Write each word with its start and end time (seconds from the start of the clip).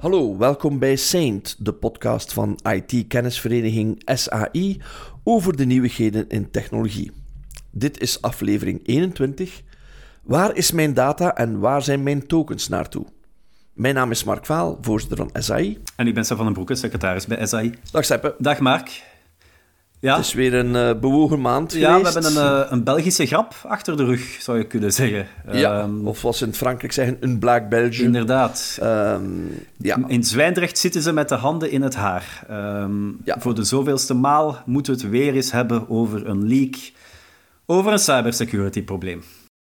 Hallo, 0.00 0.36
welkom 0.36 0.78
bij 0.78 0.96
Saint, 0.96 1.56
de 1.58 1.72
podcast 1.72 2.32
van 2.32 2.58
IT-kennisvereniging 2.62 4.02
SAI 4.04 4.80
over 5.24 5.56
de 5.56 5.64
nieuwigheden 5.64 6.28
in 6.28 6.50
technologie. 6.50 7.12
Dit 7.70 8.00
is 8.00 8.22
aflevering 8.22 8.80
21. 8.86 9.62
Waar 10.22 10.56
is 10.56 10.72
mijn 10.72 10.94
data 10.94 11.34
en 11.36 11.58
waar 11.58 11.82
zijn 11.82 12.02
mijn 12.02 12.26
tokens 12.26 12.68
naartoe? 12.68 13.06
Mijn 13.72 13.94
naam 13.94 14.10
is 14.10 14.24
Mark 14.24 14.46
Vaal, 14.46 14.78
voorzitter 14.80 15.16
van 15.16 15.30
SAI. 15.42 15.78
En 15.96 16.06
ik 16.06 16.14
ben 16.14 16.24
Stef 16.24 16.36
van 16.36 16.46
den 16.46 16.54
Broeke, 16.54 16.74
secretaris 16.74 17.26
bij 17.26 17.46
SAI. 17.46 17.74
Dag 17.90 18.04
Seppe. 18.04 18.34
Dag 18.38 18.58
Mark. 18.58 19.09
Ja. 20.00 20.16
Het 20.16 20.24
is 20.24 20.32
weer 20.32 20.54
een 20.54 20.74
uh, 20.74 21.00
bewogen 21.00 21.40
maand 21.40 21.72
ja, 21.72 21.96
geweest. 21.96 22.14
we 22.14 22.20
hebben 22.20 22.44
een, 22.44 22.60
uh, 22.60 22.70
een 22.70 22.84
Belgische 22.84 23.26
grap 23.26 23.54
achter 23.62 23.96
de 23.96 24.04
rug, 24.04 24.36
zou 24.40 24.58
je 24.58 24.64
kunnen 24.64 24.92
zeggen. 24.92 25.26
Ja, 25.52 25.82
um, 25.82 26.06
of 26.06 26.22
wat 26.22 26.36
ze 26.36 26.44
in 26.44 26.54
Frankrijk 26.54 26.92
zeggen, 26.92 27.16
een 27.20 27.38
Black 27.38 27.68
Belgium. 27.68 28.06
Inderdaad. 28.06 28.78
Um, 28.82 29.66
ja. 29.76 29.98
In 30.06 30.24
Zwijndrecht 30.24 30.78
zitten 30.78 31.02
ze 31.02 31.12
met 31.12 31.28
de 31.28 31.34
handen 31.34 31.70
in 31.70 31.82
het 31.82 31.94
haar. 31.94 32.46
Um, 32.50 33.20
ja. 33.24 33.36
Voor 33.38 33.54
de 33.54 33.64
zoveelste 33.64 34.14
maal 34.14 34.58
moeten 34.66 34.94
we 34.94 35.00
het 35.00 35.10
weer 35.10 35.34
eens 35.34 35.52
hebben 35.52 35.88
over 35.88 36.26
een 36.26 36.48
leak, 36.48 36.76
over 37.66 37.92
een 37.92 37.98
cybersecurity-probleem. 37.98 39.22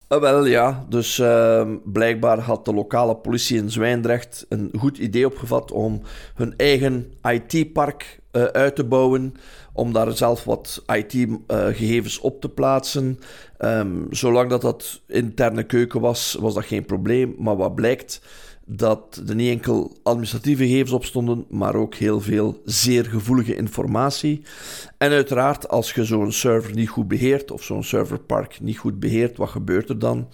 Uh, 0.09 0.19
wel 0.19 0.45
ja, 0.45 0.85
dus 0.89 1.19
uh, 1.19 1.67
blijkbaar 1.83 2.39
had 2.39 2.65
de 2.65 2.73
lokale 2.73 3.15
politie 3.15 3.57
in 3.57 3.71
Zwijndrecht 3.71 4.45
een 4.49 4.71
goed 4.79 4.97
idee 4.97 5.25
opgevat 5.25 5.71
om 5.71 6.01
hun 6.35 6.53
eigen 6.57 7.13
IT-park 7.21 8.19
uh, 8.31 8.43
uit 8.43 8.75
te 8.75 8.83
bouwen, 8.83 9.33
om 9.75 9.93
daar 9.93 10.11
zelf 10.11 10.43
wat 10.43 10.83
IT-gegevens 10.87 12.19
op 12.19 12.41
te 12.41 12.49
plaatsen. 12.49 13.19
Um, 13.59 14.07
zolang 14.09 14.49
dat 14.49 14.61
dat 14.61 15.01
interne 15.07 15.63
keuken 15.63 16.01
was, 16.01 16.37
was 16.39 16.53
dat 16.53 16.65
geen 16.65 16.85
probleem. 16.85 17.35
Maar 17.37 17.55
wat 17.55 17.75
blijkt, 17.75 18.21
dat 18.65 19.21
er 19.27 19.35
niet 19.35 19.49
enkel 19.49 19.97
administratieve 20.03 20.63
gegevens 20.63 20.91
op 20.91 21.05
stonden, 21.05 21.45
maar 21.49 21.75
ook 21.75 21.95
heel 21.95 22.21
veel 22.21 22.61
zeer 22.65 23.05
gevoelige 23.05 23.55
informatie. 23.55 24.41
En 24.97 25.11
uiteraard, 25.11 25.69
als 25.69 25.93
je 25.93 26.03
zo'n 26.03 26.31
server 26.31 26.73
niet 26.73 26.89
goed 26.89 27.07
beheert, 27.07 27.51
of 27.51 27.63
zo'n 27.63 27.83
serverpark 27.83 28.61
niet 28.61 28.77
goed 28.77 28.99
beheert, 28.99 29.37
wat 29.37 29.49
gebeurt 29.49 29.89
er 29.89 29.99
dan? 29.99 30.27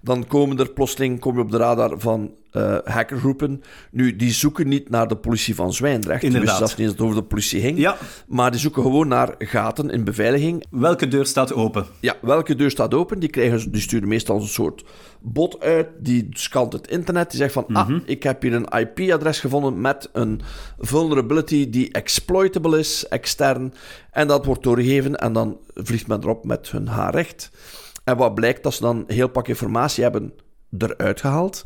Dan 0.00 0.26
komen 0.26 0.58
er 0.58 0.70
plotseling 0.70 1.20
kom 1.20 1.34
je 1.34 1.40
op 1.40 1.50
de 1.50 1.56
radar 1.56 1.94
van 1.98 2.34
uh, 2.52 2.76
hackergroepen. 2.84 3.62
Nu, 3.90 4.16
die 4.16 4.32
zoeken 4.32 4.68
niet 4.68 4.90
naar 4.90 5.08
de 5.08 5.16
politie 5.16 5.54
van 5.54 5.72
Zwijndrecht. 5.72 6.22
Inderdaad. 6.22 6.48
Dus 6.48 6.58
zelfs 6.58 6.76
niet 6.76 6.86
eens 6.86 6.96
het 6.96 7.00
over 7.00 7.16
de 7.16 7.22
politie 7.22 7.60
ging. 7.60 7.78
Ja. 7.78 7.96
Maar 8.28 8.50
die 8.50 8.60
zoeken 8.60 8.82
gewoon 8.82 9.08
naar 9.08 9.34
gaten 9.38 9.90
in 9.90 10.04
beveiliging. 10.04 10.64
Welke 10.70 11.08
deur 11.08 11.26
staat 11.26 11.52
open? 11.52 11.86
Ja, 12.00 12.16
welke 12.22 12.54
deur 12.54 12.70
staat 12.70 12.94
open? 12.94 13.18
Die, 13.18 13.28
krijgen, 13.28 13.72
die 13.72 13.80
sturen 13.80 14.08
meestal 14.08 14.40
een 14.40 14.46
soort 14.46 14.84
bot 15.20 15.60
uit. 15.60 15.88
Die 15.98 16.28
scant 16.30 16.72
het 16.72 16.88
internet. 16.88 17.30
Die 17.30 17.40
zegt 17.40 17.52
van, 17.52 17.66
ah, 17.66 17.90
ik 18.04 18.22
heb 18.22 18.42
hier 18.42 18.54
een 18.54 18.68
IP-adres 18.78 19.40
gevonden 19.40 19.80
met 19.80 20.08
een 20.12 20.40
vulnerability 20.78 21.70
die 21.70 21.92
exploitable 21.92 22.78
is, 22.78 23.08
extern. 23.08 23.74
En 24.10 24.28
dat 24.28 24.44
wordt 24.44 24.62
doorgegeven 24.62 25.16
en 25.16 25.32
dan 25.32 25.58
vliegt 25.74 26.06
men 26.06 26.22
erop 26.22 26.44
met 26.44 26.70
hun 26.70 26.86
haarrecht. 26.86 27.50
En 28.04 28.16
wat 28.16 28.34
blijkt, 28.34 28.62
dat 28.62 28.74
ze 28.74 28.82
dan 28.82 28.96
een 28.96 29.14
heel 29.14 29.28
pak 29.28 29.48
informatie 29.48 30.02
hebben 30.02 30.32
eruit 30.78 31.20
gehaald. 31.20 31.64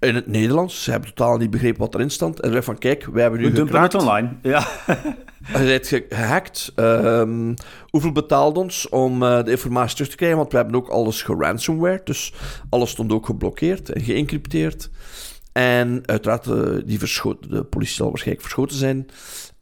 In 0.00 0.14
het 0.14 0.26
Nederlands. 0.26 0.82
Ze 0.82 0.90
hebben 0.90 1.14
totaal 1.14 1.36
niet 1.36 1.50
begrepen 1.50 1.80
wat 1.80 1.94
erin 1.94 2.10
stond. 2.10 2.40
En 2.40 2.52
ze 2.52 2.62
van, 2.62 2.78
kijk, 2.78 3.04
wij 3.04 3.22
hebben 3.22 3.40
nu 3.40 3.46
We 3.46 3.52
dumpen 3.52 3.82
het 3.82 3.94
online, 3.94 4.36
ja. 4.42 4.66
Je 5.58 5.64
bent 5.64 6.04
gehackt. 6.08 6.72
Um, 6.76 7.54
hoeveel 7.88 8.12
betaalde 8.12 8.60
ons 8.60 8.88
om 8.88 9.22
uh, 9.22 9.42
de 9.42 9.50
informatie 9.50 9.94
terug 9.94 10.10
te 10.10 10.16
krijgen? 10.16 10.38
Want 10.38 10.50
we 10.50 10.56
hebben 10.56 10.76
ook 10.76 10.88
alles 10.88 11.22
geransomware. 11.22 12.00
Dus 12.04 12.32
alles 12.70 12.90
stond 12.90 13.12
ook 13.12 13.26
geblokkeerd 13.26 13.90
en 13.90 14.00
geëncrypteerd. 14.00 14.90
En 15.52 16.02
uiteraard, 16.06 16.46
uh, 16.46 16.54
die 16.84 16.98
de 17.48 17.64
politie 17.64 17.94
zal 17.94 18.08
waarschijnlijk 18.08 18.46
verschoten 18.46 18.76
zijn. 18.76 19.06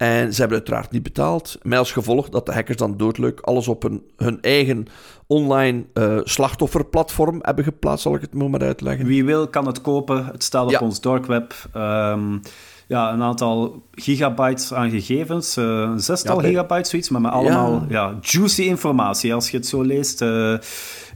En 0.01 0.33
ze 0.33 0.41
hebben 0.41 0.59
uiteraard 0.59 0.91
niet 0.91 1.03
betaald. 1.03 1.59
Met 1.63 1.79
als 1.79 1.93
gevolg 1.93 2.29
dat 2.29 2.47
de 2.47 2.53
hackers 2.53 2.77
dan 2.77 2.97
doodleuk 2.97 3.41
alles 3.41 3.69
op 3.69 3.83
hun, 3.83 4.03
hun 4.17 4.41
eigen 4.41 4.87
online 5.27 5.85
uh, 5.95 6.21
slachtofferplatform 6.25 7.39
hebben 7.43 7.65
geplaatst, 7.65 8.03
zal 8.03 8.15
ik 8.15 8.21
het 8.21 8.35
maar 8.35 8.61
uitleggen. 8.61 9.07
Wie 9.07 9.25
wil, 9.25 9.49
kan 9.49 9.67
het 9.67 9.81
kopen. 9.81 10.27
Het 10.27 10.43
staat 10.43 10.65
op 10.65 10.71
ja. 10.71 10.79
ons 10.79 11.01
dark 11.01 11.27
web. 11.27 11.55
Um, 11.77 12.41
ja, 12.87 13.13
een 13.13 13.23
aantal 13.23 13.83
gigabytes 13.93 14.75
aan 14.75 14.91
gegevens. 14.91 15.57
Uh, 15.57 15.65
een 15.65 16.01
zestal 16.01 16.43
ja, 16.43 16.49
gigabytes, 16.49 16.91
zoiets, 16.91 17.09
maar 17.09 17.21
met 17.21 17.33
allemaal 17.33 17.85
ja. 17.89 18.19
juicy 18.21 18.63
informatie. 18.63 19.35
Als 19.35 19.51
je 19.51 19.57
het 19.57 19.67
zo 19.67 19.83
leest. 19.83 20.23
Uh, 20.23 20.55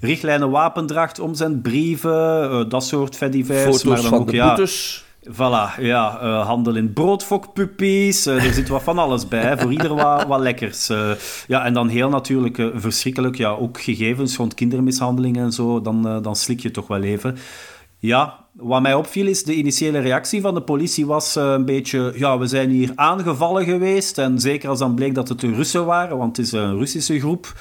richtlijnen 0.01 0.51
wapendracht, 0.51 1.19
omzend, 1.19 1.63
brieven, 1.63 2.51
uh, 2.51 2.65
dat 2.69 2.85
soort 2.85 3.17
fedivers. 3.17 3.63
Foto's 3.63 3.85
maar 3.85 3.97
dan 3.97 4.05
van 4.05 4.19
ook, 4.19 4.31
de 4.31 4.39
boetes. 4.39 5.05
Voilà, 5.31 5.81
ja, 5.81 6.23
uh, 6.23 6.47
handel 6.47 6.75
in 6.77 6.93
broodfokpuppies. 6.93 8.27
Uh, 8.27 8.45
er 8.45 8.53
zit 8.53 8.69
wat 8.69 8.83
van 8.83 8.99
alles 8.99 9.29
bij, 9.29 9.59
voor 9.59 9.73
ieder 9.73 9.95
wat, 9.95 10.27
wat 10.27 10.41
lekkers. 10.41 10.91
Uh, 10.91 11.11
ja, 11.47 11.65
en 11.65 11.73
dan 11.73 11.89
heel 11.89 12.09
natuurlijk 12.09 12.71
verschrikkelijk, 12.75 13.37
ja, 13.37 13.51
ook 13.51 13.81
gegevens 13.81 14.37
rond 14.37 14.55
kindermishandeling 14.55 15.37
en 15.37 15.53
zo, 15.53 15.81
dan, 15.81 16.23
dan 16.23 16.37
slik 16.37 16.61
je 16.61 16.71
toch 16.71 16.87
wel 16.87 17.03
even. 17.03 17.37
Ja, 17.99 18.47
wat 18.53 18.83
mij 18.83 18.95
opviel 18.95 19.27
is, 19.27 19.45
de 19.45 19.55
initiële 19.55 19.99
reactie 19.99 20.41
van 20.41 20.55
de 20.55 20.63
politie 20.63 21.07
was 21.07 21.35
een 21.35 21.65
beetje, 21.65 22.13
ja, 22.17 22.39
we 22.39 22.47
zijn 22.47 22.71
hier 22.71 22.93
aangevallen 22.95 23.65
geweest. 23.65 24.19
En 24.19 24.41
zeker 24.41 24.69
als 24.69 24.79
dan 24.79 24.95
bleek 24.95 25.15
dat 25.15 25.29
het 25.29 25.41
de 25.41 25.55
Russen 25.55 25.85
waren, 25.85 26.19
want 26.19 26.37
het 26.37 26.47
is 26.47 26.53
een 26.53 26.79
Russische 26.79 27.21
groep. 27.21 27.53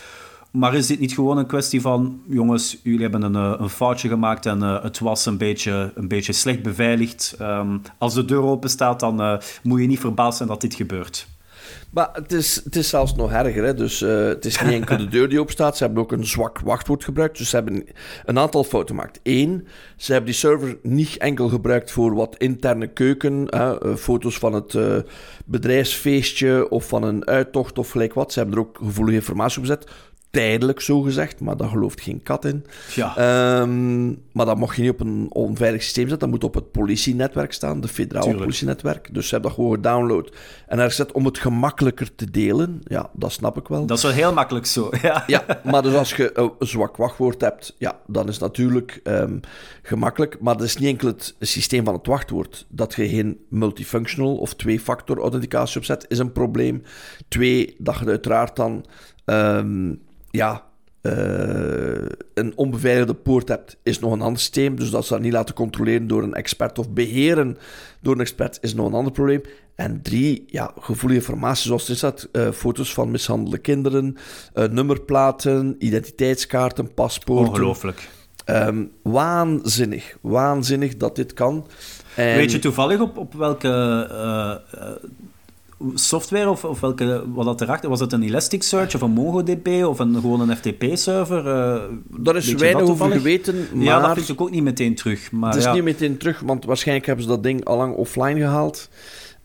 Maar 0.54 0.76
is 0.76 0.88
dit 0.88 1.00
niet 1.00 1.14
gewoon 1.14 1.38
een 1.38 1.46
kwestie 1.46 1.82
van, 1.82 2.22
jongens, 2.28 2.80
jullie 2.84 3.02
hebben 3.02 3.22
een, 3.22 3.62
een 3.62 3.70
foutje 3.70 4.08
gemaakt 4.08 4.46
en 4.46 4.60
uh, 4.60 4.84
het 4.84 5.00
was 5.00 5.26
een 5.26 5.38
beetje, 5.38 5.92
een 5.96 6.08
beetje 6.08 6.34
slecht 6.34 6.64
beveiligd. 6.64 7.36
Um, 7.42 7.82
als 7.98 8.14
de 8.14 8.26
deur 8.26 8.42
open 8.42 8.70
staat, 8.70 9.00
dan 9.00 9.22
uh, 9.22 9.38
moet 9.64 9.82
je 9.82 9.88
niet 9.88 10.00
verbaasd 10.00 10.38
zijn 10.38 10.50
dat 10.50 10.62
dit 10.62 10.74
gebeurt. 10.74 11.28
Maar 11.90 12.10
het 12.14 12.32
is, 12.32 12.62
het 12.64 12.76
is 12.76 12.90
zelfs 12.90 13.16
nog 13.16 13.32
erger. 13.32 13.64
Hè? 13.64 13.74
Dus, 13.74 14.02
uh, 14.02 14.28
het 14.28 14.46
is 14.46 14.62
niet 14.62 14.72
enkel 14.80 14.98
de 14.98 15.08
deur 15.08 15.30
die 15.30 15.40
open 15.40 15.54
staat. 15.54 15.78
Ze 15.78 15.84
hebben 15.84 16.04
ook 16.04 16.12
een 16.12 16.26
zwak 16.26 16.60
wachtwoord 16.60 17.04
gebruikt. 17.04 17.38
Dus 17.38 17.50
ze 17.50 17.56
hebben 17.56 17.86
een 18.26 18.40
aantal 18.40 18.64
fouten 18.64 18.96
gemaakt. 18.96 19.20
Eén, 19.24 19.68
ze 19.98 20.12
hebben 20.12 20.32
die 20.32 20.40
server 20.40 20.78
niet 20.82 21.18
enkel 21.18 21.50
gebruikt 21.50 21.92
voor 21.92 22.16
wat 22.16 22.36
interne 22.38 22.88
keuken. 22.88 23.46
Hè? 23.50 23.98
foto's 23.98 24.38
van 24.38 24.54
het 24.54 24.78
bedrijfsfeestje 25.46 26.70
of 26.70 26.88
van 26.88 27.04
een 27.04 27.28
uittocht 27.28 27.78
of 27.78 27.90
gelijk 27.90 28.14
wat. 28.14 28.34
Ze 28.34 28.40
hebben 28.40 28.58
er 28.58 28.64
ook 28.64 28.78
gevoelige 28.78 29.18
informatie 29.18 29.58
op 29.58 29.66
gezet 29.66 29.92
tijdelijk 30.34 30.80
zo 30.80 31.02
gezegd, 31.02 31.40
maar 31.40 31.58
daar 31.58 31.70
gelooft 31.70 32.02
geen 32.02 32.24
kat 32.24 32.46
in. 32.46 32.66
Ja. 32.96 33.62
Um, 33.62 34.22
maar 34.32 34.46
dat 34.46 34.58
mocht 34.58 34.76
je 34.76 34.82
niet 34.82 34.92
op 34.92 35.00
een 35.00 35.28
onveilig 35.30 35.84
systeem 35.84 36.10
zetten. 36.10 36.30
Dat 36.30 36.40
moet 36.40 36.50
op 36.50 36.54
het 36.54 36.72
politienetwerk 36.72 37.54
staan, 37.54 37.82
de 37.82 37.88
federale 37.88 38.22
Tuurlijk. 38.22 38.44
politienetwerk. 38.44 39.14
Dus 39.14 39.28
ze 39.28 39.34
hebben 39.34 39.50
dat 39.52 39.60
gewoon 39.60 39.76
gedownload 39.76 40.36
en 40.68 40.80
er 40.80 40.90
gezet 40.90 41.12
om 41.12 41.26
het 41.26 41.38
gemakkelijker 41.38 42.16
te 42.16 42.32
delen. 42.32 42.82
Ja, 42.84 43.10
dat 43.14 43.32
snap 43.32 43.58
ik 43.58 43.68
wel. 43.68 43.86
Dat 43.86 43.98
is 43.98 44.04
wel 44.04 44.12
heel 44.12 44.34
makkelijk 44.34 44.66
zo. 44.66 44.90
Ja, 45.02 45.24
ja 45.28 45.46
maar 45.64 45.82
dus 45.82 45.94
als 45.94 46.14
je 46.14 46.40
een 46.40 46.52
zwak 46.60 46.98
wachtwoord 46.98 47.42
hebt, 47.42 47.76
ja, 47.78 48.00
dan 48.08 48.28
is 48.28 48.34
het 48.34 48.44
natuurlijk 48.44 49.00
um, 49.04 49.40
gemakkelijk. 49.82 50.38
Maar 50.40 50.58
dat 50.58 50.66
is 50.66 50.78
niet 50.78 50.90
enkel 50.90 51.08
het 51.08 51.36
systeem 51.40 51.86
van 51.86 51.94
het 51.94 52.08
wachtwoord. 52.08 52.66
Dat 52.70 52.94
je 52.94 53.10
geen 53.10 53.40
multifunctional 53.50 54.36
of 54.36 54.56
twee-factor 54.56 55.20
authenticatie 55.20 55.78
opzet, 55.78 56.06
is 56.08 56.20
een 56.20 56.32
probleem. 56.32 56.84
Twee, 57.28 57.76
dat 57.78 58.00
je 58.00 58.06
uiteraard 58.06 58.56
dan... 58.56 58.86
Um, 59.26 60.02
ja, 60.34 60.64
uh, 61.02 62.06
een 62.34 62.54
onbeveiligde 62.56 63.14
poort 63.14 63.48
hebt, 63.48 63.78
is 63.84 64.00
nog 64.00 64.12
een 64.12 64.22
ander 64.22 64.40
systeem. 64.40 64.76
Dus 64.76 64.90
dat 64.90 65.06
ze 65.06 65.14
dat 65.14 65.22
niet 65.22 65.34
laten 65.34 65.56
controleren 65.56 66.08
door 66.08 66.24
een 66.24 66.34
expert 66.34 66.80
of 66.80 66.90
beheren 66.90 67.58
door 68.02 68.14
een 68.14 68.20
expert 68.20 68.58
is 68.62 68.74
nog 68.74 68.88
een 68.88 68.94
ander 68.94 69.12
probleem. 69.12 69.42
En 69.76 70.02
drie, 70.02 70.44
ja, 70.48 70.72
gevoelige 70.80 71.20
informatie 71.20 71.66
zoals 71.66 71.90
er 71.90 71.96
staat. 71.96 72.30
Uh, 72.32 72.52
foto's 72.52 72.94
van 72.94 73.12
mishandelde 73.12 73.58
kinderen, 73.58 74.18
uh, 74.56 74.66
nummerplaten, 74.66 75.76
identiteitskaarten, 75.80 76.94
paspoorten. 76.94 77.48
Ongelooflijk. 77.48 78.10
Um, 78.46 78.92
waanzinnig. 79.02 80.18
Waanzinnig 80.22 80.98
dat 80.98 81.16
dit 81.16 81.34
kan. 81.34 81.68
En... 82.16 82.36
Weet 82.36 82.52
je 82.52 82.60
toevallig 82.60 83.00
op, 83.00 83.18
op 83.18 83.34
welke 83.34 83.70
software 85.94 86.50
of, 86.50 86.64
of 86.66 86.80
welke, 86.80 87.24
wat 87.34 87.46
dat 87.46 87.62
erachter 87.62 87.90
was? 87.90 88.00
het 88.00 88.14
een 88.14 88.24
Elasticsearch 88.24 88.96
of 88.96 89.02
een 89.02 89.12
MongoDB 89.12 89.68
of 89.68 90.00
een, 90.00 90.16
gewoon 90.16 90.50
een 90.50 90.58
FTP-server? 90.58 91.46
Uh, 91.46 91.82
Daar 92.10 92.36
is 92.36 92.54
weinig 92.54 92.82
over 92.82 93.12
geweten, 93.12 93.68
maar... 93.74 93.84
Ja, 93.84 94.00
dat 94.00 94.14
vind 94.14 94.30
ik 94.30 94.42
ook 94.42 94.52
niet 94.52 94.64
meteen 94.64 94.96
terug. 94.96 95.32
Maar 95.32 95.50
het 95.50 95.60
is 95.60 95.66
ja. 95.66 95.74
niet 95.74 95.84
meteen 95.84 96.18
terug, 96.18 96.40
want 96.40 96.66
waarschijnlijk 96.66 97.08
hebben 97.08 97.26
ze 97.26 97.32
dat 97.32 97.44
ding 97.44 97.66
al 97.66 97.78
lang 97.78 97.96
offline 97.96 98.40
gehaald. 98.40 98.90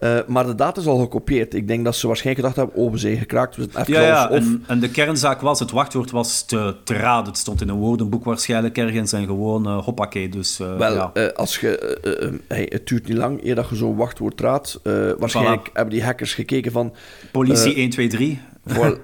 Uh, 0.00 0.18
maar 0.26 0.46
de 0.46 0.54
data 0.54 0.80
is 0.80 0.86
al 0.86 0.98
gekopieerd. 0.98 1.54
Ik 1.54 1.68
denk 1.68 1.84
dat 1.84 1.96
ze 1.96 2.06
waarschijnlijk 2.06 2.46
gedacht 2.46 2.68
hebben, 2.68 2.84
oh, 2.84 2.92
we 2.92 2.98
zijn 2.98 3.16
gekraakt. 3.16 3.56
We 3.56 3.68
zijn 3.72 3.84
ja, 3.88 4.00
ja. 4.00 4.28
Of... 4.28 4.36
En, 4.38 4.64
en, 4.66 4.80
de 4.80 4.90
kernzaak 4.90 5.40
was, 5.40 5.58
het 5.60 5.70
wachtwoord 5.70 6.10
was 6.10 6.42
te, 6.42 6.74
te 6.84 6.94
raden. 6.94 7.26
Het 7.26 7.38
stond 7.38 7.60
in 7.60 7.68
een 7.68 7.76
woordenboek 7.76 8.24
waarschijnlijk 8.24 8.78
ergens 8.78 9.12
en 9.12 9.24
gewoon 9.24 9.68
uh, 9.68 9.84
hoppakee. 9.84 10.28
Dus, 10.28 10.60
uh, 10.60 10.76
Wel, 10.76 10.94
ja. 10.94 11.26
als 11.36 11.58
je, 11.58 12.40
hey, 12.48 12.66
het 12.68 12.86
duurt 12.86 13.08
niet 13.08 13.16
lang 13.16 13.44
eer 13.44 13.54
dat 13.54 13.68
je 13.68 13.76
zo'n 13.76 13.96
wachtwoord 13.96 14.40
raadt. 14.40 14.80
waarschijnlijk 15.18 15.68
Voilà. 15.68 15.72
hebben 15.72 15.94
die 15.94 16.04
hackers 16.04 16.34
gekeken 16.34 16.72
van... 16.72 16.94
Politie 17.32 17.74
123. 17.74 18.36
Voor, 18.66 19.00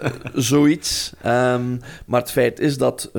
eh, 0.00 0.10
zoiets. 0.34 1.12
Ehm, 1.22 1.76
maar 2.06 2.20
het 2.20 2.30
feit 2.30 2.60
is 2.60 2.78
dat 2.78 3.10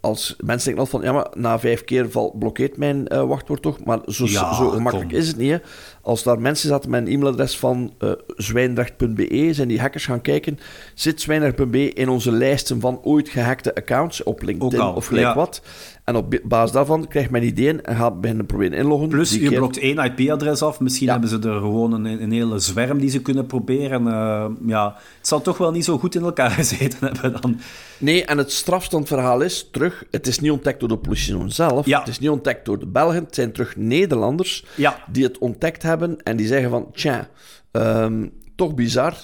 als 0.00 0.36
mensen 0.44 0.68
denken 0.74 0.90
van 0.90 1.02
ja, 1.02 1.12
maar 1.12 1.26
na 1.34 1.58
vijf 1.58 1.84
keer 1.84 2.10
val, 2.10 2.34
blokkeert 2.38 2.76
mijn 2.76 3.26
wachtwoord 3.26 3.62
toch. 3.62 3.84
Maar 3.84 3.98
zo, 4.06 4.24
Ja, 4.26 4.54
zo 4.54 4.68
gemakkelijk 4.68 5.10
kom. 5.10 5.18
is 5.18 5.28
het 5.28 5.36
niet. 5.36 5.50
Hè. 5.50 5.58
Als 6.06 6.22
daar 6.22 6.40
mensen 6.40 6.68
zaten 6.68 6.90
met 6.90 7.00
een 7.06 7.12
e-mailadres 7.12 7.58
van 7.58 7.92
uh, 8.00 8.10
zwijndrecht.be, 8.36 9.48
zijn 9.52 9.68
die 9.68 9.80
hackers 9.80 10.04
gaan 10.06 10.20
kijken, 10.20 10.58
zit 10.94 11.20
zwijndrecht.be 11.20 11.92
in 11.92 12.08
onze 12.08 12.32
lijsten 12.32 12.80
van 12.80 13.00
ooit 13.02 13.28
gehackte 13.28 13.74
accounts 13.74 14.22
op 14.22 14.42
LinkedIn 14.42 14.80
of 14.80 15.06
gelijk 15.06 15.26
ja. 15.26 15.34
wat. 15.34 15.62
En 16.04 16.16
op 16.16 16.38
basis 16.44 16.72
daarvan 16.72 17.08
krijgt 17.08 17.30
men 17.30 17.42
ideeën 17.42 17.82
en 17.84 17.96
gaat 17.96 18.20
beginnen 18.20 18.46
proberen 18.46 18.78
inloggen. 18.78 19.08
Plus, 19.08 19.30
Die 19.30 19.42
je 19.42 19.48
keer- 19.48 19.58
blokt 19.58 19.78
één 19.78 19.98
IP-adres 19.98 20.62
af. 20.62 20.80
Misschien 20.80 21.06
Ja. 21.06 21.12
hebben 21.12 21.30
ze 21.30 21.36
er 21.48 21.60
gewoon 21.60 21.92
een, 21.92 22.22
een 22.22 22.32
hele 22.32 22.58
zwerm 22.58 22.98
die 22.98 23.10
ze 23.10 23.22
kunnen 23.22 23.46
proberen. 23.46 24.06
Eh, 24.08 24.46
ja, 24.66 24.94
het 25.18 25.26
zal 25.28 25.42
toch 25.42 25.58
wel 25.58 25.70
niet 25.70 25.84
zo 25.84 25.98
goed 25.98 26.14
in 26.14 26.22
elkaar 26.22 26.50
gezeten 26.60 26.98
hebben 27.00 27.40
dan. 27.40 27.60
Nee, 27.98 28.24
en 28.24 28.38
het 28.38 28.52
strafstandverhaal 28.52 29.40
is 29.40 29.68
terug. 29.72 30.04
Het 30.10 30.26
is 30.26 30.40
niet 30.40 30.50
ontdekt 30.50 30.80
door 30.80 30.88
de 30.88 30.96
politie 30.98 31.34
zelf. 31.46 31.86
Ja. 31.86 31.98
Het 31.98 32.08
is 32.08 32.18
niet 32.18 32.30
ontdekt 32.30 32.64
door 32.64 32.78
de 32.78 32.86
Belgen. 32.86 33.24
Het 33.24 33.34
zijn 33.34 33.52
terug 33.52 33.76
Nederlanders 33.76 34.64
die 35.12 35.24
het 35.24 35.38
ontdekt 35.38 35.82
hebben 35.82 35.95
en 36.02 36.36
die 36.36 36.46
zeggen 36.46 36.70
van, 36.70 36.90
tja, 36.92 37.28
ehm, 37.70 38.26
toch 38.54 38.74
bizar 38.74 39.16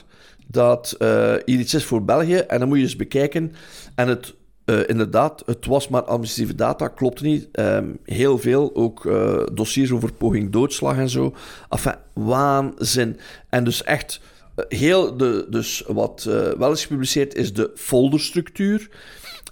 dat 0.52 0.94
eh, 0.98 1.34
hier 1.44 1.58
iets 1.58 1.74
is 1.74 1.84
voor 1.84 2.04
België 2.04 2.36
en 2.36 2.58
dan 2.58 2.68
moet 2.68 2.76
je 2.76 2.82
eens 2.82 2.96
bekijken. 2.96 3.52
En 3.94 4.08
het, 4.08 4.34
eh, 4.64 4.88
inderdaad, 4.88 5.42
het 5.46 5.66
was 5.66 5.88
maar 5.88 6.02
administratieve 6.02 6.54
data, 6.54 6.88
klopt 6.88 7.20
niet. 7.20 7.48
Ehm, 7.52 7.86
heel 8.04 8.38
veel, 8.38 8.70
ook 8.74 9.06
eh, 9.06 9.42
dossiers 9.52 9.92
over 9.92 10.12
poging 10.12 10.50
doodslag 10.50 10.96
en 10.96 11.08
zo. 11.08 11.34
Enfin, 11.68 11.94
waanzin. 12.12 13.18
En 13.48 13.64
dus 13.64 13.82
echt, 13.82 14.20
heel 14.68 15.16
de, 15.16 15.46
dus 15.50 15.84
wat 15.86 16.22
wel 16.58 16.72
is 16.72 16.82
gepubliceerd 16.82 17.34
is 17.34 17.52
de 17.52 17.70
folderstructuur. 17.74 18.88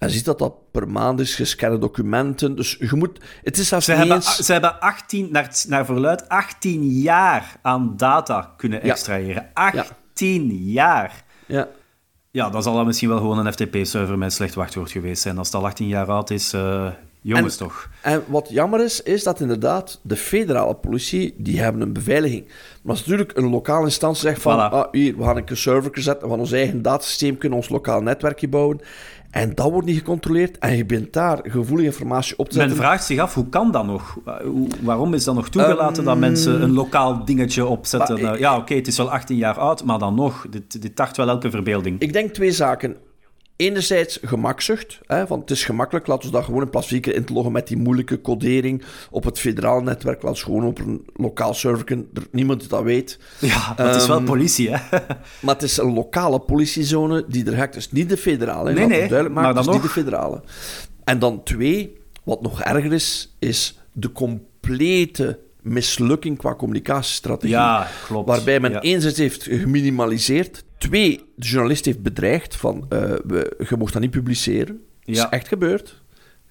En 0.00 0.11
ziet 0.11 0.25
dat 0.25 0.38
dat 0.38 0.55
per 0.70 0.88
maand 0.88 1.20
is, 1.20 1.35
gescande 1.35 1.79
documenten. 1.79 2.56
Dus 2.56 2.76
je 2.79 2.97
moet... 2.97 3.19
Het 3.43 3.58
is 3.58 3.69
zelfs 3.69 3.85
Ze 3.85 3.93
hebben, 3.93 4.17
eens... 4.17 4.37
ze 4.37 4.52
hebben 4.52 4.81
18, 4.81 5.29
naar, 5.31 5.64
naar 5.69 5.85
verluid 5.85 6.29
18 6.29 6.88
jaar 6.88 7.56
aan 7.62 7.94
data 7.97 8.55
kunnen 8.56 8.81
Ja. 8.85 8.91
extraheren. 8.93 9.50
18 9.55 10.49
jaar. 10.64 11.25
Ja. 11.47 11.69
Ja, 12.31 12.50
dan 12.50 12.62
zal 12.62 12.75
dat 12.75 12.87
misschien 12.87 13.08
wel 13.08 13.19
gewoon 13.19 13.47
een 13.47 13.52
FTP-server 13.52 14.19
met 14.19 14.32
slecht 14.32 14.55
wachtwoord 14.55 14.91
geweest 14.91 15.23
zijn. 15.23 15.38
Als 15.38 15.47
het 15.47 15.56
al 15.56 15.64
18 15.67 15.88
jaar 15.88 16.06
oud 16.06 16.31
is, 16.31 16.52
eh, 16.52 16.87
jongens 17.20 17.52
En- 17.58 17.67
toch. 17.67 17.88
En 18.02 18.23
wat 18.26 18.49
jammer 18.50 18.85
is, 18.85 19.02
is 19.02 19.23
dat 19.23 19.41
inderdaad 19.41 20.00
de 20.02 20.17
federale 20.17 20.75
politie, 20.75 21.35
die 21.38 21.61
hebben 21.61 21.82
een 21.82 21.93
beveiliging. 21.93 22.44
Maar 22.82 22.93
als 22.93 23.00
natuurlijk 23.06 23.37
een 23.37 23.50
lokale 23.50 23.85
instantie 23.85 24.23
zegt 24.23 24.43
van, 24.43 24.55
Voilà. 24.56 24.73
ah, 24.73 24.93
hier, 24.93 25.17
we 25.17 25.25
gaan 25.25 25.37
een 25.37 25.56
server 25.56 25.91
zetten, 26.02 26.25
we 26.25 26.31
gaan 26.31 26.41
ons 26.41 26.52
eigen 26.52 26.82
datasysteem 26.82 27.38
kunnen, 27.38 27.58
ons 27.58 27.69
lokaal 27.69 28.00
netwerkje 28.02 28.49
bouwen. 28.49 28.81
En 29.30 29.54
dat 29.54 29.70
wordt 29.70 29.86
niet 29.86 29.96
gecontroleerd 29.98 30.58
en 30.58 30.76
je 30.76 30.86
bent 30.86 31.12
daar 31.12 31.38
gevoelige 31.42 31.86
informatie 31.88 32.38
op 32.38 32.48
te 32.48 32.56
Men 32.58 32.66
zetten. 32.68 32.84
vraagt 32.84 33.04
zich 33.04 33.18
af, 33.18 33.34
hoe 33.34 33.48
kan 33.48 33.70
dat 33.70 33.86
nog? 33.86 34.18
Waarom 34.82 35.14
is 35.14 35.24
dat 35.24 35.34
nog 35.34 35.48
toegelaten 35.48 36.04
dat 36.04 36.18
mensen 36.18 36.62
een 36.62 36.72
lokaal 36.72 37.24
dingetje 37.24 37.66
opzetten? 37.66 38.18
Ehm, 38.18 38.32
ik- 38.34 38.38
ja, 38.38 38.56
oké, 38.56 38.74
het 38.74 38.86
is 38.86 38.96
wel 38.96 39.10
18 39.10 39.36
jaar 39.36 39.58
oud, 39.58 39.84
maar 39.84 39.98
dan 39.98 40.14
nog. 40.14 40.46
Dit, 40.50 40.82
dit 40.82 40.96
tacht 40.96 41.16
wel 41.16 41.28
elke 41.28 41.50
verbeelding. 41.50 42.00
Ik 42.00 42.12
denk 42.12 42.30
twee 42.34 42.52
zaken. 42.52 42.96
Enerzijds 43.60 44.18
gemakzucht, 44.22 44.98
hè, 45.06 45.26
want 45.26 45.40
het 45.40 45.50
is 45.50 45.64
gemakkelijk. 45.64 46.06
Laten 46.06 46.26
we 46.26 46.32
dat 46.34 46.44
gewoon 46.44 46.62
in 46.62 46.70
plaats 46.70 46.88
van 46.88 46.98
in 47.00 47.24
te 47.24 47.32
loggen 47.32 47.52
met 47.52 47.68
die 47.68 47.76
moeilijke 47.76 48.20
codering 48.20 48.82
op 49.10 49.24
het 49.24 49.38
federaal 49.38 49.82
netwerk. 49.82 50.22
Laten 50.22 50.44
we 50.44 50.50
gewoon 50.52 50.66
op 50.66 50.78
een 50.78 51.04
lokaal 51.14 51.54
server, 51.54 51.86
er, 51.92 52.26
niemand 52.30 52.68
dat 52.68 52.82
weet. 52.82 53.18
Ja, 53.38 53.74
maar 53.76 53.86
het 53.86 53.96
is 53.96 54.06
wel 54.06 54.16
Ehm, 54.16 54.24
politie, 54.26 54.70
hè? 54.70 54.76
Maar 55.42 55.54
het 55.54 55.62
is 55.62 55.76
een 55.76 55.94
lokale 55.94 56.38
politiezone 56.38 57.24
die 57.28 57.44
er 57.44 57.56
hackt. 57.56 57.74
Dus 57.74 57.92
niet 57.92 58.08
de 58.08 58.16
federale. 58.16 58.72
Nee, 58.72 58.86
nee, 58.86 58.98
duidelijk 58.98 59.34
maar 59.34 59.42
maken, 59.42 59.54
dan 59.54 59.56
het 59.56 59.66
is 59.66 59.66
nog. 59.66 59.74
niet 59.74 59.94
de 59.94 60.00
federale. 60.00 60.42
En 61.04 61.18
dan 61.18 61.42
twee, 61.42 61.96
wat 62.24 62.42
nog 62.42 62.60
erger 62.62 62.92
is, 62.92 63.36
is 63.38 63.78
de 63.92 64.12
complete 64.12 65.38
mislukking 65.62 66.38
qua 66.38 66.54
communicatiestrategie. 66.54 67.54
Ja, 67.56 67.88
klopt. 68.06 68.28
Waarbij 68.28 68.60
men 68.60 68.70
Ja. 68.70 68.80
enerzijds 68.80 69.18
heeft 69.18 69.42
geminimaliseerd. 69.42 70.64
Twee, 70.78 71.16
de 71.36 71.46
journalist 71.46 71.84
heeft 71.84 72.02
bedreigd 72.02 72.56
van, 72.56 72.86
eh, 72.88 72.98
we, 73.26 73.56
je 73.68 73.76
mocht 73.76 73.92
dat 73.92 74.02
niet 74.02 74.10
publiceren. 74.10 74.80
Dat 75.04 75.16
is 75.16 75.26
echt 75.30 75.48
gebeurd. 75.48 76.02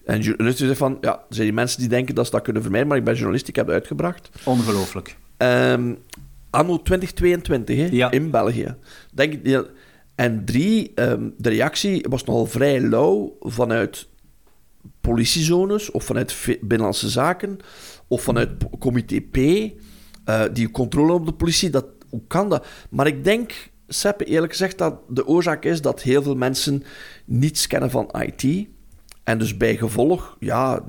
En 0.06 0.18
de 0.18 0.24
journalist 0.26 0.58
zegt 0.58 0.78
van, 0.78 0.98
ja, 1.02 1.12
er 1.14 1.20
zijn 1.30 1.46
die 1.48 1.56
mensen 1.56 1.80
die 1.80 1.90
denken 1.90 2.16
dat 2.16 2.26
ze 2.26 2.32
dat 2.32 2.42
kunnen 2.42 2.62
vermijden, 2.62 2.90
maar 2.90 2.98
ik 2.98 3.04
ben 3.04 3.14
journalist, 3.14 3.48
ik 3.48 3.56
heb 3.56 3.66
het 3.66 3.76
uitgebracht. 3.76 4.30
Ongelooflijk. 4.44 5.16
Ehm, 5.38 5.94
anno 6.50 6.82
2022 6.82 7.78
hè, 7.78 7.88
Ja. 7.92 8.12
in 8.12 8.32
België. 8.32 8.76
Denk 9.14 9.40
ja. 9.48 9.64
En 10.16 10.46
drie, 10.46 10.92
ehm, 10.96 11.30
de 11.38 11.50
reactie 11.50 12.06
was 12.10 12.24
nogal 12.24 12.46
vrij 12.46 12.82
lauw 12.82 13.38
vanuit 13.40 14.08
politiezones 15.02 15.92
of 15.92 16.04
vanuit 16.04 16.36
Binnenlandse 16.62 17.10
Zaken 17.10 17.60
of 18.10 18.22
vanuit 18.22 18.50
Comité 18.80 19.22
P, 19.22 19.38
eh, 19.38 20.42
die 20.54 20.72
controle 20.72 21.14
op 21.14 21.26
de 21.26 21.34
politie. 21.34 21.70
Dat, 21.70 21.86
hoe 22.10 22.22
kan 22.28 22.50
dat? 22.50 22.66
Maar 22.90 23.08
ik 23.08 23.24
denk, 23.24 23.70
Seppe, 23.88 24.24
eerlijk 24.24 24.52
gezegd, 24.52 24.78
dat 24.78 25.00
de 25.10 25.28
oorzaak 25.28 25.66
is 25.66 25.82
dat 25.82 26.02
heel 26.02 26.24
veel 26.24 26.36
mensen 26.36 26.84
niets 27.26 27.68
kennen 27.68 27.90
van 27.90 28.12
IT. 28.20 28.68
En 29.24 29.38
dus 29.38 29.58
bij 29.58 29.78
gevolg, 29.78 30.38
ja, 30.40 30.84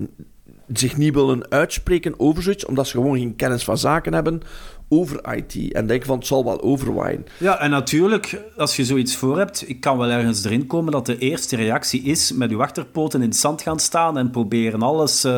zich 0.73 0.97
niet 0.97 1.15
willen 1.15 1.51
uitspreken 1.51 2.21
over 2.21 2.43
zoiets, 2.43 2.67
omdat 2.67 2.87
ze 2.87 2.97
gewoon 2.97 3.19
geen 3.19 3.37
kennis 3.37 3.65
van 3.65 3.79
zaken 3.79 4.15
hebben 4.15 4.43
over 4.93 5.35
IT. 5.37 5.73
En 5.73 5.87
denken 5.87 6.07
van, 6.07 6.19
het 6.19 6.27
zal 6.27 6.45
wel 6.45 6.63
overwaaien. 6.63 7.25
Ja, 7.39 7.59
en 7.61 7.71
natuurlijk, 7.71 8.41
als 8.57 8.77
je 8.77 8.85
zoiets 8.85 9.17
voor 9.17 9.39
hebt, 9.39 9.69
ik 9.69 9.81
kan 9.81 9.99
wel 9.99 10.09
ergens 10.09 10.45
erin 10.45 10.67
komen 10.67 10.93
dat 10.93 11.07
de 11.07 11.19
eerste 11.19 11.57
reactie 11.57 12.03
is 12.03 12.33
met 12.33 12.51
uw 12.51 12.63
achterpoten 12.63 13.23
in 13.23 13.29
het 13.29 13.37
zand 13.37 13.63
gaan 13.63 13.79
staan 13.79 14.19
en 14.19 14.31
proberen 14.31 14.83
alles. 14.83 15.25
eh, 15.25 15.33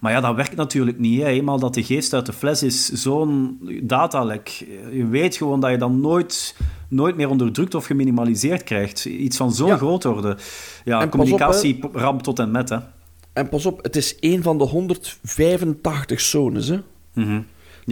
maar 0.00 0.12
ja, 0.12 0.20
dat 0.20 0.34
werkt 0.34 0.56
natuurlijk 0.56 0.98
niet. 0.98 1.20
Hè. 1.20 1.26
Eenmaal 1.28 1.58
dat 1.58 1.74
de 1.74 1.82
geest 1.84 2.14
uit 2.14 2.26
de 2.26 2.32
fles 2.32 2.62
is, 2.62 2.88
zo'n 2.92 3.58
datalek. 3.82 4.48
Je 4.92 5.06
weet 5.06 5.36
gewoon 5.36 5.60
dat 5.60 5.70
je 5.70 5.76
dan 5.78 6.00
nooit, 6.00 6.54
nooit 6.88 7.16
meer 7.16 7.28
onderdrukt 7.28 7.74
of 7.74 7.84
geminimaliseerd 7.86 8.64
krijgt. 8.64 9.04
Iets 9.04 9.36
van 9.36 9.52
zo'n 9.52 9.68
Ja. 9.68 9.76
grootorde. 9.76 10.36
Ja, 10.84 10.92
En 10.92 10.98
pas 10.98 11.04
op, 11.04 11.10
communicatie 11.10 11.78
ramp 11.92 12.22
tot 12.22 12.38
en 12.38 12.50
met, 12.50 12.68
hè. 12.68 12.76
En 13.32 13.48
pas 13.48 13.66
op, 13.66 13.82
het 13.82 13.96
is 13.96 14.18
één 14.18 14.42
van 14.42 14.58
de 14.58 14.64
185 14.64 16.20
zones, 16.20 16.68
hè. 16.68 16.78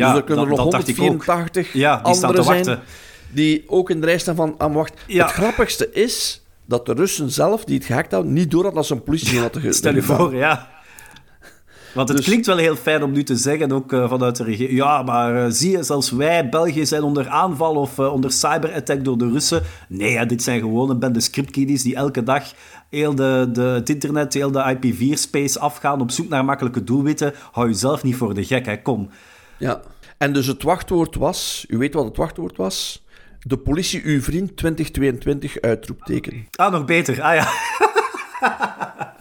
Mhm. 0.05 0.13
dus 0.13 0.19
er 0.21 0.25
kunnen 0.27 0.45
er 0.45 0.51
nog 0.51 0.69
dacht 0.71 0.89
ik 0.89 0.95
ook. 0.95 1.07
184 1.07 1.73
Ja, 1.73 2.01
die 2.03 2.15
staan 2.15 2.35
te 2.35 2.43
zijn 2.43 2.57
wachten. 2.65 2.81
die 3.31 3.65
ook 3.67 3.91
in 3.91 4.01
de 4.01 4.07
rij 4.07 4.19
staan 4.19 4.37
van 4.37 4.55
aan 4.59 4.73
wacht. 4.73 4.93
Ja. 5.07 5.25
Het 5.25 5.35
grappigste 5.35 5.93
is 5.93 6.45
dat 6.67 6.87
de 6.87 6.93
Russen 6.93 7.31
zelf, 7.31 7.65
die 7.65 7.77
het 7.77 7.85
gehackt 7.87 8.13
hadden, 8.13 8.33
niet 8.33 8.51
door 8.51 8.75
dat 8.75 8.87
ze 8.87 8.93
een 8.95 9.03
politie 9.03 9.41
hadden 9.41 9.63
ge- 9.63 9.73
Stel 9.83 9.95
je 9.95 10.03
voor, 10.03 10.35
ja. 10.35 10.75
Want 11.95 12.09
het 12.09 12.17
Dus- 12.17 12.27
klinkt 12.27 12.47
wel 12.47 12.57
heel 12.57 12.77
fijn 12.77 13.03
om 13.03 13.13
nu 13.13 13.23
te 13.23 13.37
zeggen, 13.37 13.73
ook 13.73 13.93
eh, 13.93 14.09
vanuit 14.09 14.37
de 14.37 14.45
regering. 14.45 14.79
Ja, 14.79 15.03
maar 15.03 15.45
eh, 15.45 15.51
zie 15.51 15.71
je, 15.71 15.83
zelfs 15.83 16.11
wij, 16.11 16.49
België, 16.49 16.87
zijn 16.87 17.03
onder 17.03 17.29
aanval 17.29 17.75
of 17.75 17.99
eh, 17.99 18.13
onder 18.13 18.33
cyberattack 18.33 19.05
door 19.05 19.19
de 19.19 19.31
Russen. 19.31 19.63
Nee, 19.89 20.17
hè, 20.17 20.27
dit 20.27 20.43
zijn 20.43 20.61
gewoon 20.61 20.91
een 20.91 20.99
bende 20.99 21.21
scriptkiddies 21.21 21.83
die 21.83 21.95
elke 21.95 22.23
dag 22.23 22.43
heel 22.91 23.15
de, 23.15 23.49
de, 23.53 23.61
het 23.61 23.89
internet, 23.89 24.35
heel 24.35 24.51
de 24.51 24.77
IPv4-space 24.77 25.59
afgaan 25.59 26.01
op 26.01 26.11
zoek 26.11 26.29
naar 26.29 26.45
makkelijke 26.45 26.85
doelwitten. 26.85 27.33
Hou 27.53 27.67
jezelf 27.69 28.03
niet 28.03 28.17
voor 28.17 28.35
de 28.35 28.45
gek, 28.45 28.67
hè. 28.67 28.83
kom. 28.83 29.09
Ja. 29.59 29.81
En 30.19 30.33
dus 30.33 30.47
het 30.47 30.63
wachtwoord 30.63 31.15
was, 31.15 31.65
u 31.69 31.79
weet 31.79 31.95
wat 31.95 32.05
het 32.05 32.17
wachtwoord 32.17 32.57
was? 32.57 33.05
De 33.41 33.57
politie, 33.57 34.03
uw 34.05 34.23
vriend 34.23 34.57
2022, 34.57 35.61
uitroepteken. 35.61 36.47
Ah, 36.53 36.73
nog 36.73 36.85
beter. 36.85 37.23
Ah 37.23 37.35
ja. 37.35 37.49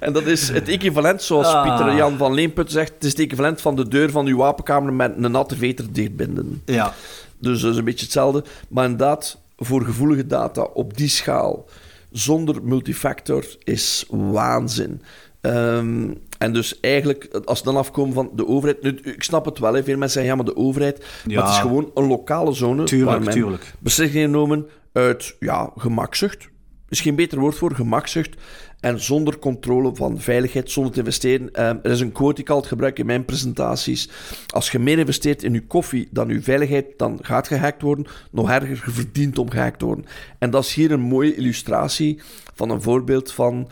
En 0.00 0.12
dat 0.12 0.26
is 0.26 0.48
het 0.48 0.68
equivalent, 0.68 1.22
zoals 1.22 1.46
Ah. 1.46 1.62
Pieter 1.62 1.96
Jan 1.96 2.16
van 2.16 2.34
Leemput 2.34 2.70
zegt, 2.72 2.92
het 2.94 3.04
is 3.04 3.10
het 3.10 3.20
equivalent 3.20 3.60
van 3.60 3.76
de 3.76 3.88
deur 3.88 4.10
van 4.10 4.26
uw 4.26 4.36
wapenkamer 4.36 4.92
met 4.92 5.12
een 5.16 5.30
natte 5.30 5.56
veter 5.56 5.92
dichtbinden. 5.92 6.62
Ja. 6.64 6.94
Dus 7.38 7.60
dat 7.60 7.72
is 7.72 7.78
een 7.78 7.84
beetje 7.84 8.04
hetzelfde. 8.04 8.44
Maar 8.68 8.84
inderdaad, 8.84 9.38
voor 9.56 9.84
gevoelige 9.84 10.26
data 10.26 10.62
op 10.62 10.96
die 10.96 11.08
schaal, 11.08 11.68
zonder 12.12 12.62
multifactor, 12.62 13.44
is 13.64 14.04
waanzin. 14.10 15.02
Ehm, 15.40 16.10
en 16.44 16.52
dus 16.52 16.80
eigenlijk, 16.80 17.40
als 17.44 17.58
we 17.58 17.64
dan 17.64 17.76
afkomen 17.76 18.14
van 18.14 18.30
de 18.34 18.46
overheid... 18.46 18.82
Nu, 18.82 18.98
ik 19.02 19.22
snap 19.22 19.44
het 19.44 19.58
wel, 19.58 19.74
hè. 19.74 19.84
veel 19.84 19.96
mensen 19.96 20.22
zeggen, 20.22 20.30
ja, 20.30 20.42
maar 20.42 20.54
de 20.54 20.60
overheid... 20.60 21.04
Ja. 21.26 21.34
Maar 21.34 21.44
het 21.44 21.54
is 21.54 21.60
gewoon 21.60 21.90
een 21.94 22.06
lokale 22.06 22.52
zone 22.52 22.76
waar 22.76 22.86
Tuurlijk, 22.86 23.24
men 23.24 23.32
tuurlijk. 23.32 23.74
beslissingen 23.78 24.26
genomen 24.26 24.66
uit 24.92 25.36
ja, 25.38 25.70
gemakzucht. 25.76 26.48
Is 26.88 27.00
geen 27.00 27.14
beter 27.14 27.38
woord 27.38 27.54
voor, 27.54 27.74
gemakzucht. 27.74 28.36
En 28.80 29.00
zonder 29.00 29.38
controle 29.38 29.94
van 29.94 30.20
veiligheid, 30.20 30.70
zonder 30.70 30.92
te 30.92 30.98
investeren. 30.98 31.52
Ehm, 31.52 31.76
er 31.82 31.90
is 31.90 32.00
een 32.00 32.12
quote 32.12 32.34
die 32.34 32.44
ik 32.44 32.50
altijd 32.50 32.68
gebruik 32.68 32.98
in 32.98 33.06
mijn 33.06 33.24
presentaties. 33.24 34.08
Als 34.46 34.70
je 34.70 34.78
meer 34.78 34.98
investeert 34.98 35.42
in 35.42 35.52
je 35.52 35.66
koffie 35.66 36.08
dan 36.10 36.28
je 36.28 36.42
veiligheid, 36.42 36.86
dan 36.96 37.18
gaat 37.22 37.46
gehackt 37.46 37.82
worden. 37.82 38.06
Nog 38.30 38.50
erger, 38.50 38.82
je 38.84 38.90
verdient 38.90 39.38
om 39.38 39.50
gehackt 39.50 39.78
te 39.78 39.84
worden. 39.84 40.04
En 40.38 40.50
dat 40.50 40.64
is 40.64 40.74
hier 40.74 40.92
een 40.92 41.00
mooie 41.00 41.34
illustratie 41.34 42.20
van 42.54 42.70
een 42.70 42.82
voorbeeld 42.82 43.32
van 43.32 43.68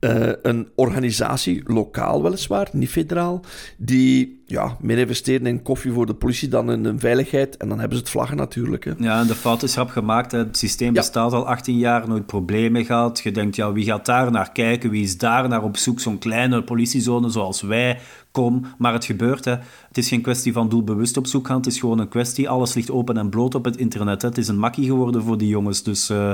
eh, 0.00 0.28
een 0.42 0.68
organisatie, 0.74 1.62
lokaal 1.64 2.22
weliswaar, 2.22 2.68
niet 2.72 2.88
federaal, 2.88 3.40
die 3.76 4.42
ja, 4.46 4.76
meer 4.80 4.98
investeren 4.98 5.46
in 5.46 5.62
koffie 5.62 5.92
voor 5.92 6.06
de 6.06 6.14
politie 6.14 6.48
dan 6.48 6.86
in, 6.86 7.00
veiligheid. 7.00 7.56
En 7.56 7.68
dan 7.68 7.78
hebben 7.78 7.96
ze 7.96 8.02
het 8.02 8.12
vlaggen 8.12 8.36
natuurlijk. 8.36 8.84
Hè. 8.84 8.92
Ja, 8.98 9.20
en 9.20 9.26
de 9.26 9.34
fout 9.34 9.62
is 9.62 9.74
rap 9.74 9.90
gemaakt. 9.90 10.32
Hè. 10.32 10.38
Het 10.38 10.56
systeem 10.56 10.92
bestaat 10.92 11.32
al 11.32 11.46
18 11.46 11.78
jaar, 11.78 12.08
nooit 12.08 12.26
problemen 12.26 12.84
gehad. 12.84 13.20
Je 13.20 13.30
denkt, 13.30 13.56
ja, 13.56 13.72
wie 13.72 13.84
gaat 13.84 14.06
daar 14.06 14.30
naar 14.30 14.52
kijken? 14.52 14.90
Wie 14.90 15.02
is 15.02 15.18
daar 15.18 15.48
naar 15.48 15.62
op 15.62 15.76
zoek? 15.76 16.00
Zo'n 16.00 16.18
kleine 16.18 16.62
politiezone 16.62 17.30
zoals 17.30 17.62
wij. 17.62 17.98
Kom, 18.30 18.64
maar 18.78 18.92
het 18.92 19.04
gebeurt. 19.04 19.44
Hè. 19.44 19.56
Het 19.88 19.98
is 19.98 20.08
geen 20.08 20.22
kwestie 20.22 20.52
van 20.52 20.68
doelbewust 20.68 21.16
op 21.16 21.26
zoek 21.26 21.46
gaan. 21.46 21.56
Het 21.56 21.66
is 21.66 21.78
gewoon 21.78 21.98
een 21.98 22.08
kwestie. 22.08 22.48
Alles 22.48 22.74
ligt 22.74 22.90
open 22.90 23.16
en 23.16 23.30
bloot 23.30 23.54
op 23.54 23.64
het 23.64 23.76
internet. 23.76 24.22
Hè. 24.22 24.28
Het 24.28 24.38
is 24.38 24.48
een 24.48 24.58
makkie 24.58 24.86
geworden 24.86 25.22
voor 25.22 25.38
die 25.38 25.48
jongens. 25.48 25.82
Dus... 25.82 26.10
Uh, 26.10 26.32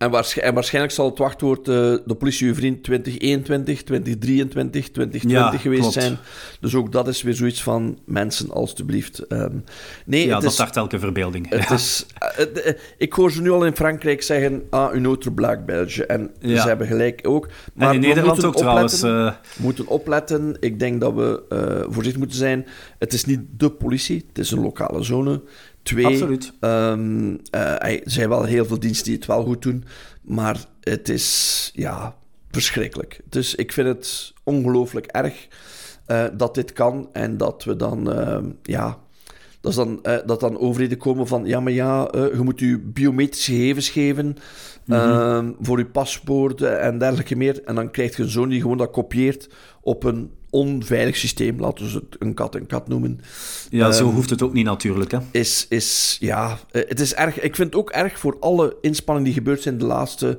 en, 0.00 0.10
waarschijnlijk 0.54 0.92
zal 0.92 1.08
het 1.08 1.18
wachtwoord 1.18 1.68
uh, 1.68 1.74
de 2.04 2.14
politie 2.18 2.46
uw 2.46 2.54
vriend 2.54 2.82
2021, 2.82 3.82
2023, 3.82 4.90
2020 4.90 5.62
geweest 5.62 5.92
zijn. 5.92 6.18
Dus 6.60 6.74
ook 6.74 6.92
dat 6.92 7.08
is 7.08 7.22
weer 7.22 7.34
zoiets 7.34 7.62
van 7.62 7.98
mensen, 8.04 8.50
alstublieft. 8.50 9.32
Um, 9.32 9.64
nee, 10.06 10.26
ja, 10.26 10.40
dat 10.40 10.52
is, 10.52 10.58
elke 10.58 10.98
verbeelding. 10.98 11.48
Het 11.48 11.70
is, 11.70 12.06
uh, 12.38 12.46
uh, 12.66 12.72
ik 12.96 13.12
hoor 13.12 13.32
ze 13.32 13.42
nu 13.42 13.50
al 13.50 13.66
in 13.66 13.76
Frankrijk 13.76 14.22
zeggen, 14.22 14.62
ah, 14.70 14.94
une 14.94 15.06
autre 15.06 15.32
blague 15.32 15.64
Belge. 15.64 16.06
En 16.06 16.30
ze 16.40 16.48
hebben 16.48 16.86
gelijk 16.86 17.20
ook. 17.22 17.48
Maar 17.74 17.88
en 17.88 17.94
in 17.94 18.00
Nederland 18.00 18.44
ook 18.44 18.56
trouwens. 18.56 19.00
We 19.00 19.32
moeten 19.56 19.86
opletten. 19.86 20.56
Ik 20.60 20.78
denk 20.78 21.00
dat 21.00 21.14
we 21.14 21.42
voorzichtig 21.88 22.18
moeten 22.18 22.38
zijn. 22.38 22.66
Het 22.98 23.12
is 23.12 23.24
niet 23.24 23.40
de 23.56 23.70
politie, 23.70 24.24
het 24.28 24.38
is 24.38 24.50
een 24.50 24.60
lokale 24.60 25.02
zone. 25.02 25.40
Twee, 25.82 26.06
Absoluut. 26.06 26.52
Um, 26.60 27.40
er 27.50 28.00
zijn 28.04 28.28
wel 28.28 28.44
heel 28.44 28.64
veel 28.64 28.78
diensten 28.78 29.04
die 29.04 29.14
het 29.14 29.26
wel 29.26 29.44
goed 29.44 29.62
doen, 29.62 29.84
maar 30.22 30.64
het 30.80 31.08
is 31.08 31.70
ja, 31.74 32.16
verschrikkelijk. 32.50 33.20
Dus 33.28 33.54
ik 33.54 33.72
vind 33.72 33.88
het 33.88 34.32
ongelooflijk 34.44 35.06
erg 35.06 35.48
uh, 36.06 36.24
dat 36.32 36.54
dit 36.54 36.72
kan 36.72 37.08
en 37.12 37.36
dat 37.36 37.64
we 37.64 37.76
dan, 37.76 38.18
uh, 38.18 38.38
ja, 38.62 38.98
dat, 39.60 39.74
dan, 39.74 39.98
uh, 40.02 40.16
dat 40.26 40.40
dan 40.40 40.58
overheden 40.58 40.98
komen 40.98 41.26
van, 41.26 41.46
ja, 41.46 41.60
maar 41.60 41.72
ja, 41.72 42.08
je 42.12 42.40
moet 42.42 42.60
je 42.60 42.78
biometrische 42.78 43.52
gegevens 43.52 43.88
geven 43.88 44.26
mm 44.84 45.56
voor 45.60 45.78
je 45.78 45.86
paspoorten 45.86 46.80
en 46.80 46.98
dergelijke 46.98 47.36
meer. 47.36 47.64
En 47.64 47.74
dan 47.74 47.90
krijg 47.90 48.16
je 48.16 48.22
een 48.22 48.28
zoon 48.28 48.48
die 48.48 48.60
gewoon 48.60 48.76
dat 48.76 48.90
kopieert 48.90 49.48
op 49.80 50.04
een 50.04 50.30
onveilig 50.50 51.16
systeem, 51.16 51.60
laten 51.60 51.86
we 51.86 51.92
het 51.92 52.16
een 52.18 52.34
kat 52.34 52.54
en 52.54 52.66
kat 52.66 52.88
noemen. 52.88 53.20
Ja, 53.70 53.92
zo 53.92 54.04
ehm, 54.04 54.14
hoeft 54.14 54.30
het 54.30 54.42
ook 54.42 54.52
niet 54.52 54.64
natuurlijk. 54.64 55.10
Hè? 55.10 55.18
Is, 55.30 55.66
is, 55.68 56.16
ja, 56.20 56.58
eh, 56.70 56.82
het 56.88 57.00
is 57.00 57.14
erg. 57.14 57.40
Ik 57.40 57.56
vind 57.56 57.72
het 57.72 57.80
ook 57.80 57.90
erg 57.90 58.18
voor 58.18 58.36
alle 58.40 58.76
inspanningen 58.80 59.30
die 59.30 59.38
gebeurd 59.38 59.62
zijn 59.62 59.78
de 59.78 59.84
laatste 59.84 60.38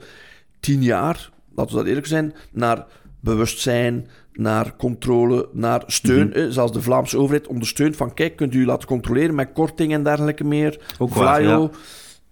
tien 0.60 0.84
jaar, 0.84 1.32
laten 1.56 1.72
we 1.72 1.80
dat 1.80 1.88
eerlijk 1.88 2.08
zijn, 2.08 2.34
naar 2.52 2.86
bewustzijn, 3.20 4.08
naar 4.34 4.76
controle, 4.76 5.50
naar 5.52 5.84
steun. 5.88 6.34
Mm 6.36 6.52
Zelfs 6.52 6.72
de 6.72 6.82
Vlaamse 6.82 7.18
overheid 7.18 7.48
ondersteunt 7.48 7.96
van 7.96 8.14
kijk, 8.14 8.36
kunt 8.36 8.54
u 8.54 8.66
laten 8.66 8.88
controleren 8.88 9.36
met 9.36 9.54
korting 9.54 9.94
en 9.94 10.04
dergelijke 10.04 10.44
meer. 10.44 10.80
Ook 11.00 11.16
ja. 11.16 11.70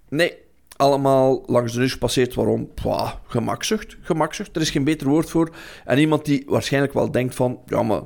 Nee, 0.10 0.34
allemaal 0.80 1.44
langs 1.46 1.74
de 1.74 1.80
neus 1.80 1.92
gepasseerd. 1.92 2.34
Waarom? 2.34 2.74
Pwah, 2.74 3.12
gemakzucht. 3.28 3.98
Gemakzucht. 4.02 4.56
Er 4.56 4.62
is 4.62 4.70
geen 4.70 4.84
beter 4.84 5.08
woord 5.08 5.30
voor. 5.30 5.50
En 5.86 5.98
iemand 5.98 6.26
die 6.26 6.44
waarschijnlijk 6.48 6.94
wel 6.94 7.12
denkt 7.12 7.36
van... 7.36 7.60
Ja, 7.66 7.84
maar 7.84 8.02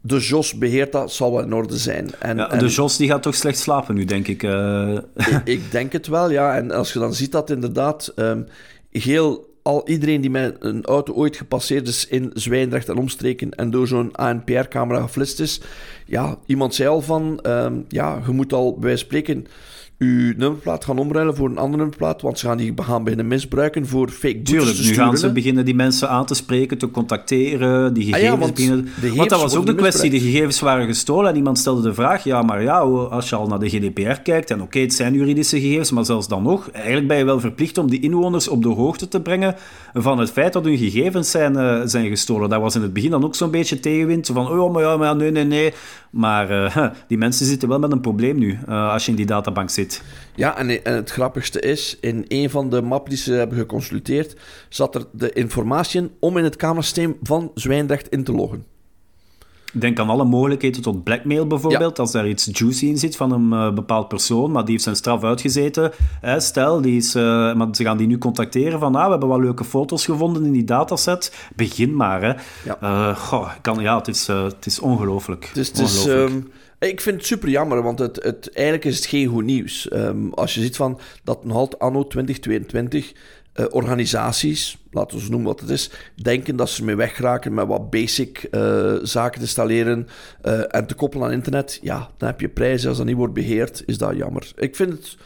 de 0.00 0.18
Jos 0.18 0.58
beheert 0.58 0.92
dat, 0.92 1.12
zal 1.12 1.32
wel 1.32 1.42
in 1.42 1.54
orde 1.54 1.76
zijn. 1.76 2.10
En, 2.18 2.36
ja, 2.36 2.46
de 2.48 2.66
Jos 2.66 2.96
die 2.96 3.08
gaat 3.08 3.22
toch 3.22 3.34
slecht 3.34 3.58
slapen 3.58 3.94
nu, 3.94 4.04
denk 4.04 4.28
ik. 4.28 4.42
Uh... 4.42 4.98
Ik, 5.44 5.70
denk 5.70 5.92
het 5.92 6.06
wel, 6.06 6.30
ja. 6.30 6.56
En 6.56 6.70
als 6.70 6.92
je 6.92 6.98
dan 6.98 7.14
ziet 7.14 7.32
dat 7.32 7.50
inderdaad... 7.50 8.12
Um, 8.16 8.46
heel 8.90 9.54
al 9.62 9.88
iedereen 9.88 10.20
die 10.20 10.30
met 10.30 10.56
een 10.58 10.84
auto 10.84 11.12
ooit 11.12 11.36
gepasseerd 11.36 11.88
is 11.88 12.06
in 12.06 12.30
Zwijndrecht 12.34 12.88
en 12.88 12.96
omstreken 12.96 13.50
en 13.50 13.70
door 13.70 13.86
zo'n 13.86 14.16
ANPR-camera 14.16 15.00
geflitst 15.00 15.40
is, 15.40 15.60
ja, 16.06 16.38
iemand 16.46 16.74
zei 16.74 16.88
al 16.88 17.00
van, 17.00 17.40
um, 17.46 17.84
ja, 17.88 18.22
je 18.26 18.32
moet 18.32 18.52
al 18.52 18.78
bij 18.78 18.96
spreken 18.96 19.46
uw 19.98 20.32
nummerplaat 20.36 20.84
gaan 20.84 20.98
omruilen 20.98 21.36
voor 21.36 21.48
een 21.48 21.58
andere 21.58 21.76
nummerplaat, 21.76 22.22
want 22.22 22.38
ze 22.38 22.46
gaan 22.46 22.56
die 22.56 22.74
gaan 22.76 23.04
beginnen 23.04 23.28
misbruiken 23.28 23.86
voor 23.86 24.08
fake 24.08 24.42
Tuurlijk, 24.42 24.78
nu 24.78 24.94
gaan 24.94 25.16
ze 25.16 25.32
beginnen 25.32 25.64
die 25.64 25.74
mensen 25.74 26.08
aan 26.08 26.26
te 26.26 26.34
spreken, 26.34 26.78
te 26.78 26.90
contacteren, 26.90 27.94
die 27.94 28.04
gegevens 28.04 28.32
ah 28.32 28.40
ja, 28.40 28.52
beginnen... 28.52 28.88
Want 29.16 29.30
dat 29.30 29.40
was 29.40 29.54
ook 29.54 29.66
de 29.66 29.74
kwestie, 29.74 30.10
de 30.10 30.20
gegevens 30.20 30.60
waren 30.60 30.86
gestolen 30.86 31.30
en 31.30 31.36
iemand 31.36 31.58
stelde 31.58 31.82
de 31.82 31.94
vraag, 31.94 32.24
ja, 32.24 32.42
maar 32.42 32.62
ja, 32.62 32.78
als 32.78 33.28
je 33.28 33.36
al 33.36 33.46
naar 33.46 33.58
de 33.58 33.68
GDPR 33.68 34.20
kijkt, 34.22 34.50
en 34.50 34.62
oké, 34.62 34.78
het 34.78 34.94
zijn 34.94 35.14
juridische 35.14 35.60
gegevens, 35.60 35.90
maar 35.90 36.04
zelfs 36.04 36.28
dan 36.28 36.42
nog, 36.42 36.70
eigenlijk 36.70 37.08
ben 37.08 37.18
je 37.18 37.24
wel 37.24 37.40
verplicht 37.40 37.78
om 37.78 37.90
die 37.90 38.00
inwoners 38.00 38.48
op 38.48 38.62
de 38.62 38.68
hoogte 38.68 39.08
te 39.08 39.20
brengen 39.20 39.54
van 39.92 40.18
het 40.18 40.30
feit 40.30 40.52
dat 40.52 40.64
hun 40.64 40.78
gegevens 40.78 41.30
zijn, 41.30 41.52
uh, 41.52 41.80
zijn 41.84 42.08
gestolen. 42.08 42.48
Dat 42.48 42.60
was 42.60 42.74
in 42.74 42.82
het 42.82 42.92
begin 42.92 43.10
dan 43.10 43.24
ook 43.24 43.34
zo'n 43.34 43.50
beetje 43.50 43.80
tegenwind, 43.80 44.26
van, 44.26 44.48
oh, 44.48 44.72
maar 44.72 44.82
ja, 44.82 44.96
maar 44.96 45.16
nee, 45.16 45.30
nee, 45.30 45.44
nee. 45.44 45.72
Maar 46.10 46.50
uh, 46.50 46.86
die 47.08 47.18
mensen 47.18 47.46
zitten 47.46 47.68
wel 47.68 47.78
met 47.78 47.92
een 47.92 48.00
probleem 48.00 48.38
nu, 48.38 48.58
uh, 48.68 48.92
als 48.92 49.04
je 49.04 49.10
in 49.10 49.16
die 49.16 49.26
databank 49.26 49.70
zit. 49.70 49.85
Ja, 50.34 50.56
en, 50.56 50.84
en, 50.84 50.94
het 50.94 51.10
grappigste 51.10 51.60
is, 51.60 51.96
in 52.00 52.24
een 52.28 52.50
van 52.50 52.70
de 52.70 52.82
mappen 52.82 53.10
die 53.10 53.18
ze 53.18 53.32
hebben 53.32 53.58
geconsulteerd, 53.58 54.36
zat 54.68 54.94
er 54.94 55.04
de 55.12 55.32
informatie 55.32 56.00
in 56.00 56.10
om 56.18 56.36
in 56.36 56.44
het 56.44 56.56
kamersysteem 56.56 57.16
van 57.22 57.50
Zwijndrecht 57.54 58.08
in 58.08 58.24
te 58.24 58.32
loggen. 58.32 58.64
Denk 59.72 59.98
aan 59.98 60.08
alle 60.08 60.24
mogelijkheden 60.24 60.82
tot 60.82 61.04
blackmail 61.04 61.46
bijvoorbeeld. 61.46 61.98
Als 61.98 62.12
daar 62.12 62.28
iets 62.28 62.48
juicy 62.52 62.86
in 62.86 62.98
zit 62.98 63.16
van 63.16 63.32
een 63.32 63.66
uh, 63.68 63.74
bepaald 63.74 64.08
persoon, 64.08 64.50
maar 64.50 64.62
die 64.62 64.70
heeft 64.70 64.84
zijn 64.84 64.96
straf 64.96 65.24
uitgezeten. 65.24 65.92
Hè, 66.20 66.40
stel, 66.40 66.80
die 66.80 66.96
is, 66.96 67.16
uh, 67.16 67.22
maar 67.54 67.68
ze 67.72 67.82
gaan 67.82 67.96
die 67.96 68.06
nu 68.06 68.18
contacteren 68.18 68.78
van 68.78 68.94
ah, 68.94 69.04
we 69.04 69.10
hebben 69.10 69.28
wel 69.28 69.40
leuke 69.40 69.64
foto's 69.64 70.04
gevonden 70.04 70.44
in 70.44 70.52
die 70.52 70.64
dataset. 70.64 71.48
Begin 71.56 71.96
maar. 71.96 72.22
Hè. 72.22 72.32
Ja. 72.64 72.78
Uh, 72.82 73.16
goh, 73.16 73.50
kan, 73.60 73.78
ja, 73.78 73.96
het 73.96 74.08
is, 74.08 74.26
het 74.26 74.66
is 74.66 74.78
ongelooflijk. 74.78 75.50
Dus 75.54 75.68
het 75.68 75.78
is, 75.78 76.06
um, 76.06 76.50
ik 76.78 77.00
vind 77.00 77.16
het 77.16 77.26
super 77.26 77.48
jammer, 77.48 77.82
want 77.82 77.98
het, 77.98 78.22
het, 78.22 78.50
eigenlijk 78.52 78.86
is 78.86 78.96
het 78.96 79.06
geen 79.06 79.26
goed 79.26 79.44
nieuws. 79.44 79.92
Um, 79.92 80.34
als 80.34 80.54
je 80.54 80.60
ziet 80.60 80.76
van 80.76 81.00
dat 81.24 81.44
nog 81.44 81.56
altijd 81.56 81.80
anno 81.80 82.06
2022 82.06 83.12
uh, 83.54 83.66
organisaties, 83.70 84.78
laten 84.90 85.16
we 85.16 85.22
ze 85.22 85.30
noemen 85.30 85.48
wat 85.48 85.60
het 85.60 85.70
is, 85.70 85.90
denken 86.14 86.56
dat 86.56 86.70
ze 86.70 86.80
ermee 86.80 86.96
wegraken 86.96 87.54
met 87.54 87.66
wat 87.66 87.90
basic 87.90 88.48
uh, 88.50 88.94
zaken 89.02 89.34
te 89.34 89.40
installeren 89.40 90.08
uh, 90.44 90.74
en 90.74 90.86
te 90.86 90.94
koppelen 90.94 91.26
aan 91.26 91.32
internet. 91.32 91.78
Ja, 91.82 92.10
dan 92.16 92.28
heb 92.28 92.40
je 92.40 92.48
prijzen. 92.48 92.88
Als 92.88 92.98
dat 92.98 93.06
niet 93.06 93.16
wordt 93.16 93.34
beheerd, 93.34 93.82
is 93.86 93.98
dat 93.98 94.16
jammer. 94.16 94.52
Ik 94.56 94.76
vind 94.76 94.92
het... 94.92 95.16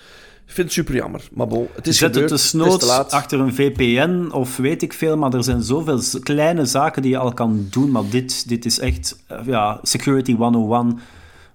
Vind 0.45 0.67
het 0.67 0.77
super 0.77 0.95
jammer. 0.95 1.29
Maar 1.33 1.47
bon, 1.47 1.69
het 1.75 1.87
is 1.87 1.99
Zet 1.99 2.15
het 2.15 2.29
desnoods 2.29 2.89
achter 2.89 3.41
een 3.41 3.55
VPN 3.55 4.31
of 4.33 4.57
weet 4.57 4.83
ik 4.83 4.93
veel, 4.93 5.17
maar 5.17 5.35
er 5.35 5.45
zijn 5.45 5.63
zoveel 5.63 6.01
kleine 6.23 6.65
zaken 6.65 7.03
die 7.03 7.11
je 7.11 7.19
al 7.19 7.33
kan 7.33 7.67
doen. 7.71 7.91
Maar 7.91 8.03
dit, 8.11 8.49
dit 8.49 8.65
is 8.65 8.79
echt 8.79 9.17
ja, 9.47 9.81
Security 9.83 10.37
101 10.37 10.99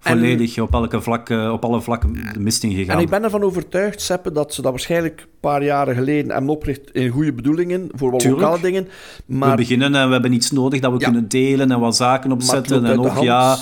volledig 0.09 0.59
op, 0.59 0.73
elke 0.73 1.01
vlak, 1.01 1.29
op 1.29 1.65
alle 1.65 1.81
vlakken 1.81 2.13
de 2.33 2.39
mist 2.39 2.63
ingegaan. 2.63 2.95
En 2.95 3.01
ik 3.01 3.09
ben 3.09 3.23
ervan 3.23 3.43
overtuigd, 3.43 4.01
Seppe, 4.01 4.31
dat 4.31 4.53
ze 4.53 4.61
dat 4.61 4.71
waarschijnlijk 4.71 5.21
een 5.21 5.39
paar 5.39 5.63
jaren 5.63 5.95
geleden 5.95 6.31
hebben 6.31 6.49
opgericht 6.49 6.91
in 6.91 7.09
goede 7.09 7.33
bedoelingen, 7.33 7.89
voor 7.93 8.11
wat 8.11 8.25
lokale 8.25 8.59
dingen. 8.59 8.87
Maar... 9.25 9.49
We 9.49 9.55
beginnen 9.55 9.95
en 9.95 10.07
we 10.07 10.13
hebben 10.13 10.33
iets 10.33 10.51
nodig 10.51 10.79
dat 10.79 10.91
we 10.91 10.97
kunnen 10.97 11.27
delen 11.27 11.71
en 11.71 11.79
wat 11.79 11.95
zaken 11.95 12.31
opzetten. 12.31 12.85
En 12.85 12.99
ook, 12.99 13.17
ja, 13.17 13.57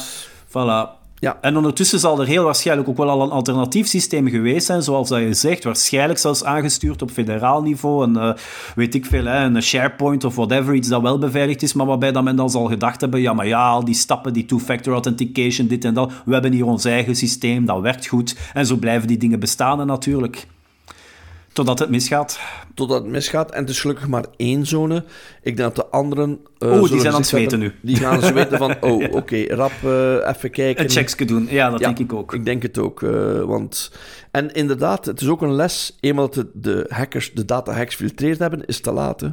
voilà. 0.48 1.03
Ja. 1.24 1.38
En 1.42 1.58
ondertussen 1.58 2.00
zal 2.00 2.20
er 2.20 2.28
heel 2.28 2.44
waarschijnlijk 2.44 2.90
ook 2.90 2.98
wel 2.98 3.10
al 3.10 3.22
een 3.22 3.30
alternatief 3.30 3.88
systeem 3.88 4.28
geweest 4.28 4.66
zijn, 4.66 4.84
zoals 4.84 5.10
dat 5.10 5.20
je 5.20 5.34
zegt. 5.34 5.64
Waarschijnlijk 5.64 6.20
zelfs 6.20 6.44
aangestuurd 6.44 7.02
op 7.02 7.12
federaal 7.12 7.62
niveau. 7.62 8.04
En 8.04 8.16
uh, 8.16 8.34
weet 8.76 8.96
ik 8.96 9.06
veel, 9.06 9.26
hè, 9.26 9.44
een 9.44 9.62
SharePoint 9.62 10.24
of 10.24 10.36
whatever, 10.36 10.74
iets 10.74 10.88
dat 10.88 11.02
wel 11.02 11.18
beveiligd 11.18 11.62
is, 11.62 11.74
maar 11.74 11.86
waarbij 11.86 12.12
dat 12.12 12.24
men 12.24 12.36
dan 12.36 12.50
zal 12.50 12.66
gedacht 12.66 13.02
hebben, 13.02 13.22
ja, 13.22 13.34
maar 13.34 13.48
ja, 13.48 13.70
al 13.70 13.86
die 13.86 13.96
stappen, 13.96 14.34
die 14.34 14.46
two-factor 14.46 14.94
authentication, 14.94 15.68
dit 15.68 15.86
en 15.86 15.94
dat. 15.94 16.12
We 16.26 16.34
hebben 16.34 16.52
hier 16.52 16.66
ons 16.66 16.86
eigen 16.86 17.16
systeem, 17.16 17.66
dat 17.66 17.82
werkt 17.82 18.08
goed. 18.08 18.36
En 18.54 18.66
zo 18.66 18.76
blijven 18.76 19.08
die 19.08 19.18
dingen 19.18 19.40
bestaan 19.40 19.88
natuurlijk. 19.88 20.48
Totdat 21.54 21.80
het 21.80 21.90
misgaat. 21.90 22.40
Totdat 22.74 23.02
het 23.02 23.12
misgaat. 23.12 23.52
En 23.52 23.62
het 23.62 23.70
is 23.70 23.82
gelukkig 23.82 24.08
maar 24.08 24.26
één 24.38 24.66
zone. 24.66 25.04
Ik 25.42 25.58
denk 25.58 25.58
dat 25.58 25.76
de 25.76 25.86
anderen... 25.86 26.40
Uh, 26.60 26.72
oh, 26.72 26.90
die 26.90 27.00
zijn 27.00 27.14
aan 27.14 27.20
het 27.20 27.30
zweten 27.30 27.60
nu. 27.60 27.74
Die 27.82 27.96
gaan 27.96 28.22
zweten 28.22 28.58
van, 28.58 28.76
oh, 28.92 29.14
oké, 29.14 29.46
rap, 29.48 29.72
uh, 29.86 30.14
even 30.28 30.52
kijken. 30.52 30.84
Een 30.84 30.90
checksje 30.90 31.26
doen, 31.26 31.48
ja, 31.50 31.70
dat 31.70 31.80
denk 31.80 32.00
ik 32.00 32.14
ook. 32.14 32.34
ik 32.34 32.46
denk 32.46 32.62
het 32.62 32.78
ook. 32.78 33.02
Uh, 33.02 33.44
want... 33.44 33.92
En 34.32 34.54
inderdaad, 34.54 35.06
het 35.06 35.22
is 35.22 35.28
ook 35.28 35.42
een 35.42 35.54
les. 35.54 35.98
Eenmaal 36.00 36.30
dat 36.30 36.46
de, 36.54 36.86
hackers 36.90 37.34
de 37.34 37.46
data 37.46 37.74
hacks 37.74 37.96
filtreerd 37.96 38.40
hebben, 38.40 38.66
is 38.66 38.80
te 38.80 38.92
laat. 38.92 39.22
Hè? 39.22 39.28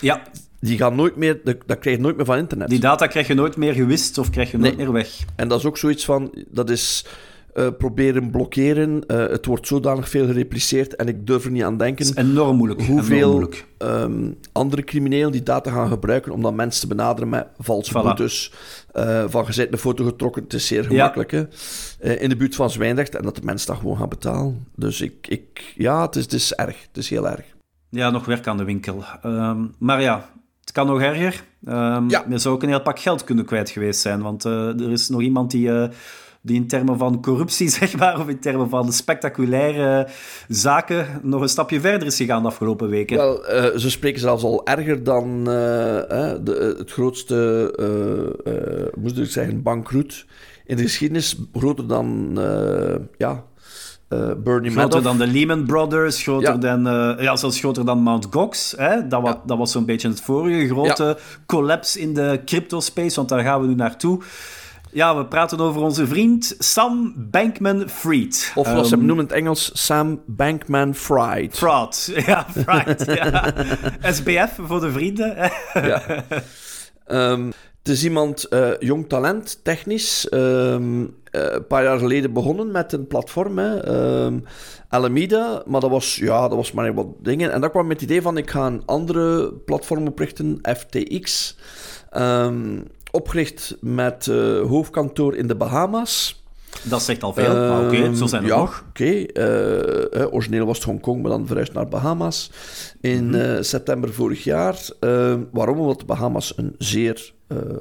Ja. 0.00 0.22
Die 0.60 0.78
gaan 0.78 0.94
nooit 0.94 1.16
meer, 1.16 1.40
dat 1.44 1.78
krijg 1.78 1.96
je 1.96 2.02
nooit 2.02 2.16
meer 2.16 2.24
van 2.24 2.38
internet. 2.38 2.68
Die 2.68 2.80
data 2.80 3.06
krijg 3.06 3.26
je 3.26 3.34
nooit 3.34 3.56
meer 3.56 3.72
gewist 3.72 4.18
of 4.18 4.30
krijg 4.30 4.50
je 4.50 4.58
nooit 4.58 4.76
meer 4.76 4.92
weg. 4.92 5.08
En 5.36 5.48
dat 5.48 5.58
is 5.58 5.64
ook 5.64 5.78
zoiets 5.78 6.04
van, 6.04 6.44
dat 6.48 6.70
is 6.70 7.04
uh, 7.58 7.66
proberen 7.78 8.30
blokkeren. 8.30 9.02
Uh, 9.06 9.16
het 9.16 9.46
wordt 9.46 9.66
zodanig 9.66 10.08
veel 10.08 10.26
gerepliceerd 10.26 10.96
en 10.96 11.08
ik 11.08 11.26
durf 11.26 11.44
er 11.44 11.50
niet 11.50 11.62
aan 11.62 11.76
denken. 11.76 12.06
Het 12.06 12.16
is 12.16 12.22
enorm 12.24 12.56
moeilijk. 12.56 12.82
Hoeveel 12.82 13.48
Um, 13.82 14.38
andere 14.52 14.84
criminelen 14.84 15.32
die 15.32 15.42
data 15.42 15.70
gaan 15.70 15.88
gebruiken 15.88 16.32
om 16.32 16.42
dan 16.42 16.54
mensen 16.54 16.80
te 16.80 16.86
benaderen 16.86 17.28
met 17.28 17.46
valse 17.58 17.90
voilà. 17.90 18.02
boetes. 18.02 18.52
Uh, 18.94 19.24
van 19.28 19.46
gezet 19.46 19.72
een 19.72 19.78
foto 19.78 20.04
getrokken, 20.04 20.42
het 20.42 20.52
is 20.52 20.66
zeer 20.66 20.84
gemakkelijk. 20.84 21.30
Ja. 21.30 21.46
in 22.00 22.28
de 22.28 22.36
buurt 22.36 22.54
van 22.54 22.70
Zwijndrecht 22.70 23.16
en 23.16 23.22
dat 23.22 23.36
de 23.36 23.42
mensen 23.44 23.66
dat 23.66 23.76
gewoon 23.76 23.96
gaan 23.96 24.08
betalen. 24.08 24.66
Dus 24.76 25.00
ik, 25.00 25.26
ik 25.28 25.72
ja, 25.76 26.02
het 26.02 26.16
is, 26.16 26.22
het 26.22 26.32
is 26.32 26.54
erg. 26.54 26.82
Het 26.86 26.96
is 26.96 27.10
heel 27.10 27.28
erg. 27.28 27.44
Ja, 27.90 28.10
nog 28.10 28.24
werk 28.24 28.46
aan 28.46 28.56
de 28.56 28.64
winkel. 28.64 29.04
Um, 29.24 29.74
maar 29.78 30.00
ja, 30.00 30.30
het 30.60 30.72
kan 30.72 30.86
nog 30.86 31.00
erger. 31.00 31.44
Um, 31.64 32.10
Ja. 32.10 32.24
Je 32.28 32.38
zou 32.38 32.54
ook 32.54 32.62
een 32.62 32.68
heel 32.68 32.82
pak 32.82 32.98
geld 32.98 33.24
kunnen 33.24 33.44
kwijt 33.44 33.70
geweest 33.70 34.00
zijn. 34.00 34.22
Want 34.22 34.44
eh, 34.44 34.80
er 34.80 34.90
is 34.90 35.08
nog 35.08 35.20
iemand 35.20 35.50
die, 35.50 35.72
eh, 35.72 35.88
die 36.48 36.56
in 36.56 36.66
termen 36.66 36.98
van 36.98 37.22
corruptie, 37.22 37.68
zeg 37.78 37.96
maar, 37.96 38.20
of 38.20 38.28
in 38.28 38.40
termen 38.40 38.68
van 38.68 38.92
spectaculaire 38.92 40.08
zaken, 40.48 41.06
nog 41.22 41.40
een 41.40 41.48
stapje 41.48 41.80
verder 41.80 42.06
is 42.06 42.16
gegaan 42.16 42.42
de 42.42 42.48
afgelopen 42.48 42.88
weken. 42.88 43.16
Wel, 43.16 43.46
eh, 43.46 43.76
ze 43.78 43.90
spreken 43.90 44.20
zelfs 44.20 44.42
al 44.44 44.66
erger 44.66 45.02
dan 45.04 45.48
eh, 45.48 45.98
eh, 46.32 46.38
de, 46.42 46.74
het 46.78 46.90
grootste, 46.90 47.72
eh 47.76 47.86
eh, 48.52 48.86
moest 49.00 49.18
ik 49.18 49.30
zeggen, 49.30 49.62
bankroet 49.62 50.26
in 50.66 50.76
de 50.76 50.82
geschiedenis. 50.82 51.36
Groter 51.52 51.86
dan, 51.86 52.30
eh, 52.40 52.94
ja, 53.18 53.44
eh 54.08 54.18
Bernie 54.44 54.70
Groter 54.70 54.74
Madoff. 54.74 55.02
dan 55.04 55.18
de 55.18 55.26
Lehman 55.26 55.66
Brothers, 55.66 56.22
groter 56.22 56.52
Ja. 56.52 56.56
dan, 56.58 56.86
eh, 56.88 57.24
ja, 57.24 57.36
zelfs 57.36 57.58
groter 57.58 57.84
dan 57.84 58.02
Mt. 58.02 58.26
Gox. 58.30 58.74
Hè? 58.76 59.06
Dat, 59.08 59.22
was, 59.22 59.32
Ja. 59.32 59.42
dat 59.46 59.58
was 59.58 59.72
zo'n 59.72 59.84
beetje 59.84 60.08
het 60.08 60.20
vorige 60.20 60.66
grote 60.68 61.18
collapse 61.46 62.00
in 62.00 62.14
de 62.14 62.40
crypto-space, 62.44 63.16
want 63.16 63.28
daar 63.28 63.42
gaan 63.42 63.60
we 63.60 63.66
nu 63.66 63.74
naartoe. 63.74 64.20
Ja, 64.92 65.16
we 65.16 65.26
praten 65.26 65.60
over 65.60 65.82
onze 65.82 66.06
vriend 66.06 66.54
Sam 66.58 67.14
Bankman-Fried. 67.16 68.52
Of 68.54 68.66
ze 68.66 68.72
Ehm, 68.74 68.82
hem 68.90 68.98
noemen 69.04 69.16
in 69.24 69.30
het 69.30 69.32
Engels, 69.32 69.70
Sam 69.86 70.20
Bankman-Fried. 70.26 71.56
Fraud. 71.56 72.10
Ja, 72.26 72.46
Fried. 72.50 73.04
ja. 73.06 73.54
SBF 74.02 74.58
voor 74.66 74.80
de 74.80 74.90
vrienden. 74.92 75.36
Ja. 75.74 76.02
Ehm, 77.06 77.46
het 77.78 77.88
is 77.88 78.04
iemand, 78.04 78.44
eh, 78.44 78.70
jong 78.78 79.08
talent, 79.08 79.60
technisch. 79.64 80.28
ehm, 80.28 81.02
eh, 81.30 81.42
een 81.52 81.66
paar 81.66 81.82
jaar 81.82 81.98
geleden 81.98 82.32
begonnen 82.32 82.70
met 82.70 82.92
een 82.92 83.06
platform, 83.06 83.58
hè, 83.58 83.76
ehm, 83.82 84.38
Alameda. 84.88 85.62
Maar 85.66 85.80
dat 85.80 85.90
was, 85.90 86.16
ja, 86.16 86.40
dat 86.40 86.56
was 86.56 86.72
maar 86.72 86.94
wat 86.94 87.06
dingen. 87.22 87.52
En 87.52 87.60
dat 87.60 87.70
kwam 87.70 87.86
met 87.86 88.00
het 88.00 88.10
idee 88.10 88.22
van, 88.22 88.36
ik 88.36 88.50
ga 88.50 88.66
een 88.66 88.82
andere 88.86 89.52
platform 89.52 90.06
oprichten, 90.06 90.58
FTX. 90.78 91.56
Ehm, 92.10 92.78
opgericht 93.18 93.76
met 93.80 94.26
eh, 94.26 94.60
hoofdkantoor 94.60 95.36
in 95.36 95.46
de 95.46 95.54
Bahama's. 95.54 96.42
Dat 96.82 97.02
zegt 97.02 97.22
al 97.22 97.32
veel, 97.32 97.54
maar 97.54 97.84
oké, 97.86 98.14
zo 98.14 98.26
zijn 98.26 98.42
er 98.42 98.48
ja, 98.48 98.56
nog. 98.56 98.84
Oké, 98.88 99.04
eh, 99.04 100.20
eh, 100.22 100.32
origineel 100.32 100.66
was 100.66 100.76
het 100.76 100.86
Hongkong, 100.86 101.22
maar 101.22 101.30
dan 101.30 101.46
verhuisd 101.46 101.72
naar 101.72 101.88
Bahama's 101.88 102.50
in 103.00 103.28
Mhm. 103.30 103.62
september 103.62 104.12
vorig 104.14 104.44
jaar. 104.44 104.78
Eh, 105.00 105.34
waarom? 105.52 105.78
Omdat 105.78 105.98
de 105.98 106.04
Bahama's 106.04 106.52
een 106.56 106.74
zeer 106.78 107.32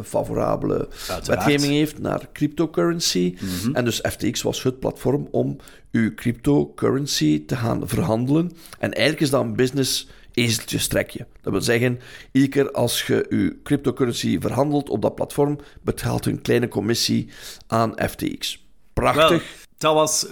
favorabele 0.03 0.87
Uiteraard. 0.89 1.27
wetgeving 1.27 1.73
heeft 1.73 1.99
naar 1.99 2.29
cryptocurrency. 2.33 3.35
Mhm. 3.39 3.75
En 3.75 3.85
dus 3.85 3.99
FTX 4.09 4.41
was 4.41 4.63
het 4.63 4.79
platform 4.79 5.27
om 5.31 5.57
uw 5.91 6.13
cryptocurrency 6.15 7.45
te 7.45 7.55
gaan 7.55 7.81
verhandelen. 7.87 8.51
En 8.79 8.91
eigenlijk 8.93 9.21
is 9.21 9.29
dat 9.29 9.41
een 9.41 9.55
business 9.55 10.07
ezeltjestrekje. 10.37 11.25
Dat 11.41 11.51
wil 11.51 11.61
zeggen, 11.61 11.99
iedere 12.31 12.51
keer 12.51 12.71
als 12.71 13.07
je 13.07 13.25
uw 13.29 13.51
cryptocurrency 13.63 14.39
verhandelt 14.39 14.89
op 14.89 15.01
dat 15.01 15.15
platform, 15.15 15.57
betaalt 15.81 16.25
u 16.25 16.31
een 16.31 16.41
kleine 16.41 16.67
commissie 16.67 17.29
aan 17.67 17.93
FTX. 18.09 18.65
Prachtig. 18.93 19.29
Wel, 19.29 19.39
dat 19.77 19.93
was, 19.93 20.25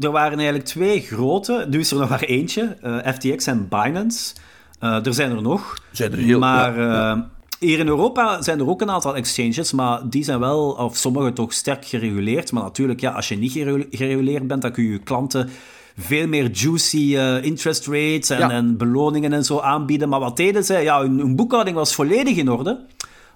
er 0.00 0.10
waren 0.10 0.36
eigenlijk 0.36 0.64
twee 0.68 1.00
grote. 1.00 1.66
Nu 1.70 1.78
is 1.78 1.90
er 1.90 1.98
nog 1.98 2.08
maar 2.08 2.22
eentje. 2.22 2.76
eh, 2.82 3.12
FTX 3.12 3.46
en 3.46 3.68
Binance. 3.68 4.34
Eh, 4.78 5.06
er 5.06 5.14
zijn 5.14 5.30
er 5.30 5.42
nog. 5.42 5.74
Zijn 5.92 6.12
er 6.12 6.18
heel- 6.18 6.38
Maar 6.38 6.80
ja, 6.80 7.12
eh, 7.12 7.20
hier 7.58 7.78
in 7.78 7.86
Europa 7.86 8.42
zijn 8.42 8.58
er 8.58 8.68
ook 8.68 8.80
een 8.80 8.90
aantal 8.90 9.16
exchanges, 9.16 9.72
maar 9.72 10.08
die 10.08 10.24
zijn 10.24 10.38
wel, 10.38 10.70
of 10.70 10.96
sommige 10.96 11.32
toch 11.32 11.52
sterk 11.52 11.84
gereguleerd. 11.84 12.52
Maar 12.52 12.62
natuurlijk, 12.62 13.00
ja, 13.00 13.10
als 13.10 13.28
je 13.28 13.36
niet 13.36 13.52
gere- 13.52 13.86
gereguleerd 13.90 14.46
bent, 14.46 14.62
dan 14.62 14.72
kun 14.72 14.84
je 14.84 14.90
je 14.90 14.98
klanten 14.98 15.48
veel 15.96 16.26
meer 16.26 16.50
juicy 16.50 17.16
eh, 17.16 17.44
interest 17.44 17.86
rates 17.86 18.30
en, 18.30 18.38
Ja. 18.38 18.50
en 18.50 18.76
beloningen 18.76 19.32
en 19.32 19.44
zo 19.44 19.58
aanbieden. 19.60 20.08
Maar 20.08 20.20
wat 20.20 20.36
deden 20.36 20.64
zij? 20.64 20.82
Ja, 20.82 21.00
hun, 21.00 21.18
hun 21.18 21.36
boekhouding 21.36 21.76
was 21.76 21.94
volledig 21.94 22.36
in 22.36 22.50
orde. 22.50 22.80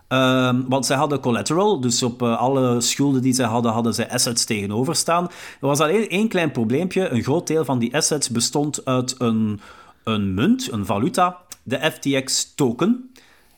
Ehm, 0.09 0.63
want 0.69 0.87
zij 0.87 0.97
hadden 0.97 1.21
collateral, 1.21 1.81
dus 1.81 2.03
op 2.03 2.23
eh, 2.23 2.39
alle 2.39 2.81
schulden 2.81 3.23
die 3.23 3.33
zij 3.33 3.47
hadden, 3.47 3.73
hadden 3.73 3.95
zij 3.95 4.11
assets 4.11 4.45
tegenover 4.45 4.95
staan. 4.97 5.25
Er 5.61 5.67
was 5.67 5.81
alleen 5.81 6.09
één 6.09 6.29
klein 6.29 6.51
probleempje. 6.51 7.09
Een 7.09 7.23
groot 7.23 7.47
deel 7.47 7.65
van 7.65 7.79
die 7.79 7.95
assets 7.97 8.31
bestond 8.31 8.85
uit 8.85 9.15
een, 9.19 9.61
een 10.05 10.35
munt, 10.35 10.73
een 10.73 10.87
valuta, 10.87 11.37
de 11.63 11.91
FTX-token. 11.93 13.11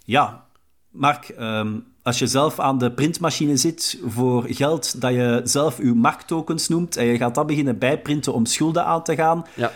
Ja, 0.05 0.45
Mark, 0.91 1.29
ehm, 1.29 1.69
als 2.09 2.18
je 2.18 2.27
zelf 2.27 2.61
aan 2.61 2.79
de 2.79 2.90
printmachine 2.90 3.57
zit 3.57 3.99
voor 4.07 4.44
geld 4.49 5.01
dat 5.01 5.12
je 5.12 5.40
zelf 5.44 5.77
je 5.79 5.94
markttokens 5.94 6.68
noemt 6.68 6.97
en 6.97 7.05
je 7.05 7.16
gaat 7.16 7.35
dat 7.35 7.47
beginnen 7.47 7.79
bijprinten 7.79 8.33
om 8.33 8.47
schulden 8.47 8.85
aan 8.85 9.03
te 9.03 9.14
gaan, 9.14 9.47
Ja. 9.55 9.73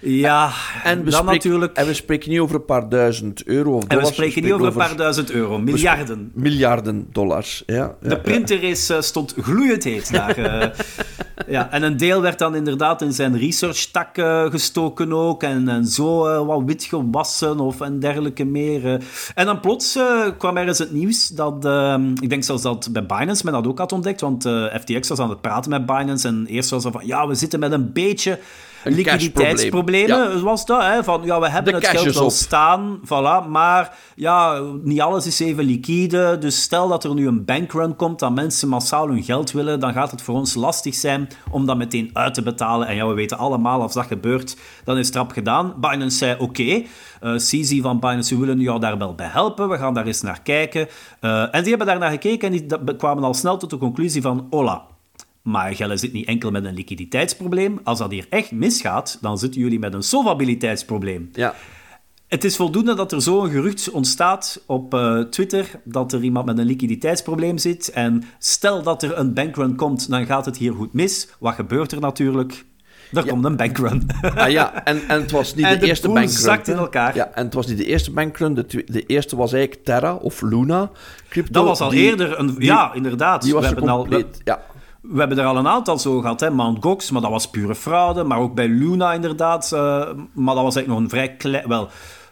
Ja, 0.00 0.50
En 0.84 1.04
we, 1.04 1.10
dan 1.10 1.12
spreken, 1.12 1.32
natuurlijk... 1.34 1.76
en 1.76 1.86
we 1.86 1.94
spreken 1.94 2.30
niet 2.30 2.38
over 2.40 2.54
een 2.54 2.64
paar 2.64 2.88
duizend 2.88 3.44
euro 3.44 3.70
of 3.76 3.82
En 3.82 3.88
we 3.88 3.94
dollars. 3.94 4.12
spreken 4.14 4.42
niet 4.42 4.52
over 4.52 4.66
een 4.66 4.72
paar 4.72 4.96
duizend 4.96 5.30
euro, 5.30 5.58
miljarden. 5.58 6.30
miljarden 6.34 7.06
dollars. 7.12 7.62
Ja, 7.66 7.74
ja, 7.74 8.08
De 8.08 8.20
printer 8.20 8.62
is, 8.62 8.90
eh, 8.90 9.00
stond 9.00 9.34
gloeiend 9.40 9.84
heet 9.84 10.12
daar. 10.12 10.36
eh. 10.36 10.68
ja, 11.54 11.70
en 11.70 11.82
een 11.82 11.96
deel 11.96 12.20
werd 12.20 12.38
dan 12.38 12.54
inderdaad 12.54 13.02
in 13.02 13.12
zijn 13.12 13.38
research-tak 13.38 14.16
eh, 14.18 14.44
gestoken 14.50 15.12
ook. 15.12 15.42
En, 15.42 15.68
en 15.68 15.86
zo 15.86 16.44
wat 16.44 16.62
wit 16.66 16.84
gewassen 16.84 17.58
of 17.60 17.80
en 17.80 17.98
dergelijke 17.98 18.44
meer. 18.44 19.00
En 19.34 19.46
dan 19.46 19.60
plots 19.60 19.98
kwam 20.38 20.56
er 20.56 20.66
eens 20.68 20.78
het 20.78 20.92
nieuws 20.92 21.28
dat... 21.28 21.64
eh, 21.64 21.94
ik 22.20 22.28
denk 22.30 22.44
zelfs 22.44 22.62
dat 22.62 22.88
bij 22.92 23.06
Binance 23.06 23.44
men 23.44 23.52
dat 23.54 23.66
ook 23.66 23.78
had 23.78 23.92
ontdekt. 23.92 24.20
Want 24.20 24.48
FTX 24.80 25.08
was 25.08 25.18
aan 25.18 25.30
het 25.30 25.40
praten 25.40 25.70
met 25.70 25.86
Binance. 25.86 26.28
En 26.28 26.46
eerst 26.48 26.70
was 26.70 26.84
er 26.84 26.92
van... 26.92 27.06
Ja, 27.06 27.26
we 27.26 27.34
zitten 27.34 27.60
met 27.60 27.72
een 27.72 27.92
beetje... 27.92 28.38
Een 28.84 28.92
Liquiditeitsproblemen 28.92 30.08
cashprobleem. 30.08 30.42
was 30.42 30.66
dat, 30.66 30.82
hè? 30.82 31.04
Van, 31.04 31.20
ja, 31.24 31.40
we 31.40 31.48
hebben 31.48 31.72
De 31.72 31.78
het 31.78 31.98
geld 31.98 32.14
wel 32.14 32.30
staan, 32.30 33.00
voilà, 33.04 33.48
maar 33.48 33.96
ja, 34.14 34.60
niet 34.82 35.00
alles 35.00 35.26
is 35.26 35.40
even 35.40 35.64
liquide. 35.64 36.38
Dus 36.38 36.62
stel 36.62 36.88
dat 36.88 37.04
er 37.04 37.14
nu 37.14 37.26
een 37.26 37.44
bankrun 37.44 37.96
komt, 37.96 38.18
dat 38.18 38.34
mensen 38.34 38.68
massaal 38.68 39.08
hun 39.08 39.22
geld 39.22 39.52
willen, 39.52 39.80
dan 39.80 39.92
gaat 39.92 40.10
het 40.10 40.22
voor 40.22 40.34
ons 40.34 40.54
lastig 40.54 40.94
zijn 40.94 41.28
om 41.50 41.66
dat 41.66 41.76
meteen 41.76 42.10
uit 42.12 42.34
te 42.34 42.42
betalen. 42.42 42.88
En 42.88 42.94
ja, 42.94 43.06
we 43.06 43.14
weten 43.14 43.38
allemaal, 43.38 43.82
als 43.82 43.92
dat 43.92 44.06
gebeurt, 44.06 44.56
dan 44.84 44.98
is 44.98 45.04
het 45.04 45.14
trap 45.14 45.32
gedaan. 45.32 45.74
Binance 45.80 46.16
zei, 46.16 46.36
oké, 46.38 46.82
eh 47.20 47.34
CZ 47.34 47.80
van 47.80 48.00
Binance, 48.00 48.34
we 48.34 48.40
willen 48.40 48.60
jou 48.60 48.80
daar 48.80 48.98
wel 48.98 49.14
bij 49.14 49.26
helpen, 49.26 49.68
we 49.68 49.78
gaan 49.78 49.94
daar 49.94 50.06
eens 50.06 50.22
naar 50.22 50.42
kijken. 50.42 50.88
Eh, 51.20 51.54
en 51.54 51.60
die 51.60 51.68
hebben 51.68 51.86
daar 51.86 51.98
naar 51.98 52.10
gekeken 52.10 52.52
en 52.52 52.58
die 52.58 52.96
kwamen 52.96 53.24
al 53.24 53.34
snel 53.34 53.56
tot 53.56 53.70
de 53.70 53.78
conclusie 53.78 54.22
van, 54.22 54.46
hola, 54.50 54.82
maar 55.42 55.74
Gelle 55.74 55.96
zit 55.96 56.12
niet 56.12 56.26
enkel 56.26 56.50
met 56.50 56.64
een 56.64 56.74
liquiditeitsprobleem. 56.74 57.80
Als 57.84 57.98
dat 57.98 58.10
hier 58.10 58.26
echt 58.30 58.50
misgaat, 58.52 59.18
dan 59.20 59.38
zitten 59.38 59.60
jullie 59.60 59.78
met 59.78 59.94
een 59.94 60.02
solvabiliteitsprobleem. 60.02 61.28
Ja. 61.32 61.54
Het 62.28 62.44
is 62.44 62.56
voldoende 62.56 62.94
dat 62.94 63.12
er 63.12 63.22
zo'n 63.22 63.50
gerucht 63.50 63.90
ontstaat 63.90 64.62
op 64.66 64.94
eh, 64.94 65.18
Twitter 65.20 65.66
dat 65.84 66.12
er 66.12 66.22
iemand 66.22 66.46
met 66.46 66.58
een 66.58 66.66
liquiditeitsprobleem 66.66 67.58
zit. 67.58 67.90
En 67.90 68.22
stel 68.38 68.82
dat 68.82 69.02
er 69.02 69.18
een 69.18 69.34
bankrun 69.34 69.76
komt, 69.76 70.10
dan 70.10 70.26
gaat 70.26 70.44
het 70.44 70.56
hier 70.56 70.72
goed 70.72 70.92
mis. 70.92 71.28
Wat 71.38 71.54
gebeurt 71.54 71.92
er 71.92 72.00
natuurlijk? 72.00 72.64
Er 73.12 73.26
komt 73.26 73.44
een 73.44 73.56
bankrun. 73.56 74.06
Ah, 74.34 74.50
ja, 74.50 74.84
en, 74.84 75.08
en 75.08 75.20
het 75.20 75.30
was 75.30 75.54
niet 75.54 75.68
de, 75.70 75.76
de 75.76 75.86
eerste 75.86 76.06
bankrun. 76.08 76.28
zakt 76.28 76.68
in 76.68 76.76
elkaar. 76.76 77.14
Ja, 77.16 77.30
en 77.34 77.44
het 77.44 77.54
was 77.54 77.66
niet 77.66 77.78
de 77.78 77.84
eerste 77.84 78.10
bankrun. 78.12 78.54
De, 78.54 78.84
de 78.86 79.06
eerste 79.06 79.36
was 79.36 79.52
eigenlijk 79.52 79.84
Terra 79.84 80.14
of 80.14 80.42
Luna 80.42 80.90
crypto. 81.28 81.52
dat 81.52 81.64
was 81.64 81.80
al 81.80 81.90
Die- 81.90 82.00
eerder 82.00 82.38
een... 82.38 82.46
die- 82.54 82.64
ja, 82.64 82.94
inderdaad. 82.94 83.42
Die 83.42 83.52
was 83.52 83.62
we, 83.62 83.66
hebben 83.74 83.88
al, 83.88 84.06
ja. 84.44 84.62
We 85.00 85.18
hebben 85.18 85.38
er 85.38 85.44
al 85.44 85.56
een 85.56 85.68
aantal 85.68 85.98
zo 85.98 86.20
gehad. 86.20 86.40
Hè? 86.40 86.50
Mt. 86.50 86.82
Gox, 86.82 87.10
maar 87.10 87.22
dat 87.22 87.30
was 87.30 87.50
pure 87.50 87.74
fraude. 87.74 88.24
Maar 88.24 88.38
ook 88.38 88.54
bij 88.54 88.68
Luna 88.68 89.12
inderdaad. 89.12 89.72
eh, 89.72 89.80
maar 90.32 90.54
dat 90.54 90.64
was 90.64 90.76
eigenlijk 90.76 90.88
nog 90.88 90.98
een 90.98 91.08
vrij 91.08 91.36
klein... 91.36 91.68
Wel, 91.68 91.88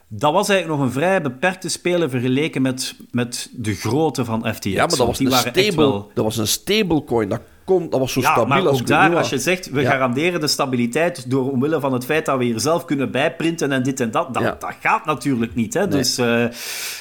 dat 0.08 0.32
was 0.32 0.48
eigenlijk 0.48 0.80
nog 0.80 0.88
een 0.88 0.94
vrij 0.94 1.22
beperkte 1.22 1.68
speler 1.68 2.10
vergeleken 2.10 2.62
met, 2.62 2.94
met 3.10 3.50
de 3.52 3.74
grootte 3.74 4.24
van 4.24 4.54
FTX. 4.54 4.64
ja, 4.64 4.86
maar 4.86 4.96
dat 4.96 5.06
was, 5.06 5.18
een 5.18 5.32
stable, 5.32 5.76
wel... 5.76 6.10
dat 6.14 6.24
was 6.24 6.36
een 6.36 6.46
stablecoin. 6.46 7.28
Dat, 7.28 7.40
kon, 7.68 7.90
dat 7.90 8.00
was 8.00 8.12
zo 8.12 8.20
Ja, 8.20 8.26
stabiel 8.32 8.46
maar 8.54 8.66
als 8.68 8.80
ook 8.80 8.86
daar, 8.86 9.16
als 9.16 9.28
je 9.28 9.38
zegt, 9.38 9.70
we 9.70 9.80
Ja. 9.80 9.90
garanderen 9.90 10.40
de 10.40 10.46
stabiliteit 10.46 11.30
door 11.30 11.50
omwille 11.50 11.80
van 11.80 11.92
het 11.92 12.04
feit 12.04 12.26
dat 12.26 12.38
we 12.38 12.44
hier 12.44 12.60
zelf 12.60 12.84
kunnen 12.84 13.10
bijprinten 13.10 13.72
en 13.72 13.82
dit 13.82 14.00
en 14.00 14.10
dat, 14.10 14.34
dat, 14.34 14.42
Ja. 14.42 14.56
dat 14.58 14.74
gaat 14.80 15.04
natuurlijk 15.04 15.54
niet. 15.54 15.74
Hè? 15.74 15.88
Dus 15.88 16.18
eh, 16.18 16.44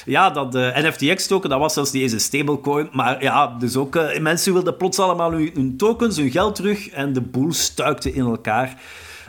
ja, 0.04 0.30
dat 0.30 0.54
eh, 0.54 0.76
NFTX-token, 0.84 1.50
dat 1.50 1.58
was 1.58 1.72
zelfs 1.74 1.92
niet 1.92 2.02
eens 2.02 2.12
een 2.12 2.20
stablecoin, 2.20 2.88
maar 2.92 3.22
ja, 3.22 3.56
dus 3.58 3.76
ook 3.76 3.96
eh, 3.96 4.20
mensen 4.20 4.52
wilden 4.52 4.76
plots 4.76 4.98
allemaal 4.98 5.32
hun, 5.32 5.50
hun 5.54 5.76
tokens, 5.76 6.16
hun 6.16 6.30
geld 6.30 6.54
terug 6.54 6.88
en 6.90 7.12
de 7.12 7.20
boel 7.20 7.52
stuikte 7.52 8.12
in 8.12 8.24
elkaar. 8.24 8.80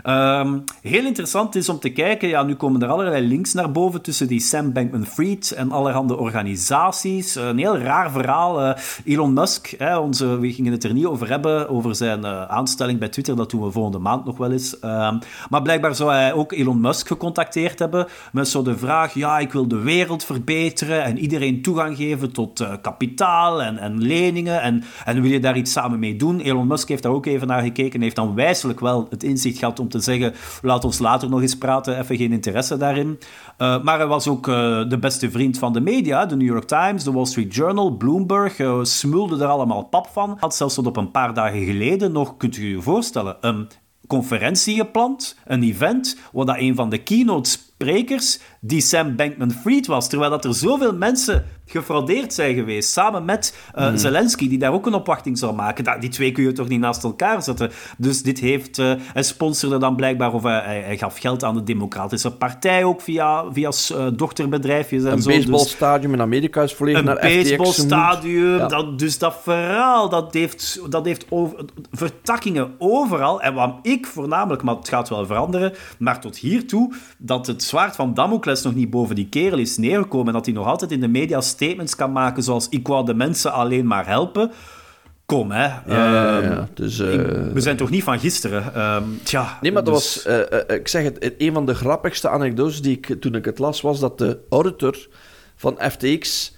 Ehm, 0.04 0.60
heel 0.82 1.06
interessant 1.06 1.56
is 1.56 1.70
om 1.70 1.80
te 1.80 1.90
kijken, 1.90 2.30
ja, 2.30 2.44
nu 2.44 2.56
komen 2.56 2.82
er 2.82 2.90
allerlei 2.90 3.28
links 3.28 3.54
naar 3.54 3.72
boven 3.72 4.02
tussen 4.02 4.28
die 4.28 4.40
Sam 4.40 4.74
Bankman-Fried 4.74 5.52
en 5.52 5.72
allerhande 5.72 6.18
organisaties. 6.18 7.36
Een 7.36 7.58
heel 7.58 7.78
raar 7.78 8.12
verhaal. 8.12 8.62
Eh, 8.62 8.82
Elon 9.06 9.34
Musk, 9.34 9.74
hè, 9.78 9.98
onze, 9.98 10.40
we 10.40 10.54
gingen 10.54 10.72
het 10.72 10.84
er 10.84 10.94
niet 10.94 11.06
over 11.06 11.30
hebben, 11.30 11.70
over 11.70 11.96
zijn 11.96 12.26
eh, 12.26 12.44
aanstelling 12.44 13.00
bij 13.00 13.10
Twitter, 13.10 13.36
dat 13.36 13.50
doen 13.50 13.64
we 13.64 13.72
volgende 13.72 14.00
maand 14.00 14.26
nog 14.26 14.38
wel 14.38 14.52
eens. 14.52 14.80
Ehm, 14.80 15.18
maar 15.50 15.62
blijkbaar 15.62 15.96
zou 15.96 16.12
hij 16.12 16.34
ook 16.34 16.52
Elon 16.52 16.82
Musk 16.82 17.08
gecontacteerd 17.08 17.80
hebben 17.80 18.08
met 18.32 18.48
zo 18.48 18.62
de 18.62 18.78
vraag, 18.78 19.14
ja, 19.14 19.40
ik 19.40 19.52
wil 19.52 19.68
de 19.68 19.80
wereld 19.80 20.24
verbeteren 20.24 21.04
en 21.04 21.18
iedereen 21.18 21.62
toegang 21.62 21.98
geven 21.98 22.32
tot 22.32 22.60
eh, 22.60 22.74
kapitaal 22.82 23.62
en, 23.62 23.78
en 23.78 24.02
leningen 24.02 24.62
en, 24.62 24.84
en 25.06 25.22
wil 25.22 25.32
je 25.32 25.40
daar 25.40 25.58
iets 25.58 25.72
samen 25.72 26.00
mee 26.00 26.16
doen? 26.16 26.40
Elon 26.40 26.68
Musk 26.68 26.88
heeft 26.88 27.04
daar 27.04 27.12
ook 27.12 27.26
even 27.26 27.48
naar 27.48 27.62
gekeken 27.62 27.94
en 27.94 28.02
heeft 28.02 28.16
dan 28.16 28.36
wijselijk 28.36 28.80
wel 28.80 29.08
het 29.10 29.24
inzicht 29.24 29.58
gehad 29.58 29.80
om 29.80 29.89
om 29.94 30.00
te 30.00 30.12
zeggen, 30.12 30.34
laat 30.62 30.86
ons 30.86 31.00
later 31.00 31.30
nog 31.30 31.42
eens 31.42 31.58
praten, 31.58 32.00
even 32.00 32.18
geen 32.18 32.32
interesse 32.32 32.78
daarin. 32.78 33.20
Uh, 33.58 33.84
maar 33.84 33.98
hij 33.98 34.08
was 34.08 34.28
ook 34.28 34.48
uh, 34.48 34.90
de 34.90 34.98
beste 35.00 35.32
vriend 35.32 35.58
van 35.58 35.74
de 35.74 35.82
media, 35.82 36.26
de 36.26 36.36
New 36.36 36.48
York 36.48 36.68
Times, 36.68 37.04
de 37.04 37.12
Wall 37.12 37.26
Street 37.26 37.56
Journal, 37.56 37.92
Bloomberg, 37.92 38.60
uh, 38.60 38.84
smulde 38.84 39.44
er 39.44 39.50
allemaal 39.50 39.84
pap 39.84 40.08
van. 40.08 40.38
Had 40.40 40.56
zelfs 40.56 40.76
tot 40.76 40.88
op 40.88 40.98
een 40.98 41.12
paar 41.12 41.34
dagen 41.34 41.66
geleden 41.66 42.12
nog, 42.12 42.38
kunt 42.38 42.58
u 42.58 42.70
je 42.70 42.82
voorstellen, 42.82 43.38
een 43.42 43.68
conferentie 44.08 44.76
gepland, 44.76 45.38
een 45.46 45.64
event, 45.64 46.18
waar 46.32 46.46
dat 46.46 46.58
een 46.58 46.76
van 46.76 46.90
de 46.90 46.98
keynote 46.98 47.58
sprekers 47.80 48.40
die 48.62 48.82
Sam 48.82 49.16
Bankman-Fried 49.16 49.88
was, 49.88 50.10
terwijl 50.10 50.32
dat 50.32 50.46
er 50.46 50.54
zoveel 50.54 50.94
mensen 50.94 51.46
gefraudeerd 51.66 52.34
zijn 52.34 52.56
geweest, 52.56 52.92
samen 52.92 53.26
met 53.26 53.58
uh, 53.78 53.92
Zelensky, 53.96 54.50
die 54.50 54.58
daar 54.58 54.74
ook 54.74 54.86
een 54.86 54.94
opwachting 54.94 55.38
zou 55.38 55.56
maken. 55.56 56.00
die 56.00 56.10
twee 56.10 56.32
kun 56.32 56.44
je 56.44 56.52
toch 56.52 56.68
niet 56.68 56.80
naast 56.80 57.04
elkaar 57.04 57.44
zetten? 57.44 57.72
Dus 57.98 58.24
dit 58.24 58.40
heeft... 58.40 58.78
Uh, 58.78 58.94
hij 59.14 59.24
sponsorde 59.24 59.78
dan 59.78 59.96
blijkbaar, 59.96 60.34
of 60.34 60.44
hij, 60.44 60.82
hij, 60.86 60.98
gaf 60.98 61.18
geld 61.18 61.44
aan 61.44 61.54
de 61.54 61.64
Democratische 61.64 62.32
Partij, 62.32 62.84
ook 62.84 63.02
via, 63.02 63.46
via 63.52 63.72
uh, 63.92 64.08
dochterbedrijfjes 64.14 65.04
en 65.04 65.12
een 65.12 65.22
zo. 65.22 65.30
Een 65.30 65.36
dus 65.36 65.46
baseballstadium 65.46 66.14
in 66.14 66.22
Amerika 66.22 66.62
is 66.62 66.74
volledig 66.74 67.04
naar 67.04 67.16
FTX 67.16 67.30
Een 67.32 67.44
baseballstadium, 67.44 68.58
ja. 68.58 68.84
dus 68.96 69.18
dat 69.18 69.36
verhaal, 69.44 70.10
dat 70.10 70.34
heeft, 70.34 70.82
dat 70.90 71.06
heeft 71.06 71.26
over, 71.30 71.66
vertakkingen 71.92 72.72
overal. 72.78 73.42
En 73.42 73.54
wat 73.54 73.80
ik 73.82 74.06
voornamelijk, 74.06 74.64
maar 74.64 74.76
het 74.76 74.90
gaat 74.90 75.10
wel 75.10 75.26
veranderen, 75.26 75.74
maar 75.98 76.22
tot 76.22 76.38
hiertoe, 76.38 76.94
dat 77.18 77.48
het 77.48 77.64
zwaard 77.70 77.96
van 77.96 78.14
Damocles 78.14 78.62
nog 78.62 78.76
niet 78.76 78.90
boven 78.90 79.16
die 79.16 79.30
kerel 79.30 79.58
is 79.58 79.78
neergekomen 79.78 80.28
en 80.28 80.34
dat 80.34 80.46
hij 80.46 80.54
nog 80.54 80.68
altijd 80.68 80.92
in 80.92 81.00
de 81.00 81.08
media 81.08 81.42
statements 81.42 81.96
kan 81.96 82.12
maken 82.12 82.44
zoals 82.44 82.70
ik 82.70 82.88
wou 82.88 83.06
de 83.06 83.14
mensen 83.14 83.54
alleen 83.54 83.88
maar 83.88 84.08
helpen. 84.08 84.52
Kom, 85.26 85.52
hè. 85.52 85.66
Ja, 85.66 85.84
ja, 85.88 86.38
ja. 86.38 86.68
Dus, 86.74 87.00
uh... 87.00 87.14
ik, 87.14 87.54
we 87.54 87.62
zijn 87.62 87.78
toch 87.78 87.90
niet 87.90 88.04
van 88.04 88.20
gisteren? 88.20 88.82
Um, 88.96 89.20
tja, 89.24 89.58
nee, 89.62 89.72
maar 89.72 89.84
dat 89.84 89.94
dus... 89.94 90.24
was... 90.24 90.34
Uh, 90.34 90.60
uh, 90.70 90.76
ik 90.76 90.88
zeg 90.88 91.04
het, 91.04 91.36
een 91.38 91.54
van 91.54 91.66
de 91.66 91.76
grappigste 91.76 92.30
anekdotes 92.30 92.82
die 92.82 92.98
ik 92.98 93.22
toen 93.22 93.36
ik 93.36 93.46
het 93.46 93.60
las, 93.60 93.82
was 93.82 94.00
dat 94.00 94.18
de 94.18 94.40
auditor 94.50 95.08
van 95.56 95.78
FTX 95.92 96.56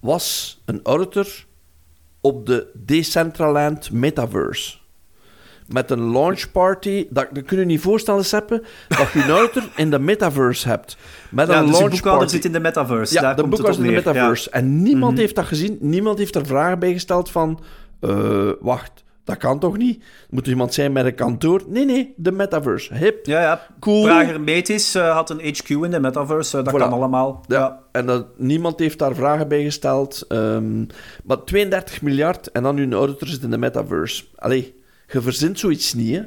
was 0.00 0.60
een 0.64 0.80
auditor 0.82 1.26
op 2.20 2.46
de 2.46 2.70
Decentraland 2.74 3.90
Metaverse 3.90 4.76
met 5.66 5.90
een 5.90 6.12
launch 6.12 6.50
party. 6.52 7.06
Dat, 7.10 7.28
dat 7.32 7.44
kun 7.44 7.58
je 7.58 7.64
niet 7.64 7.80
voorstellen, 7.80 8.24
Seppe, 8.24 8.62
dat 8.88 9.12
je 9.12 9.22
een 9.22 9.30
auditor 9.30 9.62
in 9.76 9.90
de 9.90 9.98
metaverse 9.98 10.68
hebt. 10.68 10.96
Met 11.30 11.48
ja, 11.48 11.58
een 11.58 11.66
dus 11.66 11.78
launch 11.78 12.00
party. 12.00 12.26
zit 12.26 12.44
in 12.44 12.52
de 12.52 12.60
metaverse. 12.60 13.14
Ja, 13.14 13.20
Daar 13.20 13.34
de 13.34 13.40
komt 13.40 13.54
boekhouder 13.54 13.84
het 13.84 13.90
in 13.90 14.02
de 14.02 14.10
metaverse. 14.10 14.50
En 14.50 14.82
niemand 14.82 15.02
Mm 15.04 15.08
-hmm. 15.08 15.18
heeft 15.18 15.34
dat 15.34 15.44
gezien. 15.44 15.78
Niemand 15.80 16.18
heeft 16.18 16.34
er 16.34 16.46
vragen 16.46 16.78
bij 16.78 16.92
gesteld 16.92 17.30
van... 17.30 17.60
Uh, 18.00 18.50
wacht, 18.60 19.04
dat 19.24 19.36
kan 19.36 19.58
toch 19.58 19.76
niet? 19.76 20.04
Moet 20.30 20.44
er 20.44 20.50
iemand 20.50 20.74
zijn 20.74 20.92
met 20.92 21.04
een 21.04 21.14
kantoor? 21.14 21.62
Nee, 21.66 21.84
nee, 21.84 22.14
de 22.16 22.32
metaverse. 22.32 22.94
Hip, 22.94 23.26
ja, 23.26 23.40
ja. 23.42 23.66
cool. 23.80 24.02
Prager 24.02 24.40
Metis 24.40 24.96
uh, 24.96 25.14
had 25.14 25.30
een 25.30 25.40
HQ 25.40 25.68
in 25.68 25.90
de 25.90 26.00
metaverse. 26.00 26.58
Uh, 26.58 26.64
dat 26.64 26.74
Voilà. 26.74 26.78
kan 26.78 26.92
allemaal. 26.92 27.44
Ja, 27.46 27.58
Ja. 27.58 27.80
En 27.92 28.06
dat, 28.06 28.26
niemand 28.36 28.78
heeft 28.78 28.98
daar 28.98 29.14
vragen 29.14 29.48
bij 29.48 29.62
gesteld. 29.62 30.24
Um, 30.28 30.86
maar 31.24 31.44
32 31.44 32.02
miljard 32.02 32.50
en 32.50 32.62
dan 32.62 32.74
nu 32.74 32.82
een 32.82 32.92
auditor 32.92 33.28
zit 33.28 33.42
in 33.42 33.50
de 33.50 33.58
metaverse. 33.58 34.24
Allee, 34.36 34.82
je 35.06 35.20
verzint 35.20 35.58
zoiets 35.58 35.94
niet, 35.94 36.16
hè? 36.16 36.22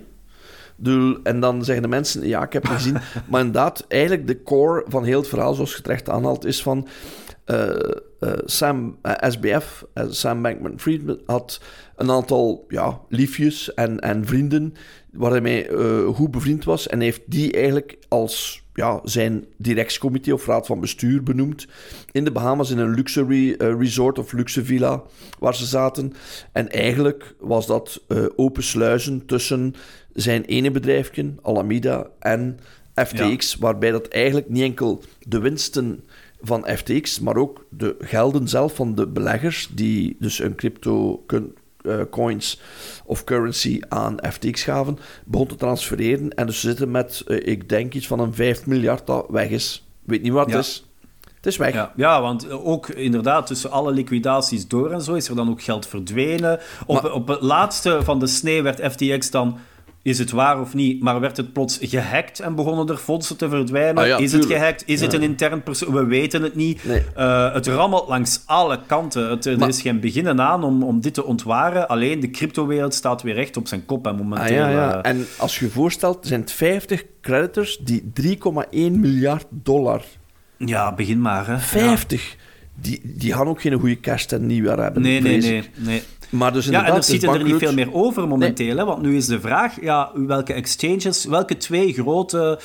Doel, 0.79 1.19
en 1.23 1.39
dan 1.39 1.63
zeggen 1.63 1.83
de 1.83 1.89
mensen, 1.89 2.27
ja, 2.27 2.43
ik 2.43 2.53
heb 2.53 2.63
het 2.63 2.71
gezien. 2.71 2.97
maar 3.29 3.39
inderdaad, 3.39 3.85
eigenlijk 3.87 4.27
de 4.27 4.43
core 4.43 4.85
van 4.87 5.03
heel 5.03 5.19
het 5.19 5.27
verhaal, 5.27 5.53
zoals 5.53 5.71
je 5.71 5.77
het 5.77 5.87
recht 5.87 6.09
aanhaalt, 6.09 6.45
is 6.45 6.61
van... 6.61 6.87
Uh, 7.45 7.69
uh, 8.19 8.33
Sam, 8.45 8.97
uh, 9.03 9.13
SBF, 9.19 9.85
Sam 10.09 10.41
Bankman-Fried, 10.41 11.01
had 11.25 11.61
een 11.95 12.11
aantal 12.11 12.65
ja, 12.67 13.01
liefjes 13.09 13.73
en, 13.73 13.99
en 13.99 14.25
vrienden 14.25 14.73
waar 15.11 15.31
hij 15.31 15.41
mee 15.41 15.69
goed 16.13 16.31
bevriend 16.31 16.63
was. 16.63 16.87
En 16.87 16.99
heeft 16.99 17.21
die 17.25 17.51
eigenlijk 17.51 17.97
als 18.07 18.66
ja, 18.77 18.99
zijn 19.03 19.45
directiecomité 19.55 20.33
of 20.33 20.45
raad 20.45 20.65
van 20.65 20.79
bestuur 20.79 21.23
benoemd. 21.23 21.67
In 22.11 22.23
de 22.23 22.31
Bahamas 22.31 22.69
in 22.69 22.77
een 22.77 22.93
luxe 22.93 23.25
re, 23.25 23.75
resort 23.77 24.19
of 24.19 24.31
luxe 24.31 24.65
villa 24.65 25.03
waar 25.39 25.55
ze 25.55 25.65
zaten. 25.65 26.13
En 26.51 26.71
eigenlijk 26.71 27.35
was 27.39 27.67
dat 27.67 28.01
open 28.35 28.63
sluizen 28.63 29.25
tussen 29.25 29.75
zijn 30.13 30.43
ene 30.43 30.71
bedrijfje, 30.71 31.33
Alameda, 31.41 32.07
en 32.19 32.59
FTX, 32.93 33.51
ja. 33.51 33.59
waarbij 33.59 33.91
dat 33.91 34.07
eigenlijk 34.07 34.49
niet 34.49 34.63
enkel 34.63 35.03
de 35.19 35.39
winsten 35.39 36.03
van 36.41 36.67
FTX, 36.75 37.19
maar 37.19 37.37
ook 37.37 37.65
de 37.69 37.95
gelden 37.99 38.47
zelf 38.47 38.75
van 38.75 38.95
de 38.95 39.07
beleggers, 39.07 39.69
die 39.73 40.15
dus 40.19 40.39
een 40.39 40.55
crypto 40.55 41.23
uh, 41.81 42.01
coins 42.11 42.59
of 43.05 43.23
currency 43.23 43.79
aan 43.89 44.15
FTX 44.31 44.63
gaven, 44.63 44.99
begon 45.25 45.47
te 45.47 45.55
transfereren. 45.55 46.29
En 46.33 46.45
dus 46.45 46.59
ze 46.59 46.67
zitten 46.67 46.91
met, 46.91 47.23
uh, 47.27 47.47
ik 47.47 47.69
denk, 47.69 47.93
iets 47.93 48.07
van 48.07 48.19
een 48.19 48.33
5 48.33 48.65
miljard 48.65 49.05
dat 49.07 49.25
weg 49.29 49.49
is. 49.49 49.85
Weet 50.03 50.21
niet 50.21 50.31
wat 50.31 50.51
het 50.51 50.65
is. 50.65 50.81
Het 51.35 51.45
is 51.45 51.57
weg. 51.57 51.73
Ja, 51.73 51.93
ja, 51.95 52.21
want 52.21 52.49
ook 52.51 52.89
inderdaad, 52.89 53.47
tussen 53.47 53.71
alle 53.71 53.91
liquidaties 53.91 54.67
door 54.67 54.91
en 54.91 55.01
zo 55.01 55.13
is 55.13 55.29
er 55.29 55.35
dan 55.35 55.49
ook 55.49 55.61
geld 55.61 55.87
verdwenen. 55.87 56.59
Op, 56.85 57.01
Maar- 57.01 57.11
op 57.11 57.27
het 57.27 57.41
laatste 57.41 57.99
van 58.03 58.19
de 58.19 58.27
snee 58.27 58.61
werd 58.61 58.91
FTX 58.91 59.31
dan, 59.31 59.57
is 60.07 60.19
het 60.19 60.31
waar 60.31 60.61
of 60.61 60.73
niet, 60.73 61.01
maar 61.01 61.19
werd 61.19 61.37
het 61.37 61.53
plots 61.53 61.77
gehackt 61.81 62.39
en 62.39 62.55
begonnen 62.55 62.87
er 62.87 62.97
fondsen 62.97 63.37
te 63.37 63.49
verdwijnen. 63.49 64.03
Ah 64.03 64.07
ja, 64.07 64.17
is 64.17 64.31
het 64.31 64.45
gehackt? 64.45 64.83
Is 64.85 65.01
het 65.01 65.13
een 65.13 65.21
intern 65.21 65.63
persoon? 65.63 65.93
We 65.93 66.05
weten 66.05 66.41
het 66.41 66.55
niet. 66.55 66.83
Nee. 66.85 67.01
Eh, 67.15 67.53
het 67.53 67.67
rammelt 67.67 68.07
langs 68.07 68.41
alle 68.45 68.79
kanten. 68.85 69.29
Het, 69.29 69.45
er 69.45 69.57
Maar- 69.57 69.67
is 69.67 69.81
geen 69.81 69.99
beginnen 69.99 70.41
aan 70.41 70.63
om, 70.63 70.83
om 70.83 71.01
dit 71.01 71.13
te 71.13 71.25
ontwaren. 71.25 71.87
Alleen 71.87 72.19
de 72.19 72.29
cryptowereld 72.29 72.93
staat 72.93 73.21
weer 73.21 73.33
recht 73.33 73.57
op 73.57 73.67
zijn 73.67 73.85
kop 73.85 74.07
en 74.07 74.15
momenteel... 74.15 74.63
Ah, 74.63 74.71
ja, 74.71 75.01
eh, 75.01 75.11
En 75.11 75.25
als 75.37 75.59
je 75.59 75.65
je 75.65 75.71
voorstelt, 75.71 76.27
zijn 76.27 76.39
het 76.41 76.51
50 76.51 77.03
creditors 77.21 77.77
die 77.77 78.11
3,1 78.13 78.91
miljard 78.91 79.45
dollar. 79.49 80.01
ja, 80.57 80.93
begin 80.93 81.21
maar. 81.21 81.47
Hè. 81.47 81.59
50! 81.59 82.35
Die, 82.81 83.01
die 83.03 83.33
gaan 83.33 83.47
ook 83.47 83.61
geen 83.61 83.79
goede 83.79 83.95
kerst 83.99 84.31
en 84.31 84.45
nieuwjaar 84.45 84.77
hebben. 84.79 85.01
Nee, 85.01 85.21
nee, 85.21 85.37
nee, 85.41 85.63
nee. 85.75 86.01
Maar 86.29 86.53
dus 86.53 86.65
Ja, 86.65 86.85
en 86.85 86.93
er 86.93 87.03
zitten 87.03 87.33
er 87.33 87.43
niet 87.43 87.57
veel 87.57 87.73
meer 87.73 87.93
over 87.93 88.27
momenteel. 88.27 88.77
Hè? 88.77 88.85
Want 88.85 89.01
nu 89.01 89.17
is 89.17 89.25
de 89.25 89.39
vraag, 89.39 89.81
ja, 89.81 90.11
welke 90.13 90.53
exchanges, 90.53 91.25
welke 91.25 91.57
twee 91.57 91.93
grote 91.93 92.59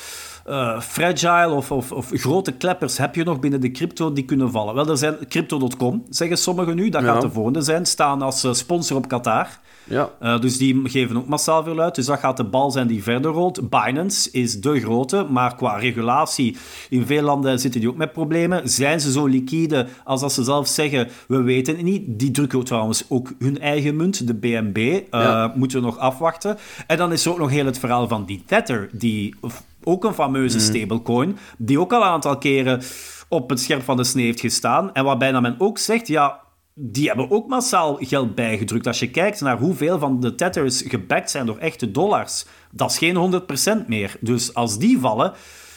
eh, 0.45 0.79
fragile 0.81 1.49
of, 1.49 1.71
of, 1.71 1.91
of 1.91 2.09
grote 2.13 2.51
kleppers 2.51 2.97
heb 2.97 3.15
je 3.15 3.23
nog 3.23 3.39
binnen 3.39 3.61
de 3.61 3.71
crypto 3.71 4.13
die 4.13 4.25
kunnen 4.25 4.51
vallen? 4.51 4.75
Wel, 4.75 4.89
er 4.89 4.97
zijn 4.97 5.15
crypto.com, 5.29 6.03
zeggen 6.09 6.37
sommigen 6.37 6.75
nu, 6.75 6.89
dat 6.89 7.01
Ja. 7.01 7.07
gaat 7.13 7.21
de 7.21 7.31
volgende 7.31 7.61
zijn, 7.61 7.85
staan 7.85 8.21
als 8.21 8.43
eh, 8.43 8.53
sponsor 8.53 8.97
op 8.97 9.07
Qatar. 9.07 9.47
Ja. 9.85 10.09
Eh, 10.19 10.39
dus 10.39 10.57
die 10.57 10.81
geven 10.89 11.17
ook 11.17 11.27
massaal 11.27 11.63
veel 11.63 11.79
uit. 11.79 11.95
Dus 11.95 12.05
dat 12.05 12.19
gaat 12.19 12.37
de 12.37 12.43
bal 12.43 12.71
zijn 12.71 12.87
die 12.87 13.03
verder 13.03 13.31
rolt. 13.31 13.69
Binance 13.69 14.31
is 14.31 14.61
de 14.61 14.79
grote, 14.79 15.25
maar 15.29 15.55
qua 15.55 15.75
regulatie 15.77 16.57
in 16.89 17.05
veel 17.05 17.21
landen 17.21 17.59
zitten 17.59 17.79
die 17.79 17.89
ook 17.89 17.95
met 17.95 18.13
problemen. 18.13 18.69
Zijn 18.69 18.99
ze 19.01 19.11
zo 19.11 19.25
liquide 19.25 19.87
als 20.03 20.21
dat 20.21 20.33
ze 20.33 20.43
zelf 20.43 20.67
zeggen, 20.67 21.07
we 21.27 21.41
weten 21.41 21.75
het 21.75 21.83
niet. 21.83 22.03
Die 22.07 22.31
drukken 22.31 22.63
trouwens 22.63 23.05
ook 23.09 23.31
hun 23.39 23.59
eigen 23.59 23.95
munt, 23.95 24.27
de 24.27 24.33
BNB. 24.33 25.01
Ja. 25.11 25.53
Moeten 25.55 25.79
we 25.79 25.85
nog 25.85 25.97
afwachten. 25.97 26.57
En 26.87 26.97
dan 26.97 27.11
is 27.11 27.25
er 27.25 27.31
ook 27.31 27.37
nog 27.37 27.49
heel 27.49 27.65
het 27.65 27.79
verhaal 27.79 28.07
van 28.07 28.25
die 28.25 28.43
Tether, 28.45 28.89
die 28.91 29.35
ook 29.83 30.03
een 30.03 30.13
fameuze 30.13 30.59
stablecoin, 30.59 31.37
die 31.57 31.79
ook 31.79 31.93
al 31.93 32.01
een 32.01 32.07
aantal 32.07 32.37
keren 32.37 32.81
op 33.27 33.49
het 33.49 33.59
scherp 33.59 33.83
van 33.83 33.97
de 33.97 34.03
snee 34.03 34.25
heeft 34.25 34.39
gestaan. 34.39 34.93
En 34.93 35.03
waarbij 35.03 35.31
dan 35.31 35.41
men 35.41 35.55
ook 35.57 35.77
zegt, 35.77 36.07
ja, 36.07 36.39
die 36.73 37.07
hebben 37.07 37.31
ook 37.31 37.47
massaal 37.47 37.97
geld 37.99 38.35
bijgedrukt. 38.35 38.87
Als 38.87 38.99
je 38.99 39.11
kijkt 39.11 39.41
naar 39.41 39.57
hoeveel 39.57 39.99
van 39.99 40.19
de 40.19 40.35
tethers 40.35 40.83
gebackt 40.87 41.31
zijn 41.31 41.45
door 41.45 41.57
echte 41.57 41.91
dollars, 41.91 42.45
dat 42.71 42.91
is 42.91 42.97
geen 42.97 43.41
100% 43.83 43.87
meer. 43.87 44.15
Dus 44.19 44.53
als 44.53 44.77
die 44.77 44.99
vallen... 44.99 45.33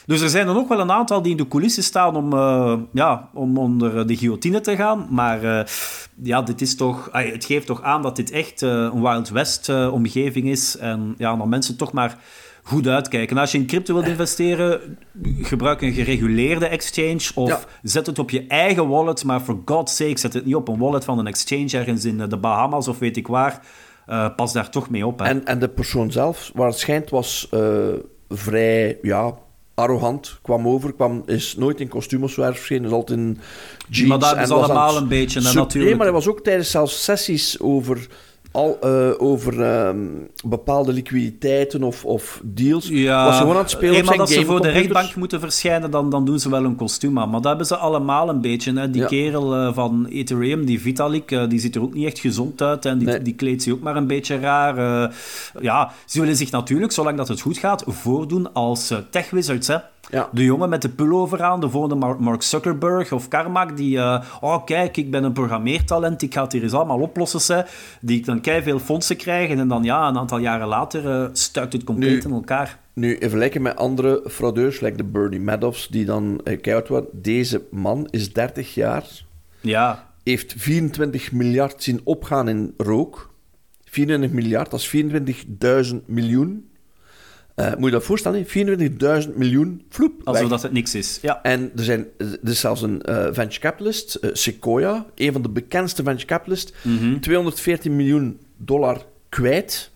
Dus 0.07 0.21
er 0.21 0.29
zijn 0.29 0.49
er 0.49 0.55
nog 0.55 0.69
wel 0.69 0.81
een 0.81 0.91
aantal 0.91 1.23
die 1.23 1.31
in 1.31 1.37
de 1.37 1.49
coulissen 1.49 1.83
staan 1.83 2.17
om, 2.17 2.33
eh, 2.33 2.75
ja, 2.93 3.29
om 3.35 3.59
onder 3.59 4.07
de 4.07 4.17
guillotine 4.17 4.61
te 4.61 4.77
gaan. 4.77 5.07
Maar 5.11 5.43
eh, 5.43 5.67
ja, 6.23 6.43
dit 6.43 6.61
is 6.61 6.77
toch, 6.77 7.09
het 7.13 7.45
geeft 7.45 7.67
toch 7.67 7.83
aan 7.83 8.03
dat 8.03 8.17
dit 8.17 8.31
echt 8.31 8.63
eh, 8.63 8.71
een 8.71 9.03
Wild 9.03 9.29
West-omgeving 9.29 10.49
is. 10.49 10.77
En 10.77 11.15
ja, 11.19 11.37
dan 11.37 11.49
mensen 11.49 11.77
toch 11.77 11.93
maar 11.93 12.19
goed 12.67 12.87
uitkijken. 12.89 13.39
Als 13.39 13.53
je 13.53 13.59
in 13.59 13.67
crypto 13.67 13.95
wilt 13.95 14.07
investeren, 14.07 14.99
gebruik 15.43 15.83
een 15.83 15.93
gereguleerde 15.93 16.67
exchange 16.67 17.31
of 17.35 17.49
Ja. 17.49 17.61
zet 17.83 18.07
het 18.07 18.19
op 18.19 18.31
je 18.31 18.47
eigen 18.47 18.89
wallet, 18.89 19.25
maar 19.25 19.41
for 19.41 19.59
God's 19.65 19.97
sake, 19.97 20.19
zet 20.19 20.33
het 20.33 20.45
niet 20.45 20.55
op 20.55 20.69
een 20.69 20.79
wallet 20.79 21.05
van 21.05 21.19
een 21.19 21.27
exchange 21.27 21.69
ergens 21.71 22.05
in 22.05 22.21
eh, 22.21 22.29
de 22.29 22.37
Bahamas 22.37 22.89
of 22.89 22.99
weet 22.99 23.17
ik 23.17 23.27
waar. 23.27 23.61
Eh, 24.07 24.29
pas 24.37 24.53
daar 24.53 24.71
toch 24.71 24.91
mee 24.91 25.07
op. 25.07 25.19
Hè. 25.19 25.25
En, 25.25 25.45
en 25.45 25.59
de 25.59 25.69
persoon 25.69 26.13
zelf, 26.13 26.51
waar 26.55 26.69
het 26.69 26.79
schijnt, 26.79 27.11
was 27.11 27.49
eh, 27.51 27.61
vrij 28.29 28.99
ja, 29.03 29.35
arrogant. 29.75 30.39
Kwam 30.43 30.69
over, 30.69 30.93
kwam, 30.93 31.23
is 31.27 31.57
nooit 31.57 31.81
in 31.81 31.89
kostuum 31.89 32.23
of 32.23 32.31
zo 32.31 32.41
ergens 32.41 32.59
verschenen. 32.59 32.85
Is 32.85 32.93
altijd 32.95 33.19
in 33.19 33.39
jeans. 33.89 34.09
Maar 34.09 34.19
dat 34.19 34.37
is 34.37 34.51
allemaal 34.51 34.97
een 34.97 35.09
beetje, 35.09 35.41
natuurlijk. 35.41 35.75
Nee, 35.75 35.95
maar 35.95 36.07
hij 36.07 36.15
was 36.15 36.29
ook 36.29 36.41
tijdens 36.41 36.71
zelfs 36.71 37.05
sessies 37.05 37.61
over 37.61 38.07
al 38.57 38.79
uh, 38.85 39.11
over 39.19 39.63
ehm, 39.63 39.99
bepaalde 40.45 40.93
liquiditeiten 40.93 41.83
of, 41.83 42.05
of 42.05 42.41
deals. 42.45 42.89
Ja, 42.89 43.25
was 43.25 43.39
gewoon 43.39 43.55
aan 43.55 43.61
het 43.61 43.71
spelen 43.71 43.97
eenmaal 43.97 44.17
dat 44.17 44.31
ze 44.31 44.45
voor 44.45 44.61
de 44.61 44.69
rechtbank 44.69 45.15
moeten 45.15 45.41
verschijnen, 45.41 45.91
dan, 45.91 46.11
dan 46.11 46.25
doen 46.25 46.39
ze 46.39 46.51
wel 46.51 46.65
een 46.65 46.77
kostuum 46.77 47.19
aan. 47.19 47.31
Maar 47.31 47.41
dat 47.41 47.49
hebben 47.49 47.67
ze 47.67 47.77
allemaal 47.77 48.29
een 48.29 48.41
beetje. 48.41 48.73
Hè. 48.73 48.91
Die 48.91 49.07
kerel 49.07 49.57
uh, 49.57 49.75
van 49.75 50.07
Ethereum, 50.07 50.65
die 50.65 50.81
Vitalik, 50.81 51.31
uh, 51.31 51.49
die 51.49 51.59
ziet 51.59 51.75
er 51.75 51.83
ook 51.83 51.95
niet 51.95 52.07
echt 52.07 52.19
gezond 52.19 52.63
uit. 52.63 52.85
En 52.85 52.99
die, 52.99 53.09
nee. 53.09 53.23
die 53.23 53.35
kleedt 53.35 53.63
zich 53.63 53.73
ook 53.73 53.81
maar 53.81 53.97
een 53.97 54.07
beetje 54.07 54.39
raar. 54.39 54.77
ja, 55.61 55.93
ze 56.07 56.21
willen 56.21 56.37
zich 56.37 56.51
natuurlijk, 56.51 56.93
zolang 56.93 57.17
dat 57.17 57.29
het 57.29 57.41
goed 57.41 57.59
gaat, 57.59 57.85
voordoen 57.87 58.53
als 58.53 58.93
tech 59.11 59.31
wizards. 59.31 59.67
Hè. 59.67 59.77
Ja. 60.11 60.29
De 60.33 60.45
jongen 60.45 60.69
met 60.69 60.83
de 60.83 60.89
pullover 60.89 61.43
aan, 61.43 61.61
de 61.61 61.71
volgende 61.71 62.17
Mark 62.19 62.43
Zuckerberg 62.43 63.13
of 63.13 63.29
Carmack, 63.29 63.77
die, 63.77 63.97
uh, 63.97 64.25
oh 64.41 64.65
kijk, 64.65 64.97
ik 64.97 65.11
ben 65.11 65.25
een 65.25 65.33
programmeertalent, 65.33 66.23
ik 66.23 66.35
ga 66.35 66.43
het 66.43 66.53
hier 66.53 66.63
eens 66.63 66.73
allemaal 66.73 67.01
oplossen, 67.01 67.65
die 68.01 68.25
dan 68.25 68.41
kei 68.41 68.63
veel 68.63 68.79
fondsen 68.79 69.17
krijgen 69.17 69.59
en 69.59 69.69
dan 69.69 69.85
ja, 69.85 70.09
een 70.09 70.19
aantal 70.19 70.39
jaren 70.39 70.67
later 70.67 71.05
uh, 71.05 71.29
stuikt 71.33 71.73
het 71.73 71.85
compleet 71.85 72.25
nu, 72.25 72.31
in 72.31 72.37
elkaar. 72.37 72.79
Nu, 72.93 73.13
in 73.13 73.21
vergelijking 73.21 73.63
met 73.63 73.77
andere 73.77 74.23
fraudeurs, 74.29 74.81
like 74.81 74.97
de 74.97 75.05
Bernie 75.05 75.41
Madoffs, 75.41 75.89
die 75.89 76.05
dan 76.05 76.41
uh, 76.45 76.61
keihard 76.61 76.89
worden, 76.89 77.11
deze 77.13 77.63
man 77.71 78.09
is 78.11 78.33
30 78.33 78.75
jaar, 78.75 79.05
ja. 79.61 80.13
heeft 80.23 80.55
24 80.57 81.33
miljard 81.33 81.83
zien 81.83 82.01
opgaan 82.05 82.49
in 82.49 82.75
rook. 82.77 83.35
24 83.85 84.31
miljard, 84.31 84.71
dat 84.71 84.81
is 84.81 84.97
24.000 85.93 85.97
miljoen. 86.07 86.69
Uh, 87.57 87.75
moet 87.75 87.85
je 87.85 87.91
dat 87.91 88.05
voorstellen? 88.05 88.47
24.000 88.47 89.35
miljoen, 89.35 89.83
vloep, 89.89 90.21
Alsof 90.25 90.49
dat 90.49 90.63
het 90.63 90.73
niks 90.73 90.95
is, 90.95 91.19
ja. 91.23 91.43
En 91.43 91.73
er, 91.77 91.85
zijn, 91.85 92.07
er 92.19 92.39
is 92.43 92.61
zelfs 92.61 92.83
een 92.83 93.03
uh, 93.09 93.27
venture 93.31 93.61
capitalist, 93.61 94.19
uh, 94.21 94.31
Sequoia, 94.33 95.07
een 95.15 95.33
van 95.33 95.43
de 95.43 95.49
bekendste 95.49 96.03
venture 96.03 96.27
capitalists, 96.27 96.73
mm 96.83 96.99
-hmm. 96.99 97.21
214 97.21 97.97
miljoen 97.97 98.41
dollar 98.57 99.05
kwijt. 99.29 99.91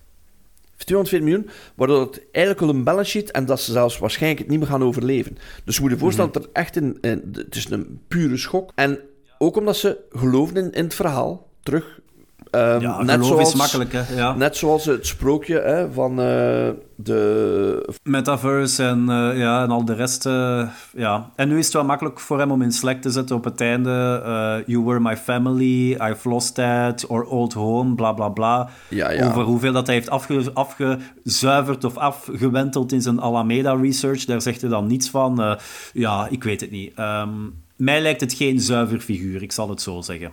240 0.76 1.28
miljoen, 1.28 1.50
waardoor 1.74 2.00
het 2.00 2.22
eigenlijk 2.32 2.66
al 2.66 2.74
een 2.74 2.84
balance 2.84 3.10
sheet 3.10 3.30
en 3.30 3.44
dat 3.46 3.60
ze 3.60 3.72
zelfs 3.72 3.98
waarschijnlijk 3.98 4.40
het 4.40 4.50
niet 4.50 4.58
meer 4.58 4.68
gaan 4.68 4.82
overleven. 4.82 5.38
Dus 5.64 5.74
je 5.74 5.82
moet 5.82 5.90
je 5.90 5.98
voorstellen 5.98 6.30
mm 6.30 6.36
-hmm. 6.36 6.42
dat 6.42 6.54
er 6.54 6.62
echt 6.62 6.76
een, 6.76 6.98
een, 7.00 7.30
het 7.32 7.56
is 7.56 7.70
een 7.70 8.00
pure 8.08 8.36
schok. 8.36 8.72
En 8.74 8.98
ook 9.38 9.56
omdat 9.56 9.76
ze 9.76 9.98
geloofden 10.10 10.64
in, 10.64 10.72
in 10.72 10.84
het 10.84 10.94
verhaal, 10.94 11.48
terug 11.62 12.00
Um, 12.50 12.80
ja, 12.80 13.02
net 13.02 13.24
zoals, 13.24 13.48
is 13.48 13.54
makkelijk, 13.54 13.92
hè? 13.92 14.14
Ja. 14.16 14.34
Net 14.34 14.56
zoals 14.56 14.84
het 14.84 15.06
sprookje 15.06 15.60
hè, 15.60 15.92
van 15.92 16.10
uh, 16.10 16.68
de... 16.96 17.94
Metaverse 18.02 18.84
en, 18.84 19.00
uh, 19.08 19.38
ja, 19.38 19.62
en 19.62 19.70
al 19.70 19.84
de 19.84 19.94
rest. 19.94 20.26
Uh, 20.26 20.68
ja. 20.96 21.30
En 21.36 21.48
nu 21.48 21.58
is 21.58 21.64
het 21.64 21.74
wel 21.74 21.84
makkelijk 21.84 22.20
voor 22.20 22.38
hem 22.38 22.50
om 22.50 22.62
in 22.62 22.72
Slack 22.72 23.00
te 23.00 23.10
zetten 23.10 23.36
op 23.36 23.44
het 23.44 23.60
einde. 23.60 24.62
you 24.66 24.84
were 24.84 25.00
my 25.00 25.16
family, 25.16 25.90
I've 25.92 26.28
lost 26.28 26.54
that, 26.54 27.06
or 27.06 27.24
old 27.24 27.52
home, 27.52 27.94
bla 27.94 28.12
bla 28.12 28.28
bla. 28.28 28.68
Ja, 28.88 29.10
ja. 29.10 29.26
Over 29.26 29.42
hoeveel 29.42 29.72
dat 29.72 29.86
hij 29.86 29.94
heeft 29.94 30.10
afge, 30.10 30.50
afgezuiverd 30.54 31.84
of 31.84 31.96
afgewenteld 31.96 32.92
in 32.92 33.02
zijn 33.02 33.20
Alameda 33.20 33.74
research. 33.74 34.24
Daar 34.24 34.42
zegt 34.42 34.60
hij 34.60 34.70
dan 34.70 34.86
niets 34.86 35.10
van. 35.10 35.58
ja, 35.92 36.26
ik 36.30 36.44
weet 36.44 36.60
het 36.60 36.70
niet. 36.70 36.98
Um, 36.98 37.54
mij 37.76 38.00
lijkt 38.00 38.20
het 38.20 38.32
geen 38.32 38.60
zuiver 38.60 39.00
figuur, 39.00 39.42
ik 39.42 39.52
zal 39.52 39.68
het 39.68 39.82
zo 39.82 40.00
zeggen. 40.00 40.32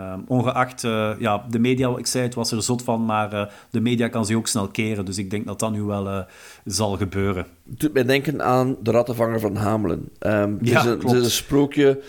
Um, 0.00 0.24
ongeacht, 0.26 0.84
uh, 0.84 1.10
ja, 1.18 1.44
de 1.48 1.58
media, 1.58 1.96
ik 1.96 2.06
zei 2.06 2.24
het, 2.24 2.34
was 2.34 2.52
er 2.52 2.62
zot 2.62 2.82
van, 2.82 3.04
maar 3.04 3.34
uh, 3.34 3.44
de 3.70 3.80
media 3.80 4.08
kan 4.08 4.26
zich 4.26 4.36
ook 4.36 4.46
snel 4.46 4.68
keren. 4.68 5.04
Dus 5.04 5.18
ik 5.18 5.30
denk 5.30 5.46
dat 5.46 5.58
dat 5.58 5.72
nu 5.72 5.82
wel 5.82 6.06
uh, 6.06 6.18
zal 6.64 6.96
gebeuren. 6.96 7.46
Het 7.70 7.80
doet 7.80 7.92
mij 7.92 8.04
denken 8.04 8.42
aan 8.42 8.76
de 8.82 8.90
rattenvanger 8.90 9.40
van 9.40 9.56
Hamelen. 9.56 10.08
Um, 10.20 10.58
ja, 10.60 10.76
het, 10.76 10.84
is 10.84 10.90
een, 10.90 10.98
klopt. 10.98 11.14
het 11.14 11.20
is 11.20 11.24
een 11.24 11.30
sprookje 11.30 12.02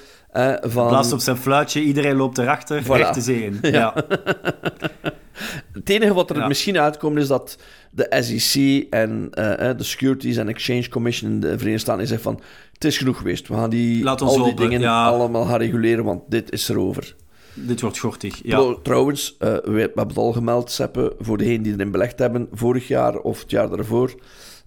van... 0.62 0.88
Blaast 0.88 1.13
op 1.13 1.19
zijn 1.19 1.38
fluitje, 1.38 1.82
iedereen 1.82 2.15
loopt 2.15 2.38
erachter, 2.38 2.84
voilà. 2.84 2.88
recht 2.88 3.13
de 3.13 3.21
zee 3.21 3.43
in. 3.43 3.58
Ja. 3.71 3.71
ja. 3.71 3.93
het 5.73 5.89
enige 5.89 6.13
wat 6.13 6.30
er 6.30 6.38
Ja. 6.38 6.47
misschien 6.47 6.80
uitkomt 6.80 7.17
is 7.17 7.27
dat 7.27 7.58
de 7.91 8.17
SEC 8.19 8.86
en 8.89 9.27
de 9.32 9.84
Securities 9.84 10.39
and 10.39 10.49
Exchange 10.49 10.89
Commission 10.89 11.32
in 11.32 11.39
de 11.39 11.47
Verenigde 11.47 11.77
Staten 11.77 12.08
zegt 12.08 12.21
van 12.21 12.41
het 12.73 12.86
is 12.86 12.97
genoeg 12.97 13.17
geweest. 13.17 13.47
We 13.47 13.54
gaan 13.54 13.69
die, 13.69 14.08
al 14.08 14.43
die 14.43 14.54
dingen 14.54 14.89
allemaal 14.89 15.45
gaan 15.45 15.60
reguleren, 15.60 16.04
want 16.06 16.21
dit 16.27 16.51
is 16.51 16.69
erover. 16.69 17.15
Dit 17.53 17.81
wordt 17.81 17.99
gortig, 17.99 18.39
ja. 18.43 18.57
Trouw- 18.57 18.81
Trouwens, 18.81 19.35
uh, 19.39 19.49
we, 19.49 19.71
we, 19.71 19.79
hebben 19.79 20.07
het 20.07 20.17
al 20.17 20.31
gemeld, 20.31 20.71
Seppe, 20.71 21.15
voor 21.19 21.37
degenen 21.37 21.61
die 21.61 21.73
erin 21.73 21.91
belegd 21.91 22.19
hebben, 22.19 22.47
vorig 22.51 22.87
jaar 22.87 23.17
of 23.17 23.39
het 23.41 23.51
jaar 23.51 23.69
daarvoor. 23.69 24.15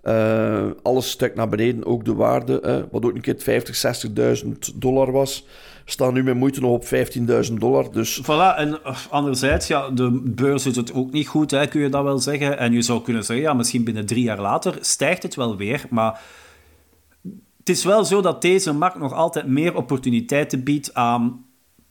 Uh, 0.05 0.71
alles 0.83 1.11
stuk 1.11 1.35
naar 1.35 1.49
beneden, 1.49 1.87
ook 1.87 2.05
de 2.05 2.15
waarde, 2.15 2.63
uh, 2.65 2.77
wat 2.91 3.05
ook 3.05 3.15
een 3.15 3.21
keer 3.21 3.35
50, 3.39 4.07
60.000 4.45 4.49
dollar 4.75 5.13
was, 5.13 5.47
staan 5.85 6.15
nu 6.15 6.23
met 6.23 6.35
moeite 6.35 6.61
nog 6.61 6.71
op 6.71 6.85
15.000 7.49 7.53
dollar. 7.55 7.93
Dus... 7.93 8.23
Voilà, 8.23 8.57
en 8.57 8.79
anderzijds, 9.11 9.67
ja, 9.67 9.91
de 9.91 10.21
beurs 10.25 10.63
doet 10.63 10.77
het 10.77 10.95
ook 10.95 11.13
niet 11.13 11.29
goed, 11.29 11.51
hè, 11.51 11.67
kun 11.67 11.81
je 11.81 11.89
dat 11.89 12.03
wel 12.03 12.19
zeggen. 12.19 12.59
En 12.59 12.73
je 12.73 12.83
zou 12.83 13.03
kunnen 13.03 13.25
zeggen, 13.25 13.47
ja, 13.47 13.55
misschien 13.55 13.85
binnen 13.85 14.07
drie 14.07 14.25
jaar 14.25 14.41
later 14.41 14.79
stijgt 14.81 15.23
het 15.23 15.35
wel 15.35 15.57
weer, 15.57 15.85
maar 15.91 16.21
het 17.59 17.69
is 17.69 17.85
wel 17.85 18.05
zo 18.05 18.21
dat 18.21 18.43
deze 18.43 18.73
markt 18.73 18.99
nog 18.99 19.13
altijd 19.13 19.47
meer 19.47 19.77
opportuniteiten 19.77 20.65
biedt 20.65 20.95
aan 20.95 21.45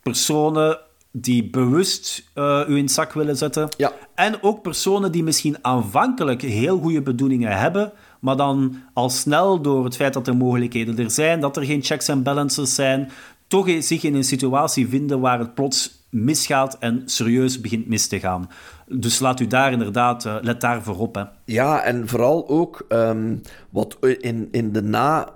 personen 0.04 0.80
die 1.12 1.50
bewust 1.50 2.30
uh, 2.36 2.62
u 2.68 2.78
in 2.78 2.84
het 2.84 2.92
zak 2.92 3.13
willen 3.13 3.38
zetten. 3.38 3.70
Ja. 3.78 3.92
En 4.16 4.44
ook 4.44 4.62
personen 4.62 5.12
die 5.12 5.24
misschien 5.24 5.58
aanvankelijk 5.62 6.42
heel 6.42 6.80
goede 6.80 7.02
bedoelingen 7.02 7.58
hebben, 7.58 7.92
maar 8.20 8.38
dan 8.38 8.76
al 8.94 9.10
snel 9.10 9.62
door 9.62 9.84
het 9.84 9.96
feit 9.96 10.13
dat 10.13 10.28
er 10.28 10.36
mogelijkheden 10.36 10.98
er 10.98 11.12
zijn, 11.12 11.39
dat 11.39 11.58
er 11.58 11.63
geen 11.63 11.84
checks 11.84 12.08
en 12.08 12.24
balances 12.24 12.76
zijn, 12.76 13.12
toch 13.48 13.70
zich 13.80 14.04
in 14.04 14.16
een 14.16 14.24
situatie 14.24 14.88
vinden 14.88 15.20
waar 15.20 15.39
het 15.39 15.54
plots 15.54 16.02
misgaat 16.10 16.78
en 16.80 17.02
serieus 17.06 17.62
begint 17.62 17.88
mis 17.88 18.08
te 18.08 18.20
gaan. 18.20 18.50
Dus 18.88 19.20
laat 19.20 19.39
u 19.39 19.48
daar 19.48 19.72
inderdaad, 19.72 20.26
uh, 20.26 20.36
let 20.42 20.62
daar 20.62 20.84
voorop. 20.84 21.16
Hè. 21.16 21.24
Ja, 21.46 21.82
en 21.82 22.08
vooral 22.08 22.50
ook 22.50 22.86
um, 22.89 23.42
wat 23.70 23.98
in, 24.20 24.48
in 24.52 24.72
de 24.72 24.82
na 24.82 25.30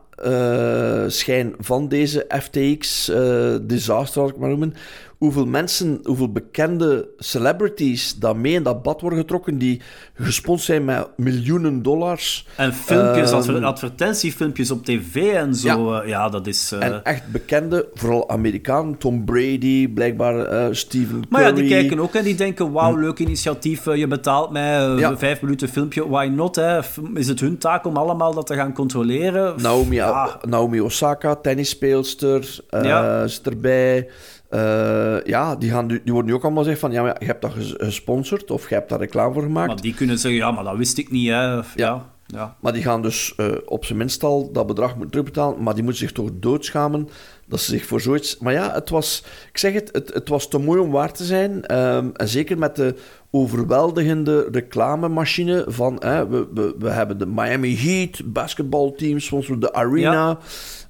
schijn 1.08 1.54
van 1.60 1.88
deze 1.88 2.26
FTX-disaster, 2.30 4.24
uh, 4.24 4.30
ik 4.30 4.38
maar 4.38 4.50
noemen. 4.50 4.74
Hoeveel 5.18 5.46
mensen, 5.46 6.00
hoeveel 6.04 6.32
bekende 6.32 7.08
celebrities 7.18 8.16
dat 8.16 8.36
mee 8.36 8.54
in 8.54 8.64
dat 8.64 8.84
bad 8.84 9.02
worden 9.02 9.20
getrokken, 9.20 9.58
die 9.58 9.82
gesponsord 10.14 10.66
zijn 10.66 10.86
met 10.86 11.08
miljoenen 11.16 11.82
dollars. 11.82 12.48
En 12.56 12.74
filmpjes, 12.74 13.32
um, 13.32 13.38
adver 13.38 13.66
advertentiefilmpjes 13.66 14.72
op 14.72 14.86
tv 14.86 15.34
en 15.34 15.56
zo. 15.56 15.94
Ja, 15.94 16.02
uh, 16.02 16.10
ja 16.10 16.30
dat 16.30 16.48
is... 16.48 16.72
En 16.72 17.04
echt 17.04 17.32
bekende, 17.32 17.88
vooral 17.94 18.30
Amerikanen. 18.30 18.98
Tom 18.98 19.26
Brady, 19.26 19.88
blijkbaar 19.88 20.76
Stephen 20.76 21.08
Curry. 21.10 21.26
Maar 21.30 21.42
ja, 21.42 21.52
die 21.52 21.68
kijken 21.68 22.00
ook 22.00 22.14
en 22.14 22.24
die 22.24 22.36
denken, 22.36 22.72
wauw, 22.72 22.94
hm. 22.94 23.00
leuk 23.00 23.20
initiatief, 23.20 23.86
je 23.86 24.08
betaalt 24.08 24.52
mij 24.52 24.82
ja. 24.82 25.18
vijf 25.18 25.42
minuten 25.42 25.70
filmpje, 25.70 26.10
why 26.10 26.26
not? 26.26 26.56
Hè? 26.56 26.80
Is 27.14 27.28
het 27.28 27.40
hun 27.40 27.58
taak 27.58 27.86
om 27.86 27.98
allemaal 27.98 28.34
dat 28.34 28.48
te 28.48 28.56
gaan 28.56 28.74
controleren? 28.74 29.62
Naomi. 29.62 30.02
Naomi 30.48 30.82
Osaka, 30.82 31.36
tennisspeelster, 31.36 32.60
ja. 32.70 33.24
is 33.24 33.42
erbij. 33.42 34.10
Uh, 34.52 35.24
ja, 35.24 35.56
die, 35.56 35.70
gaan, 35.72 35.88
die 35.88 36.02
worden 36.06 36.26
nu 36.26 36.34
ook 36.34 36.44
allemaal 36.44 36.64
zeggen 36.64 36.82
van, 36.82 36.92
ja, 36.92 37.02
maar 37.02 37.16
je 37.20 37.26
hebt 37.26 37.42
dat 37.42 37.52
gesponsord 37.56 38.52
of 38.52 38.70
je 38.70 38.76
hebt 38.76 38.90
daar 38.90 39.00
reclame 39.00 39.34
voor 39.34 39.44
gemaakt. 39.44 39.68
Maar 39.68 39.82
die 39.82 39.94
kunnen 39.94 40.20
zeggen, 40.20 40.40
ja, 40.40 40.52
maar 40.52 40.64
dat 40.64 40.78
wist 40.78 40.98
ik 40.98 41.12
niet, 41.12 41.30
hè. 41.30 41.58
Of, 41.58 41.74
ja. 41.76 42.06
ja. 42.26 42.56
Maar 42.60 42.74
die 42.74 42.82
gaan 42.82 43.02
dus 43.02 43.34
uh, 43.38 43.52
op 43.66 43.86
zijn 43.86 43.98
minst 43.98 44.24
al 44.24 44.52
dat 44.52 44.68
bedrag 44.68 44.92
moeten 44.92 45.10
terugbetalen, 45.10 45.64
maar 45.64 45.74
die 45.74 45.84
moeten 45.84 46.02
zich 46.02 46.12
toch 46.12 46.30
doodschamen 46.34 47.10
dat 47.48 47.60
ze 47.60 47.72
zich 47.72 47.86
voor 47.86 48.02
zoiets... 48.02 48.38
Maar 48.38 48.54
ja, 48.54 48.74
het 48.74 48.90
was, 48.90 49.24
ik 49.50 49.58
zeg 49.58 49.74
het, 49.74 49.90
het, 49.92 50.14
het 50.14 50.30
was 50.30 50.48
te 50.48 50.58
mooi 50.58 50.80
om 50.80 50.92
waar 50.92 51.14
te 51.14 51.24
zijn. 51.24 51.78
Um, 51.78 52.12
en 52.14 52.28
zeker 52.28 52.58
met 52.58 52.76
de 52.76 52.96
overweldigende 53.32 54.48
reclamemachine 54.52 55.66
van, 55.68 55.96
hè, 56.00 56.28
we, 56.28 56.48
we, 56.54 56.76
we 56.80 56.90
hebben 56.90 57.18
de 57.18 57.28
Miami 57.28 57.78
Heat, 57.78 58.34
basketbalteams, 58.34 59.26
soms 59.26 59.48
de 59.60 59.74
Arena. 59.74 60.40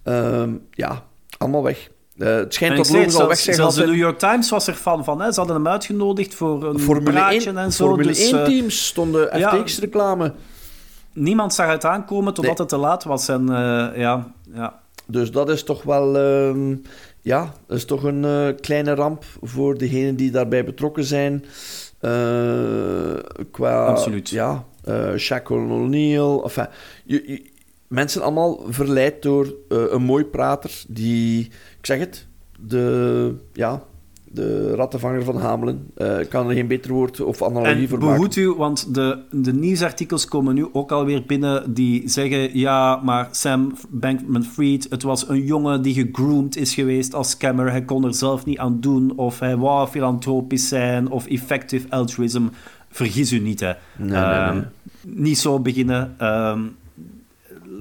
Ja, 0.04 0.40
um, 0.42 0.62
ja 0.72 1.04
allemaal 1.38 1.64
weg. 1.64 1.90
Uh, 2.18 2.36
het 2.36 2.54
schijnt 2.54 2.78
dat 2.78 2.90
Logos 2.90 3.16
al 3.16 3.28
weg 3.28 3.38
zijn. 3.38 3.56
Zelfs 3.56 3.76
de 3.76 3.86
New 3.86 3.96
York 3.96 4.20
Times 4.20 4.50
was 4.50 4.68
er 4.68 4.74
fan 4.74 5.04
van. 5.04 5.22
Hè? 5.22 5.32
Ze 5.32 5.40
hadden 5.40 5.56
hem 5.56 5.68
uitgenodigd 5.68 6.36
voor 6.36 6.64
een 6.64 6.80
Formule 6.80 7.12
praatje 7.12 7.50
1, 7.50 7.58
en 7.58 7.74
zo. 7.74 7.86
Formule 7.86 8.08
dus, 8.08 8.32
1 8.32 8.44
teams 8.44 8.86
stonden 8.86 9.40
ja, 9.40 9.50
FTX-reclame. 9.50 10.34
Niemand 11.14 11.54
zag 11.54 11.68
het 11.68 11.86
aankomen 11.86 12.34
totdat 12.34 12.58
nee. 12.58 12.60
het 12.60 12.70
te 12.70 12.78
laat 12.78 13.04
was. 13.04 13.28
En, 13.28 13.42
uh, 13.42 13.88
ja, 13.96 14.32
ja. 14.54 14.80
Dus 15.06 15.32
dat 15.32 15.50
is 15.50 15.64
toch 15.64 15.84
wel... 15.84 16.16
Uh, 16.16 16.76
ja, 17.22 17.54
dat 17.68 17.78
is 17.78 17.86
toch 17.86 18.04
een 18.04 18.24
uh, 18.24 18.48
kleine 18.62 18.94
ramp 18.94 19.24
voor 19.42 19.78
degenen 19.78 20.16
die 20.16 20.32
daarbij 20.32 20.64
betrokken 20.66 21.04
zijn. 21.04 21.46
qua... 23.52 23.86
Absoluut. 23.86 24.30
Ja, 24.30 24.64
Shaquille 25.18 25.74
O'Neal. 25.74 26.44
Enfin, 26.44 26.68
je, 27.04 27.24
je, 27.26 27.56
mensen 27.88 28.22
allemaal 28.22 28.60
verleid 28.70 29.22
door 29.22 29.46
uh, 29.46 29.84
een 29.90 30.04
mooi 30.04 30.26
prater 30.26 30.84
die, 30.88 31.46
ik 31.80 31.86
zeg 31.86 32.00
het, 32.00 32.28
de, 32.60 33.34
ja, 33.54 33.84
de 34.32 34.76
rattenvanger 34.76 35.24
van 35.24 35.38
Hamelen. 35.38 35.92
Uh, 35.98 36.20
ik 36.20 36.30
kan 36.30 36.50
er 36.50 36.56
geen 36.56 36.68
beter 36.68 36.92
woord 36.92 37.22
of 37.22 37.44
analogie 37.44 37.82
en 37.82 37.88
voor 37.88 38.00
maken. 38.00 38.14
behoed 38.14 38.36
u, 38.36 38.52
want 38.52 38.94
de, 38.94 39.24
de 39.32 39.54
nieuwsartikels 39.54 40.26
komen 40.26 40.56
nu 40.56 40.68
ook 40.72 40.92
alweer 40.92 41.24
binnen 41.26 41.74
die 41.74 42.10
zeggen... 42.10 42.58
Ja, 42.58 42.96
maar 43.04 43.28
Sam 43.32 43.74
Bankman-Fried, 43.90 44.88
het 44.90 45.04
was 45.04 45.30
een 45.30 45.46
jongen 45.46 45.82
die 45.82 45.94
gegroomd 45.94 46.58
is 46.58 46.74
geweest 46.74 47.14
als 47.14 47.30
scammer. 47.30 47.72
Hij 47.72 47.84
kon 47.84 48.06
er 48.06 48.14
zelf 48.14 48.46
niet 48.46 48.58
aan 48.58 48.80
doen. 48.80 49.14
Of 49.16 49.40
hij 49.40 49.58
wou 49.58 49.88
filantropisch 49.88 50.68
zijn. 50.68 51.10
Of 51.10 51.28
effective 51.28 51.86
altruism. 51.90 52.44
Vergis 52.90 53.32
u 53.32 53.40
niet, 53.40 53.60
hè. 53.60 53.74
Nee, 53.98 54.10
nee, 54.10 54.20
Ehm, 54.20 54.56
nee. 54.56 54.66
Niet 55.16 55.38
zo 55.38 55.60
beginnen. 55.60 56.16
Ehm, 56.18 56.60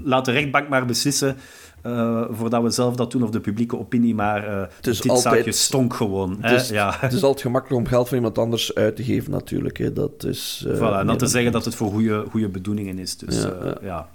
laat 0.05 0.25
de 0.25 0.33
rechtbank 0.33 0.69
maar 0.69 0.87
beslissen... 0.87 1.37
eh, 1.83 2.25
voordat 2.31 2.63
we 2.63 2.71
zelf 2.71 2.97
dat 2.97 3.11
doen, 3.11 3.23
of 3.23 3.31
de 3.31 3.41
publieke 3.41 3.79
opinie, 3.79 4.15
maar 4.15 4.69
is 4.83 5.01
dit 5.01 5.11
altijd- 5.11 5.35
zaakje 5.35 5.53
stonk 5.53 5.95
gewoon. 5.95 6.37
Hè? 6.41 6.51
Het 6.51 6.61
is, 6.61 6.69
ja. 6.69 6.97
het 6.99 7.13
is 7.13 7.23
altijd 7.23 7.43
gemakkelijk 7.43 7.81
om 7.81 7.87
geld 7.89 8.09
van 8.09 8.17
iemand 8.17 8.39
anders 8.39 8.75
uit 8.75 8.97
te 8.97 9.05
geven, 9.05 9.31
natuurlijk. 9.31 9.79
Hè. 9.79 9.93
Dat 9.93 10.25
is, 10.25 10.65
eh, 10.69 10.77
Voilà, 10.77 10.99
en 10.99 11.07
dan 11.07 11.17
te 11.17 11.27
zeggen 11.27 11.53
dat 11.53 11.65
het 11.65 11.75
voor 11.75 11.91
goede, 11.91 12.25
goede 12.31 12.49
bedoelingen 12.49 12.99
is. 12.99 13.17
Dus 13.17 13.43
Ja, 13.43 13.77
ja, 13.83 14.09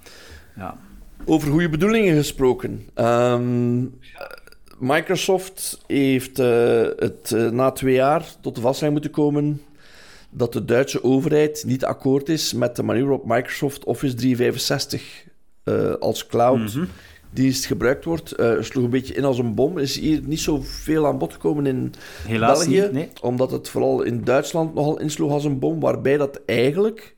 ja. 0.56 0.76
Over 1.24 1.50
goede 1.50 1.68
bedoelingen 1.68 2.16
gesproken. 2.16 2.86
Ehm, 2.94 3.84
Microsoft 4.78 5.80
heeft 5.86 6.36
het 6.96 7.34
na 7.52 7.70
twee 7.70 7.94
jaar 7.94 8.24
tot 8.40 8.54
de 8.54 8.60
vaststelling 8.60 8.94
moeten 8.96 9.14
komen 9.14 9.62
dat 10.30 10.52
de 10.52 10.64
Duitse 10.64 11.04
overheid 11.04 11.64
niet 11.66 11.84
akkoord 11.84 12.28
is 12.28 12.52
met 12.52 12.76
de 12.76 12.82
manier 12.82 13.02
waarop 13.02 13.26
Microsoft 13.26 13.84
Office 13.84 14.14
365 14.14 15.24
eh, 15.64 15.92
als 16.00 16.26
cloud 16.26 16.58
Mhm. 16.74 16.84
dienst 17.30 17.64
gebruikt 17.64 18.04
wordt. 18.04 18.32
Eh 18.32 18.52
sloeg 18.60 18.84
een 18.84 18.90
beetje 18.90 19.14
in 19.14 19.24
als 19.24 19.38
een 19.38 19.54
bom. 19.54 19.78
Is 19.78 19.98
hier 19.98 20.20
niet 20.24 20.40
zoveel 20.40 21.06
aan 21.06 21.18
bod 21.18 21.32
gekomen 21.32 21.66
in 21.66 21.92
Helaas 22.26 22.58
België, 22.58 22.80
niet, 22.80 22.92
nee. 22.92 23.08
omdat 23.20 23.50
het 23.50 23.68
vooral 23.68 24.02
in 24.02 24.24
Duitsland 24.24 24.74
nogal 24.74 25.00
insloeg 25.00 25.30
als 25.30 25.44
een 25.44 25.58
bom, 25.58 25.80
waarbij 25.80 26.16
dat 26.16 26.40
eigenlijk, 26.46 27.14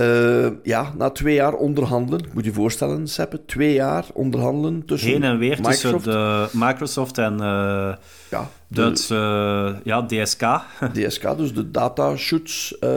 eh, 0.00 0.50
ja, 0.62 0.92
na 0.96 1.10
twee 1.10 1.34
jaar 1.34 1.54
onderhandelen, 1.54 2.24
moet 2.32 2.44
je 2.44 2.52
voorstellen, 2.52 3.08
Seppe, 3.08 3.44
twee 3.44 3.72
jaar 3.72 4.04
onderhandelen 4.12 4.84
tussen 4.84 5.10
Heen 5.10 5.22
en 5.22 5.38
weer 5.38 5.56
Microsoft, 5.56 6.04
tussen 6.04 6.12
de 6.12 6.48
Microsoft 6.52 7.18
en 7.18 7.40
eh 7.40 7.92
ja, 8.30 8.48
de 8.68 8.74
Duits 8.80 9.10
eh, 9.10 9.74
ja, 9.84 10.02
DSK. 10.06 10.42
DSK, 10.92 11.36
dus 11.36 11.54
de 11.54 11.70
dataschutz, 11.70 12.72
en, 12.72 12.88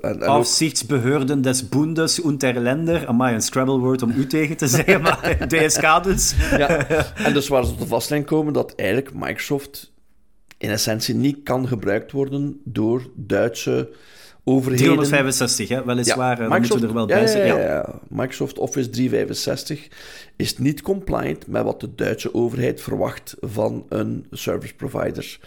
en 0.00 0.14
ook 0.14 0.22
Aufsichtsbehörden 0.22 1.42
des 1.42 1.68
Bundes 1.68 2.20
und 2.20 2.40
der 2.40 2.60
Länder. 2.60 3.06
Amai, 3.06 3.34
een 3.34 3.42
Scrabble-woord 3.42 4.02
om 4.02 4.10
u 4.10 4.26
tegen 4.36 4.56
te 4.56 4.66
zeggen, 4.66 5.00
maar 5.00 5.36
DSK 5.48 6.02
dus. 6.02 6.34
Ja, 6.50 6.88
en 7.14 7.32
dus 7.32 7.48
waar 7.48 7.64
ze 7.64 7.70
tot 7.70 7.80
de 7.80 7.86
vaststelling 7.86 8.26
komen 8.26 8.52
dat 8.52 8.74
eigenlijk 8.74 9.14
Microsoft 9.14 9.92
in 10.58 10.70
essentie 10.70 11.14
niet 11.14 11.42
kan 11.42 11.68
gebruikt 11.68 12.12
worden 12.12 12.60
door 12.64 13.02
Duitse 13.14 13.88
overheden. 14.48 14.84
365, 14.86 15.68
hè, 15.68 15.84
weliswaar. 15.84 16.42
Ja, 16.42 16.58
moeten 16.58 16.80
we 16.80 16.86
er 16.86 16.94
wel 16.94 17.06
bij 17.06 17.26
zeggen. 17.26 17.60
ja. 17.60 18.00
Microsoft 18.08 18.58
Office 18.58 18.90
365 18.90 19.88
is 20.36 20.58
niet 20.58 20.82
compliant 20.82 21.46
met 21.46 21.62
wat 21.62 21.80
de 21.80 21.94
Duitse 21.94 22.34
overheid 22.34 22.80
verwacht 22.80 23.36
van 23.40 23.86
een 23.88 24.26
service 24.30 24.74
provider. 24.74 25.38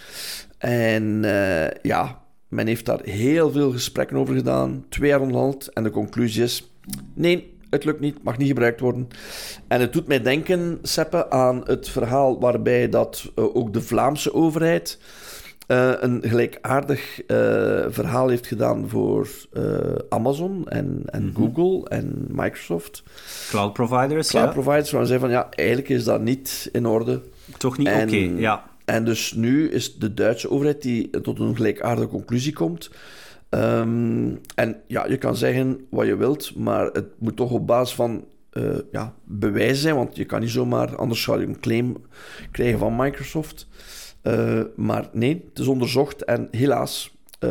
En 0.57 1.19
eh, 1.23 1.71
ja, 1.81 2.21
men 2.47 2.67
heeft 2.67 2.85
daar 2.85 3.01
heel 3.03 3.51
veel 3.51 3.71
gesprekken 3.71 4.17
over 4.17 4.35
gedaan, 4.35 4.85
twee 4.89 5.09
jaar 5.09 5.21
onderhandeld, 5.21 5.73
en 5.73 5.83
de 5.83 5.89
conclusie 5.89 6.43
is: 6.43 6.71
nee, 7.13 7.57
het 7.69 7.85
lukt 7.85 7.99
niet, 7.99 8.23
mag 8.23 8.37
niet 8.37 8.47
gebruikt 8.47 8.79
worden. 8.79 9.07
En 9.67 9.81
het 9.81 9.93
doet 9.93 10.07
mij 10.07 10.21
denken, 10.21 10.79
Seppe, 10.81 11.29
aan 11.29 11.61
het 11.65 11.89
verhaal 11.89 12.39
waarbij 12.39 12.89
dat 12.89 13.31
eh, 13.35 13.55
ook 13.55 13.73
de 13.73 13.81
Vlaamse 13.81 14.33
overheid 14.33 14.97
eh, 15.69 15.91
een 15.99 16.21
gelijkaardig 16.25 17.21
eh, 17.25 17.37
verhaal 17.89 18.27
heeft 18.27 18.47
gedaan 18.47 18.89
voor 18.89 19.27
eh, 19.53 19.63
Amazon 20.09 20.67
en, 20.67 21.01
en 21.05 21.33
Google 21.35 21.89
en 21.89 22.25
Microsoft. 22.29 23.03
Cloud 23.49 23.73
providers, 23.73 24.29
Cloud 24.29 24.45
ja. 24.45 24.51
providers, 24.51 24.91
waar 24.91 25.01
ze 25.01 25.07
zeggen 25.07 25.29
van 25.29 25.37
ja, 25.37 25.49
eigenlijk 25.49 25.89
is 25.89 26.03
dat 26.03 26.21
niet 26.21 26.69
in 26.71 26.85
orde. 26.85 27.21
Toch 27.57 27.77
niet 27.77 27.87
oké, 27.87 27.97
En- 27.97 28.37
ja. 28.37 28.63
En 28.85 29.05
dus 29.05 29.33
nu 29.33 29.69
is 29.69 29.95
de 29.95 30.13
Duitse 30.13 30.49
overheid 30.49 30.81
die 30.81 31.09
tot 31.09 31.39
een 31.39 31.55
gelijkaardige 31.55 32.07
conclusie 32.07 32.53
komt. 32.53 32.91
Ehm, 33.49 34.35
en 34.55 34.81
ja, 34.87 35.07
je 35.07 35.17
kan 35.17 35.35
zeggen 35.35 35.85
wat 35.89 36.05
je 36.05 36.15
wilt, 36.15 36.55
maar 36.55 36.85
het 36.85 37.07
moet 37.19 37.35
toch 37.35 37.51
op 37.51 37.67
basis 37.67 37.95
van 37.95 38.25
ja, 38.91 39.13
bewijzen 39.23 39.81
zijn, 39.81 39.95
want 39.95 40.15
je 40.15 40.25
kan 40.25 40.39
niet 40.39 40.49
zomaar, 40.49 40.95
anders 40.95 41.21
zou 41.21 41.39
je 41.39 41.47
een 41.47 41.59
claim 41.59 41.97
krijgen 42.51 42.79
van 42.79 42.95
Microsoft. 42.95 43.67
Eh, 44.21 44.59
maar 44.75 45.09
nee, 45.13 45.45
het 45.49 45.59
is 45.59 45.67
onderzocht 45.67 46.23
en 46.23 46.47
helaas, 46.51 47.11
eh, 47.39 47.49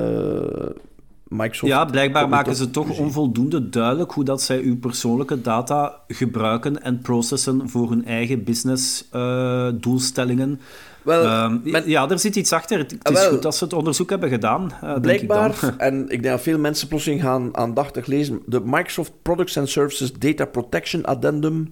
Microsoft... 1.28 1.72
Ja, 1.72 1.84
blijkbaar 1.84 2.28
maken 2.28 2.56
ze 2.56 2.70
toch 2.70 2.98
onvoldoende 2.98 3.68
duidelijk 3.68 4.12
hoe 4.12 4.24
dat 4.24 4.42
zij 4.42 4.60
uw 4.60 4.78
persoonlijke 4.78 5.40
data 5.40 6.00
gebruiken 6.08 6.82
en 6.82 7.00
processen 7.00 7.68
voor 7.68 7.90
hun 7.90 8.04
eigen 8.04 8.44
business 8.44 9.08
eh, 9.10 9.68
doelstellingen. 9.74 10.60
Wel, 11.02 11.24
Ehm, 11.24 11.58
men- 11.62 11.88
ja, 11.88 12.08
er 12.10 12.18
zit 12.18 12.36
iets 12.36 12.52
achter. 12.52 12.78
Het, 12.78 12.90
het 12.90 13.04
Ah, 13.04 13.12
is 13.12 13.20
wel. 13.20 13.30
goed 13.30 13.42
dat 13.42 13.56
ze 13.56 13.64
het 13.64 13.72
onderzoek 13.72 14.10
hebben 14.10 14.28
gedaan, 14.28 14.60
denk 14.68 14.74
ik 14.80 14.82
dan. 14.82 15.00
Blijkbaar, 15.00 15.74
en 15.78 16.02
ik 16.02 16.08
denk 16.08 16.24
dat 16.24 16.40
veel 16.40 16.58
mensen 16.58 16.88
plotseling 16.88 17.22
gaan 17.22 17.56
aandachtig 17.56 18.06
lezen, 18.06 18.42
de 18.46 18.60
Microsoft 18.64 19.12
Products 19.22 19.58
and 19.58 19.68
Services 19.68 20.12
Data 20.12 20.44
Protection 20.44 21.04
Addendum, 21.04 21.68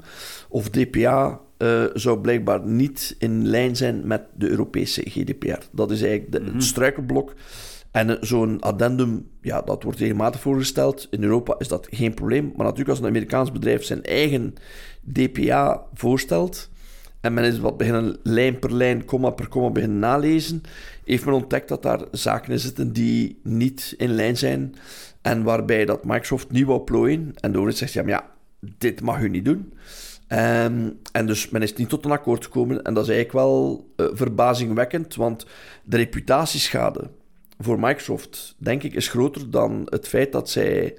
of 0.48 0.68
DPA, 0.70 1.40
eh, 1.56 1.84
zou 1.94 2.18
blijkbaar 2.18 2.66
niet 2.66 3.14
in 3.18 3.46
lijn 3.46 3.76
zijn 3.76 4.06
met 4.06 4.22
de 4.34 4.48
Europese 4.48 5.02
GDPR. 5.04 5.58
Dat 5.72 5.90
is 5.90 6.02
eigenlijk 6.02 6.32
de, 6.32 6.52
het 6.52 6.64
struikelblok. 6.64 7.34
En 7.90 8.10
eh, 8.10 8.16
zo'n 8.20 8.60
addendum, 8.60 9.28
ja, 9.40 9.62
dat 9.62 9.82
wordt 9.82 9.98
regelmatig 9.98 10.40
voorgesteld. 10.40 11.06
In 11.10 11.22
Europa 11.22 11.54
is 11.58 11.68
dat 11.68 11.88
geen 11.90 12.14
probleem. 12.14 12.44
Maar 12.44 12.64
natuurlijk 12.64 12.88
als 12.88 12.98
een 12.98 13.06
Amerikaans 13.06 13.52
bedrijf 13.52 13.84
zijn 13.84 14.02
eigen 14.02 14.54
DPA 15.12 15.82
voorstelt, 15.94 16.70
en 17.20 17.34
men 17.34 17.44
is 17.44 17.58
wat 17.58 17.76
beginnen 17.76 18.16
lijn 18.22 18.58
per 18.58 18.72
lijn, 18.74 19.04
komma 19.04 19.30
per 19.30 19.48
komma 19.48 19.70
beginnen 19.70 19.98
nalezen, 19.98 20.62
heeft 21.04 21.24
men 21.24 21.34
ontdekt 21.34 21.68
dat 21.68 21.82
daar 21.82 22.00
zaken 22.12 22.52
in 22.52 22.58
zitten 22.58 22.92
die 22.92 23.40
niet 23.42 23.94
in 23.96 24.14
lijn 24.14 24.36
zijn 24.36 24.74
en 25.22 25.42
waarbij 25.42 25.84
dat 25.84 26.04
Microsoft 26.04 26.50
niet 26.50 26.66
wou 26.66 26.80
plooien. 26.80 27.32
En 27.40 27.52
de 27.52 27.56
overheid 27.58 27.78
zegt, 27.78 27.92
ja, 27.92 28.02
maar 28.02 28.10
ja, 28.10 28.30
dit 28.78 29.00
mag 29.00 29.20
u 29.20 29.28
niet 29.28 29.44
doen. 29.44 29.72
Ehm, 30.26 30.90
en 31.12 31.26
dus 31.26 31.48
men 31.48 31.62
is 31.62 31.74
niet 31.74 31.88
tot 31.88 32.04
een 32.04 32.10
akkoord 32.10 32.44
gekomen. 32.44 32.82
En 32.82 32.94
dat 32.94 33.08
is 33.08 33.14
eigenlijk 33.14 33.46
wel 33.46 33.86
eh, 33.96 34.06
verbazingwekkend, 34.12 35.14
want 35.14 35.46
de 35.84 35.96
reputatieschade 35.96 37.10
voor 37.58 37.80
Microsoft, 37.80 38.54
denk 38.58 38.82
ik, 38.82 38.94
is 38.94 39.08
groter 39.08 39.50
dan 39.50 39.86
het 39.90 40.08
feit 40.08 40.32
dat 40.32 40.50
zij... 40.50 40.96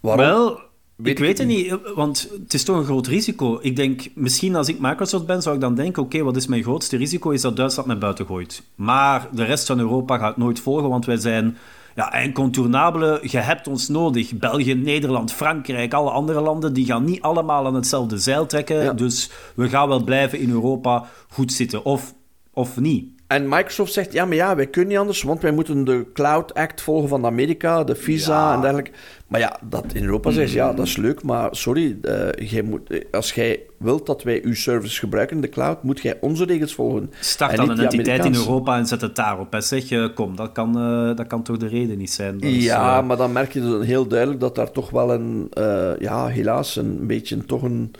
Waarom? 0.00 0.24
Wel, 0.24 0.60
Weet 0.96 1.12
ik 1.12 1.18
weet 1.18 1.38
het 1.38 1.46
niet, 1.46 1.78
want 1.94 2.28
het 2.42 2.54
is 2.54 2.64
toch 2.64 2.76
een 2.76 2.84
groot 2.84 3.06
risico. 3.06 3.58
Ik 3.62 3.76
denk, 3.76 4.08
misschien 4.14 4.56
als 4.56 4.68
ik 4.68 4.80
Microsoft 4.80 5.26
ben, 5.26 5.42
zou 5.42 5.54
ik 5.54 5.60
dan 5.60 5.74
denken, 5.74 6.02
oké, 6.02 6.22
wat 6.22 6.36
is 6.36 6.46
mijn 6.46 6.62
grootste 6.62 6.96
risico? 6.96 7.30
Is 7.30 7.40
dat 7.40 7.56
Duitsland 7.56 7.88
mij 7.88 7.98
buiten 7.98 8.26
gooit. 8.26 8.62
Maar 8.74 9.28
de 9.32 9.44
rest 9.44 9.66
van 9.66 9.78
Europa 9.78 10.18
gaat 10.18 10.36
nooit 10.36 10.60
volgen, 10.60 10.88
want 10.88 11.04
wij 11.04 11.16
zijn 11.16 11.56
ja, 11.96 12.14
incontournabele. 12.14 13.20
Je 13.22 13.38
hebt 13.38 13.68
ons 13.68 13.88
nodig. 13.88 14.38
België, 14.38 14.74
Nederland, 14.74 15.32
Frankrijk, 15.32 15.94
alle 15.94 16.10
andere 16.10 16.40
landen, 16.40 16.72
die 16.72 16.86
gaan 16.86 17.04
niet 17.04 17.20
allemaal 17.22 17.66
aan 17.66 17.74
hetzelfde 17.74 18.18
zeil 18.18 18.46
trekken. 18.46 18.82
Ja. 18.82 18.92
Dus 18.92 19.30
we 19.54 19.68
gaan 19.68 19.88
wel 19.88 20.04
blijven 20.04 20.38
in 20.38 20.50
Europa 20.50 21.04
goed 21.28 21.52
zitten. 21.52 21.84
Of, 21.84 22.14
of 22.52 22.80
niet. 22.80 23.15
En 23.26 23.48
Microsoft 23.48 23.92
zegt, 23.92 24.12
ja, 24.12 24.24
maar 24.24 24.36
ja, 24.36 24.56
wij 24.56 24.66
kunnen 24.66 24.90
niet 24.90 24.98
anders, 25.00 25.22
want 25.22 25.42
wij 25.42 25.50
moeten 25.50 25.84
de 25.84 26.06
Cloud 26.14 26.54
Act 26.54 26.80
volgen 26.82 27.08
van 27.08 27.26
Amerika, 27.26 27.84
de 27.84 27.94
visa 27.94 28.48
Ja. 28.48 28.54
en 28.54 28.60
dergelijke. 28.60 28.90
Maar 29.26 29.40
ja, 29.40 29.58
dat 29.62 29.84
in 29.92 30.04
Europa 30.04 30.30
zegt, 30.30 30.52
ja, 30.52 30.72
dat 30.72 30.86
is 30.86 30.96
leuk, 30.96 31.22
maar 31.22 31.48
sorry, 31.50 31.96
jij 32.36 32.62
moet, 32.62 33.04
als 33.10 33.32
jij 33.32 33.60
wilt 33.78 34.06
dat 34.06 34.22
wij 34.22 34.40
uw 34.44 34.54
service 34.54 34.98
gebruiken 34.98 35.36
in 35.36 35.42
de 35.42 35.48
cloud, 35.48 35.82
moet 35.82 36.00
jij 36.00 36.16
onze 36.20 36.44
regels 36.44 36.74
volgen. 36.74 37.12
Start 37.20 37.56
dan 37.56 37.70
een 37.70 37.78
entiteit 37.78 38.24
in. 38.24 38.34
Europa 38.34 38.76
en 38.76 38.86
zet 38.86 39.00
het 39.00 39.16
daarop. 39.16 39.54
En 39.54 39.62
zeg, 39.62 39.90
eh, 39.90 40.06
kom, 40.14 40.36
dat 40.36 40.52
kan, 40.52 40.78
eh, 40.78 41.16
dat 41.16 41.26
kan 41.26 41.42
toch 41.42 41.56
de 41.56 41.68
reden 41.68 41.98
niet 41.98 42.12
zijn. 42.12 42.36
Ja, 42.40 42.98
eh, 42.98 43.06
maar 43.06 43.16
dan 43.16 43.32
merk 43.32 43.52
je 43.52 43.60
dan 43.60 43.82
heel 43.82 44.06
duidelijk 44.06 44.40
dat 44.40 44.54
daar 44.54 44.70
toch 44.70 44.90
wel 44.90 45.12
een, 45.12 45.50
ja, 45.98 46.26
helaas, 46.26 46.76
een 46.76 47.06
beetje 47.06 47.44
toch 47.44 47.62
een 47.62 47.90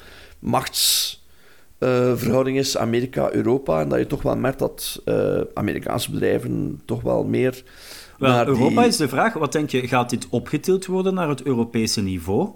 machtsverhouding 1.78 2.56
is, 2.56 2.76
Amerika-Europa. 2.76 3.80
En 3.80 3.88
dat 3.88 3.98
je 3.98 4.06
toch 4.06 4.22
wel 4.22 4.36
merkt 4.36 4.58
dat 4.58 5.02
eh, 5.04 5.40
Amerikaanse 5.54 6.10
bedrijven 6.10 6.80
toch 6.84 7.02
wel 7.02 7.24
meer 7.24 7.62
Wel, 8.18 8.30
naar 8.30 8.46
Europa 8.46 8.80
die... 8.80 8.88
is 8.88 8.96
de 8.96 9.08
vraag, 9.08 9.32
wat 9.32 9.52
denk 9.52 9.70
je, 9.70 9.88
gaat 9.88 10.10
dit 10.10 10.26
opgetild 10.30 10.86
worden 10.86 11.14
naar 11.14 11.28
het 11.28 11.42
Europese 11.42 12.02
niveau? 12.02 12.50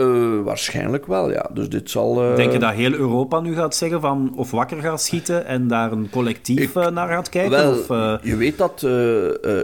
Uh, 0.00 0.42
waarschijnlijk 0.42 1.06
wel, 1.06 1.30
ja. 1.30 1.50
Dus 1.52 1.68
dit 1.68 1.90
zal... 1.90 2.30
Uh... 2.30 2.36
Denk 2.36 2.52
je 2.52 2.58
dat 2.58 2.72
heel 2.72 2.92
Europa 2.92 3.40
nu 3.40 3.54
gaat 3.54 3.74
zeggen 3.74 4.00
van... 4.00 4.32
Of 4.36 4.50
wakker 4.50 4.80
gaat 4.80 5.02
schieten 5.02 5.46
en 5.46 5.68
daar 5.68 5.92
een 5.92 6.10
collectief 6.10 6.76
Ik, 6.76 6.90
naar 6.90 7.08
gaat 7.08 7.28
kijken? 7.28 7.50
Wel, 7.50 7.70
of, 7.70 8.22
je 8.22 8.36
weet 8.36 8.58
dat 8.58 8.86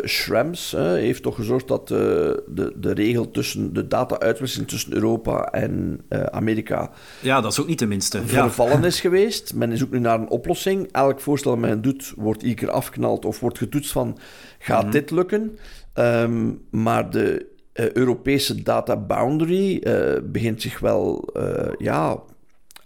Schrems 0.03 0.75
heeft 0.77 1.22
toch 1.22 1.35
gezorgd 1.35 1.68
dat 1.68 1.88
de, 1.88 2.72
de 2.77 2.92
regel 2.94 3.31
tussen... 3.31 3.72
De 3.72 3.87
data-uitwisseling 3.87 4.68
tussen 4.68 4.94
Europa 4.94 5.44
en 5.44 6.01
Amerika... 6.31 6.90
Ja, 7.20 7.40
dat 7.40 7.53
is 7.53 7.61
ook 7.61 7.66
niet 7.66 7.79
de 7.79 7.87
minste. 7.87 8.20
Vervallen 8.25 8.85
is 8.92 9.01
geweest. 9.01 9.55
Men 9.55 9.72
is 9.72 9.85
ook 9.85 9.91
nu 9.91 9.99
naar 9.99 10.18
een 10.18 10.30
oplossing. 10.30 10.89
Elk 10.93 11.20
voorstel 11.20 11.51
dat 11.51 11.61
men 11.61 11.82
doet, 11.82 12.12
wordt 12.16 12.43
iedere 12.43 12.66
keer 12.66 12.70
afgeknald 12.70 13.24
of 13.24 13.41
wordt 13.41 13.59
getoetst 13.59 13.93
van... 13.93 14.18
Gaat 14.59 14.84
mm. 14.84 14.91
dit 14.91 15.11
lukken? 15.11 15.59
Um, 15.95 16.61
maar 16.70 17.11
de 17.11 17.55
uh, 17.81 17.93
Europese 17.93 18.62
data 18.62 18.97
boundary 18.97 19.81
uh, 19.83 20.12
begint 20.24 20.62
zich 20.62 20.79
wel 20.79 21.29
uh, 21.37 21.72
ja, 21.79 22.22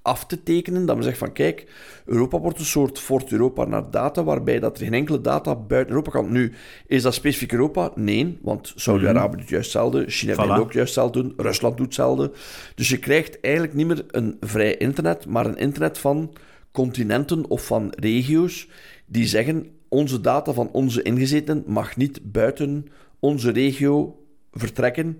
af 0.02 0.26
te 0.26 0.42
tekenen. 0.42 0.86
Dat 0.86 0.96
men 0.96 1.04
zegt 1.04 1.18
van 1.18 1.32
kijk, 1.32 1.66
Europa 2.04 2.38
wordt 2.38 2.58
een 2.58 2.64
soort 2.64 2.98
Fort 2.98 3.32
Europa 3.32 3.64
naar 3.64 3.90
data, 3.90 4.24
waarbij 4.24 4.58
dat 4.58 4.78
er 4.78 4.84
geen 4.84 4.94
enkele 4.94 5.20
data 5.20 5.56
buiten 5.56 5.94
Europa 5.94 6.10
kan. 6.10 6.32
Nu, 6.32 6.52
is 6.86 7.02
dat 7.02 7.14
specifiek 7.14 7.52
Europa? 7.52 7.92
Nee, 7.94 8.38
want 8.42 8.72
Saudi-Arabië 8.76 9.32
mm 9.32 9.38
doet 9.40 9.48
juist 9.48 9.72
hetzelfde, 9.72 10.04
China 10.06 10.34
voilà. 10.34 10.36
wil 10.36 10.54
ook 10.54 10.72
juist 10.72 10.94
hetzelfde 10.94 11.22
doen, 11.22 11.32
Rusland 11.36 11.76
doet 11.76 11.86
hetzelfde. 11.86 12.32
Dus 12.74 12.88
je 12.88 12.98
krijgt 12.98 13.40
eigenlijk 13.40 13.74
niet 13.74 13.86
meer 13.86 14.04
een 14.10 14.36
vrij 14.40 14.76
internet, 14.76 15.26
maar 15.26 15.46
een 15.46 15.58
internet 15.58 15.98
van 15.98 16.32
continenten 16.72 17.48
of 17.48 17.66
van 17.66 17.92
regio's 17.96 18.68
die 19.06 19.26
zeggen 19.26 19.66
onze 19.88 20.20
data 20.20 20.52
van 20.52 20.70
onze 20.72 21.02
ingezetenen 21.02 21.62
mag 21.66 21.96
niet 21.96 22.20
buiten 22.32 22.86
onze 23.18 23.50
regio 23.50 24.19
vertrekken. 24.52 25.18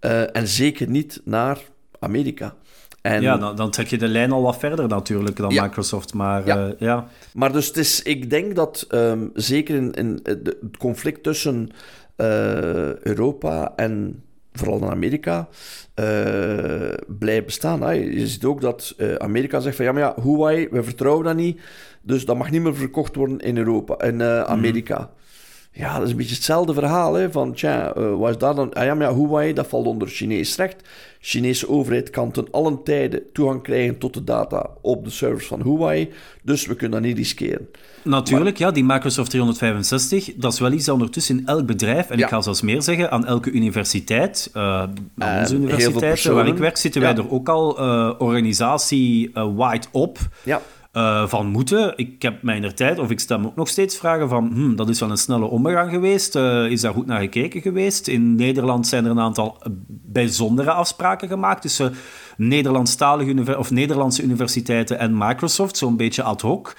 Uh, 0.00 0.36
en 0.36 0.48
zeker 0.48 0.88
niet 0.88 1.20
naar 1.24 1.58
Amerika. 1.98 2.54
En... 3.00 3.22
Ja, 3.22 3.36
dan, 3.36 3.56
dan, 3.56 3.70
trek 3.70 3.86
je 3.86 3.98
de 3.98 4.08
lijn 4.08 4.32
al 4.32 4.42
wat 4.42 4.58
verder 4.58 4.88
natuurlijk 4.88 5.36
dan 5.36 5.54
Microsoft. 5.54 6.14
Maar, 6.14 6.46
ja. 6.46 6.66
Uh, 6.66 6.72
ja. 6.78 7.08
maar 7.34 7.52
dus 7.52 7.66
het 7.66 7.76
is, 7.76 8.02
ik 8.02 8.30
denk 8.30 8.54
dat 8.54 8.86
um, 8.90 9.30
zeker 9.34 9.74
in, 9.74 9.92
in 9.92 10.20
het 10.22 10.76
conflict 10.78 11.22
tussen 11.22 11.70
uh, 12.16 12.96
Europa 12.98 13.72
en 13.76 14.22
vooral 14.52 14.78
in 14.78 14.90
Amerika, 14.90 15.48
uh, 15.94 16.06
blijft 17.06 17.44
bestaan. 17.44 17.82
Hè. 17.82 17.90
Je 17.90 18.26
ziet 18.26 18.44
ook 18.44 18.60
dat 18.60 18.94
Amerika 19.18 19.60
zegt 19.60 19.76
van 19.76 19.84
ja, 19.84 19.92
maar 19.92 20.02
ja, 20.02 20.14
Huawei, 20.22 20.68
we 20.70 20.82
vertrouwen 20.82 21.24
dat 21.24 21.36
niet, 21.36 21.60
dus 22.02 22.24
dat 22.24 22.36
mag 22.36 22.50
niet 22.50 22.62
meer 22.62 22.76
verkocht 22.76 23.16
worden 23.16 23.38
in 23.38 23.56
Europa, 23.56 24.00
in 24.00 24.22
Amerika. 24.22 24.98
Mm. 24.98 25.08
Ja, 25.78 25.94
dat 25.94 26.04
is 26.04 26.10
een 26.10 26.16
beetje 26.16 26.34
hetzelfde 26.34 26.74
verhaal. 26.74 27.14
Hè, 27.14 27.30
van, 27.30 27.52
tja, 27.52 27.96
uh, 27.96 28.16
wat 28.18 28.30
is 28.30 28.38
daar 28.38 28.54
dan? 28.54 28.72
Ah 28.72 28.84
ja, 28.84 28.94
maar 28.94 29.08
ja, 29.08 29.14
Huawei, 29.14 29.52
dat 29.52 29.66
valt 29.66 29.86
onder 29.86 30.08
Chinees 30.08 30.56
recht. 30.56 30.78
De 30.78 30.84
Chinese 31.20 31.68
overheid 31.68 32.10
kan 32.10 32.30
ten 32.30 32.48
allen 32.50 32.82
tijde 32.82 33.22
toegang 33.32 33.62
krijgen 33.62 33.98
tot 33.98 34.14
de 34.14 34.24
data 34.24 34.70
op 34.80 35.04
de 35.04 35.10
servers 35.10 35.46
van 35.46 35.62
Huawei. 35.62 36.12
Dus 36.42 36.66
we 36.66 36.74
kunnen 36.74 37.00
dat 37.00 37.08
niet 37.08 37.18
riskeren. 37.18 37.68
Natuurlijk, 38.02 38.58
ja, 38.58 38.70
die 38.70 38.84
Microsoft 38.84 39.30
365, 39.30 40.34
dat 40.36 40.52
is 40.52 40.60
wel 40.60 40.72
iets 40.72 40.84
dat 40.84 40.94
ondertussen 40.94 41.38
in 41.38 41.46
elk 41.46 41.66
bedrijf, 41.66 42.10
en 42.10 42.18
ik 42.18 42.26
ga 42.26 42.40
zelfs 42.40 42.62
meer 42.62 42.82
zeggen, 42.82 43.10
aan 43.10 43.26
elke 43.26 43.50
universiteit, 43.50 44.50
uh, 44.54 44.62
aan 45.18 45.40
onze 45.40 45.54
universiteit 45.54 46.24
waar 46.24 46.46
ik 46.46 46.56
werk, 46.56 46.76
zitten 46.76 47.00
wij 47.00 47.14
er 47.14 47.30
ook 47.30 47.48
al 47.48 47.80
uh, 47.80 48.14
organisatie 48.18 49.30
wide 49.34 49.86
op. 49.92 50.18
Ja. 50.42 50.60
Uh, 50.96 51.26
van 51.26 51.46
moeten. 51.46 51.92
Ik 51.96 52.22
heb 52.22 52.42
mij 52.42 52.56
in 52.56 52.62
de 52.62 52.74
tijd, 52.74 52.98
of 52.98 53.10
ik 53.10 53.20
stel 53.20 53.38
me 53.38 53.46
ook 53.46 53.56
nog 53.56 53.68
steeds 53.68 53.96
vragen 53.96 54.28
van, 54.28 54.50
hmm, 54.52 54.76
dat 54.76 54.88
is 54.88 55.00
wel 55.00 55.10
een 55.10 55.16
snelle 55.16 55.44
omgang 55.44 55.90
geweest. 55.90 56.36
Uh, 56.36 56.70
is 56.70 56.80
daar 56.80 56.92
goed 56.92 57.06
naar 57.06 57.20
gekeken 57.20 57.60
geweest? 57.60 58.08
In 58.08 58.34
Nederland 58.34 58.86
zijn 58.86 59.04
er 59.04 59.10
een 59.10 59.20
aantal 59.20 59.62
bijzondere 59.88 60.70
afspraken 60.70 61.28
gemaakt 61.28 61.62
tussen 61.62 61.94
Nederlandstalige 62.36 63.58
of 63.58 63.70
Nederlandse 63.70 64.22
universiteiten 64.22 64.98
en 64.98 65.18
Microsoft, 65.18 65.76
zo'n 65.76 65.96
beetje 65.96 66.22
ad 66.22 66.40
hoc. 66.40 66.76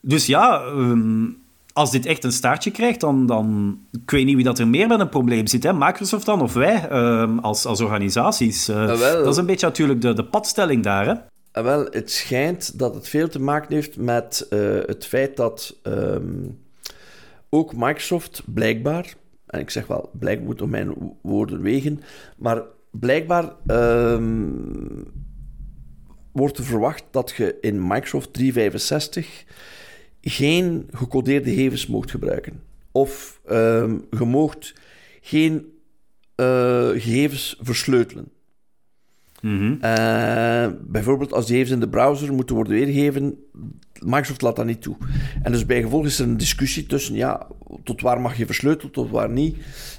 Dus 0.00 0.26
ja, 0.26 0.62
um, 0.64 1.36
als 1.72 1.90
dit 1.90 2.06
echt 2.06 2.24
een 2.24 2.32
staartje 2.32 2.70
krijgt, 2.70 3.00
dan, 3.00 3.26
dan... 3.26 3.78
Ik 3.92 4.10
weet 4.10 4.24
niet 4.24 4.34
wie 4.34 4.44
dat 4.44 4.58
er 4.58 4.68
meer 4.68 4.88
met 4.88 5.00
een 5.00 5.08
probleem 5.08 5.46
zit, 5.46 5.62
hè? 5.62 5.72
Microsoft 5.72 6.26
dan 6.26 6.40
of 6.42 6.52
wij 6.52 6.92
um, 6.92 7.38
als, 7.38 7.66
als 7.66 7.80
organisaties. 7.80 8.68
Uh, 8.68 8.86
dat 8.86 9.26
is 9.26 9.36
een 9.36 9.46
beetje 9.46 9.66
natuurlijk 9.66 10.00
de, 10.00 10.12
de 10.12 10.24
padstelling 10.24 10.82
daar, 10.82 11.06
hè? 11.06 11.14
Ah, 11.56 11.64
wel, 11.64 11.86
het 11.90 12.10
schijnt 12.10 12.78
dat 12.78 12.94
het 12.94 13.08
veel 13.08 13.28
te 13.28 13.40
maken 13.40 13.74
heeft 13.74 13.96
met 13.96 14.46
uh, 14.50 14.78
het 14.86 15.06
feit 15.06 15.36
dat 15.36 15.76
um, 15.82 16.58
ook 17.48 17.76
Microsoft 17.76 18.42
blijkbaar, 18.46 19.14
en 19.46 19.60
ik 19.60 19.70
zeg 19.70 19.86
wel, 19.86 20.10
blijkbaar 20.12 20.46
moet 20.46 20.70
mijn 20.70 21.16
woorden 21.22 21.62
wegen, 21.62 22.00
maar 22.36 22.62
blijkbaar 22.90 23.52
um, 23.66 25.04
wordt 26.32 26.58
er 26.58 26.64
verwacht 26.64 27.04
dat 27.10 27.30
je 27.36 27.58
in 27.60 27.86
Microsoft 27.86 28.32
365 28.32 29.44
geen 30.20 30.88
gecodeerde 30.90 31.50
gegevens 31.50 31.86
mocht 31.86 32.10
gebruiken. 32.10 32.62
Of 32.92 33.40
um, 33.50 34.06
je 34.10 34.24
mocht 34.24 34.74
geen 35.20 35.72
uh, 36.36 36.88
gegevens 36.88 37.58
versleutelen. 37.60 38.30
Mm 39.46 39.78
bijvoorbeeld 40.80 41.32
als 41.32 41.46
die 41.46 41.56
gegevens 41.56 41.74
in 41.74 41.80
de 41.80 41.96
browser 41.96 42.32
moeten 42.32 42.54
worden 42.54 42.72
weergegeven, 42.72 43.38
Microsoft 44.00 44.42
laat 44.42 44.56
dat 44.56 44.66
niet 44.66 44.82
toe. 44.82 44.96
En 45.42 45.52
dus 45.52 45.66
bij 45.66 45.82
gevolg 45.82 46.04
is 46.04 46.18
er 46.18 46.26
een 46.26 46.36
discussie 46.36 46.86
tussen, 46.86 47.14
ja, 47.14 47.46
tot 47.84 48.00
waar 48.00 48.20
mag 48.20 48.36
je 48.36 48.46
versleutelen, 48.46 48.92
tot 48.92 49.10
waar 49.10 49.30
niet. 49.30 49.56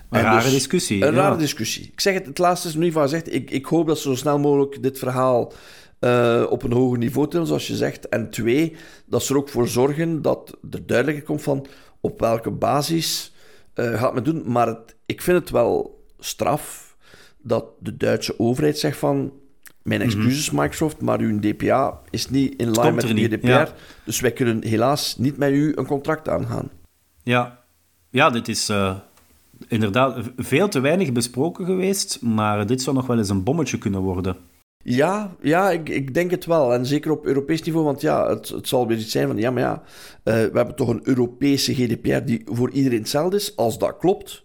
Een 0.09 0.21
rare 0.21 0.43
dus 0.43 0.51
discussie. 0.51 1.05
Een 1.05 1.13
rare 1.13 1.37
discussie. 1.37 1.89
Ik 1.91 1.99
zeg 1.99 2.13
het, 2.13 2.25
het 2.25 2.37
laatste 2.37 2.67
is 2.67 2.75
nu 2.75 2.91
van 2.91 3.01
gezegd, 3.01 3.33
ik, 3.33 3.51
ik 3.51 3.65
hoop 3.65 3.87
dat 3.87 3.97
ze 3.97 4.09
zo 4.09 4.15
snel 4.15 4.39
mogelijk 4.39 4.83
dit 4.83 4.99
verhaal 4.99 5.53
uh, 5.99 6.45
op 6.49 6.63
een 6.63 6.71
hoger 6.71 6.97
niveau 6.97 7.29
tillen, 7.29 7.47
zoals 7.47 7.67
je 7.67 7.75
zegt. 7.75 8.09
En 8.09 8.29
twee, 8.29 8.75
dat 9.05 9.23
ze 9.23 9.33
er 9.33 9.39
ook 9.39 9.49
voor 9.49 9.67
zorgen 9.67 10.21
dat 10.21 10.57
er 10.71 10.85
duidelijker 10.85 11.23
komt 11.23 11.41
van 11.41 11.65
op 12.01 12.19
welke 12.19 12.51
basis 12.51 13.33
uh, 13.75 13.99
gaat 13.99 14.13
men 14.13 14.23
doen. 14.23 14.43
Maar 14.45 14.67
het, 14.67 14.95
ik 15.05 15.21
vind 15.21 15.39
het 15.39 15.49
wel 15.49 16.03
straf 16.19 16.86
dat 17.47 17.65
de 17.79 17.97
Duitse 17.97 18.39
overheid 18.39 18.77
zegt 18.77 18.97
van... 18.97 19.31
Mijn 19.83 19.99
mhm. 19.99 20.09
excuses, 20.09 20.51
Microsoft, 20.51 21.01
maar 21.01 21.19
uw 21.19 21.39
DPA 21.39 22.01
is 22.09 22.29
niet 22.29 22.55
in 22.55 22.71
lijn 22.71 22.95
met 22.95 23.07
de 23.07 23.23
GDPR. 23.23 23.71
Dus 24.03 24.19
wij 24.19 24.31
kunnen 24.31 24.63
helaas 24.63 25.17
niet 25.17 25.37
met 25.37 25.51
u 25.51 25.71
een 25.75 25.85
contract 25.85 26.29
aangaan. 26.29 26.69
Ja, 27.23 27.63
ja 28.09 28.29
dit 28.29 28.47
is 28.47 28.69
uh, 28.69 28.95
inderdaad 29.67 30.31
veel 30.37 30.67
te 30.67 30.79
weinig 30.79 31.11
besproken 31.11 31.65
geweest, 31.65 32.21
maar 32.21 32.65
dit 32.65 32.81
zou 32.81 32.95
nog 32.95 33.07
wel 33.07 33.17
eens 33.17 33.29
een 33.29 33.43
bommetje 33.43 33.77
kunnen 33.77 34.01
worden. 34.01 34.35
Ja, 34.83 35.35
ja 35.41 35.71
ik, 35.71 35.89
ik 35.89 36.13
denk 36.13 36.31
het 36.31 36.45
wel. 36.45 36.73
En 36.73 36.85
zeker 36.85 37.11
op 37.11 37.25
Europees 37.25 37.61
niveau, 37.61 37.85
want 37.85 38.01
ja, 38.01 38.29
het, 38.29 38.49
het 38.49 38.67
zal 38.67 38.87
weer 38.87 38.97
iets 38.97 39.11
zijn 39.11 39.27
van, 39.27 39.37
ja, 39.37 39.51
maar 39.51 39.63
ja, 39.63 39.81
uh, 40.23 40.33
we 40.33 40.51
hebben 40.53 40.75
toch 40.75 40.89
een 40.89 41.01
Europese 41.03 41.73
GDPR 41.73 42.25
die 42.25 42.41
voor 42.45 42.71
iedereen 42.71 42.99
hetzelfde 42.99 43.35
is. 43.35 43.55
Als 43.55 43.77
dat 43.77 43.97
klopt, 43.97 44.43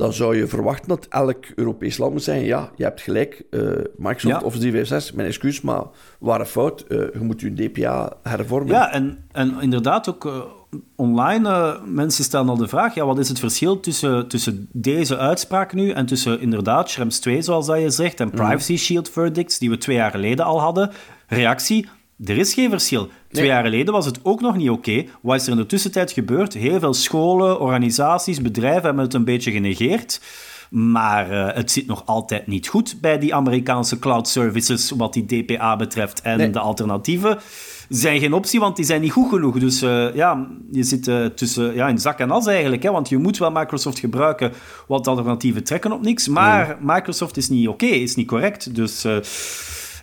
dan 0.00 0.12
zou 0.12 0.36
je 0.36 0.46
verwachten 0.46 0.88
dat 0.88 1.06
elk 1.08 1.44
Europees 1.54 1.98
land 1.98 2.12
moet 2.12 2.22
zeggen: 2.22 2.44
ja, 2.44 2.70
je 2.76 2.84
hebt 2.84 3.00
gelijk, 3.00 3.42
uh, 3.50 3.60
Microsoft 3.96 4.40
ja. 4.40 4.46
Office 4.46 4.58
365, 4.58 5.14
mijn 5.14 5.28
excuus, 5.28 5.60
maar 5.60 5.82
waren 6.18 6.46
fout, 6.46 6.84
uh, 6.88 6.98
je 6.98 7.20
moet 7.20 7.40
je 7.40 7.54
DPA 7.54 8.12
hervormen. 8.22 8.72
Ja, 8.72 8.92
en, 8.92 9.24
en 9.32 9.60
inderdaad 9.60 10.08
ook 10.08 10.24
uh, 10.24 10.42
online, 10.96 11.78
mensen 11.84 12.24
stellen 12.24 12.48
al 12.48 12.56
de 12.56 12.68
vraag: 12.68 12.94
ja, 12.94 13.04
wat 13.04 13.18
is 13.18 13.28
het 13.28 13.38
verschil 13.38 13.80
tussen, 13.80 14.28
tussen 14.28 14.68
deze 14.72 15.18
uitspraak 15.18 15.72
nu 15.72 15.90
en 15.90 16.06
tussen 16.06 16.40
inderdaad 16.40 16.90
Schrems 16.90 17.18
2, 17.18 17.42
zoals 17.42 17.66
dat 17.66 17.80
je 17.80 17.90
zegt, 17.90 18.20
en 18.20 18.28
mhm. 18.28 18.36
Privacy 18.36 18.76
Shield 18.76 19.10
verdicts, 19.10 19.58
die 19.58 19.70
we 19.70 19.78
twee 19.78 19.96
jaar 19.96 20.10
geleden 20.10 20.44
al 20.44 20.60
hadden? 20.60 20.90
Reactie: 21.26 21.88
er 22.24 22.38
is 22.38 22.54
geen 22.54 22.70
verschil. 22.70 23.08
Twee 23.30 23.46
jaar 23.46 23.64
geleden 23.64 23.92
was 23.92 24.06
het 24.06 24.20
ook 24.22 24.40
nog 24.40 24.56
niet 24.56 24.70
oké. 24.70 25.04
Wat 25.20 25.40
is 25.40 25.46
er 25.46 25.52
in 25.52 25.56
de 25.56 25.66
tussentijd 25.66 26.12
gebeurd? 26.12 26.54
Heel 26.54 26.78
veel 26.78 26.94
scholen, 26.94 27.60
organisaties, 27.60 28.42
bedrijven 28.42 28.82
hebben 28.82 29.04
het 29.04 29.14
een 29.14 29.24
beetje 29.24 29.50
genegeerd. 29.50 30.20
Maar 30.70 31.32
uh, 31.32 31.54
het 31.54 31.70
zit 31.70 31.86
nog 31.86 32.06
altijd 32.06 32.46
niet 32.46 32.68
goed 32.68 33.00
bij 33.00 33.18
die 33.18 33.34
Amerikaanse 33.34 33.98
cloud 33.98 34.28
services 34.28 34.90
wat 34.90 35.12
die 35.12 35.44
DPA 35.44 35.76
betreft. 35.76 36.20
En 36.20 36.52
de 36.52 36.58
alternatieven 36.58 37.38
zijn 37.88 38.20
geen 38.20 38.32
optie, 38.32 38.60
want 38.60 38.76
die 38.76 38.84
zijn 38.84 39.00
niet 39.00 39.12
goed 39.12 39.28
genoeg. 39.28 39.58
Dus 39.58 39.82
uh, 39.82 40.14
ja, 40.14 40.46
je 40.72 40.82
zit 40.82 41.06
uh, 41.06 41.26
tussen 41.26 41.74
ja, 41.74 41.88
in 41.88 41.98
zak 41.98 42.18
en 42.18 42.30
as 42.30 42.46
eigenlijk. 42.46 42.82
Hè, 42.82 42.90
want 42.90 43.08
je 43.08 43.18
moet 43.18 43.38
wel 43.38 43.50
Microsoft 43.50 43.98
gebruiken, 43.98 44.52
want 44.86 45.06
alternatieven 45.06 45.64
trekken 45.64 45.92
op 45.92 46.02
niks. 46.02 46.28
Maar 46.28 46.78
Microsoft 46.80 47.36
is 47.36 47.48
niet 47.48 47.68
oké, 47.68 47.86
is 47.86 48.14
niet 48.14 48.26
correct. 48.26 48.74
Dus 48.74 49.04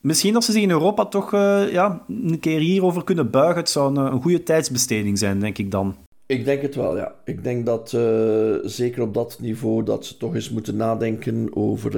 Misschien 0.07 0.33
dat 0.33 0.43
ze 0.43 0.51
zich 0.51 0.61
in 0.61 0.69
Europa 0.69 1.05
toch 1.05 1.33
uh, 1.33 1.71
ja, 1.71 2.03
een 2.07 2.39
keer 2.39 2.59
hierover 2.59 3.03
kunnen 3.03 3.29
buigen. 3.29 3.57
Het 3.57 3.69
zou 3.69 3.95
een, 3.95 4.13
een, 4.13 4.21
goede 4.21 4.43
tijdsbesteding 4.43 5.17
zijn, 5.17 5.39
denk 5.39 5.57
ik 5.57 5.71
dan. 5.71 5.95
Ik 6.25 6.45
denk 6.45 6.61
het 6.61 6.75
wel, 6.75 6.97
ja. 6.97 7.15
Ik 7.25 7.43
denk 7.43 7.65
dat 7.65 7.91
uh, 7.95 8.55
zeker 8.63 9.01
op 9.01 9.13
dat 9.13 9.37
niveau 9.41 9.83
dat 9.83 10.05
ze 10.05 10.17
toch 10.17 10.35
eens 10.35 10.49
moeten 10.49 10.75
nadenken 10.75 11.55
over 11.55 11.91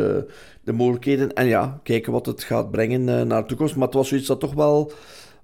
de 0.64 0.72
mogelijkheden. 0.74 1.34
En 1.34 1.48
ja, 1.48 1.80
kijken 1.84 2.12
wat 2.12 2.26
het 2.26 2.44
gaat 2.44 2.72
brengen 2.72 3.28
naar 3.28 3.42
de 3.42 3.48
toekomst. 3.48 3.76
Maar 3.76 3.88
het 3.88 3.96
was 3.96 4.08
zoiets 4.08 4.28
dat 4.28 4.40
toch 4.40 4.54
wel 4.54 4.92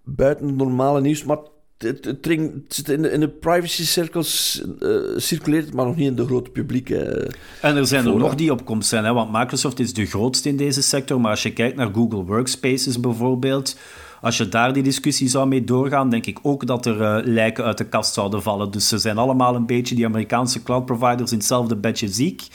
buiten 0.03 0.55
normale 0.55 1.01
nieuws... 1.01 1.23
Maar 1.23 1.39
het, 1.77 2.05
het, 2.05 2.25
ring, 2.25 2.53
het 2.53 2.73
zit 2.75 2.89
in, 2.89 3.01
de, 3.01 3.11
in 3.11 3.19
de 3.19 3.29
privacy 3.29 3.85
cirkels 3.85 4.63
uh, 4.79 4.97
circuleert, 5.17 5.73
maar 5.73 5.85
nog 5.85 5.95
niet 5.95 6.07
in 6.07 6.15
de 6.15 6.25
grote 6.25 6.49
publieke. 6.49 7.29
en 7.61 7.75
er 7.75 7.87
zijn 7.87 8.05
er 8.05 8.17
nog 8.17 8.35
die 8.35 8.51
op 8.51 8.65
komst 8.65 8.89
zijn, 8.89 9.05
hè, 9.05 9.13
want 9.13 9.31
Microsoft 9.31 9.79
is 9.79 9.93
de 9.93 10.05
grootste 10.05 10.49
in 10.49 10.57
deze 10.57 10.81
sector. 10.81 11.21
Maar 11.21 11.31
als 11.31 11.43
je 11.43 11.53
kijkt 11.53 11.75
naar 11.75 11.93
Google 11.93 12.23
Workspaces 12.23 12.99
bijvoorbeeld, 12.99 13.77
als 14.21 14.37
je 14.37 14.49
daar 14.49 14.73
die 14.73 14.83
discussie 14.83 15.27
zou 15.27 15.47
mee 15.47 15.63
doorgaan, 15.63 16.09
denk 16.09 16.25
ik 16.25 16.39
ook 16.41 16.67
dat 16.67 16.85
er 16.85 17.01
uh, 17.01 17.17
lijken 17.23 17.63
uit 17.63 17.77
de 17.77 17.85
kast 17.85 18.13
zouden 18.13 18.41
vallen. 18.41 18.71
Dus 18.71 18.87
ze 18.87 18.97
zijn 18.97 19.17
allemaal 19.17 19.55
een 19.55 19.65
beetje 19.65 19.95
die 19.95 20.05
Amerikaanse 20.05 20.63
cloud 20.63 20.85
providers 20.85 21.31
in 21.31 21.37
hetzelfde 21.37 21.75
bedje 21.75 22.07
ziek. 22.07 22.47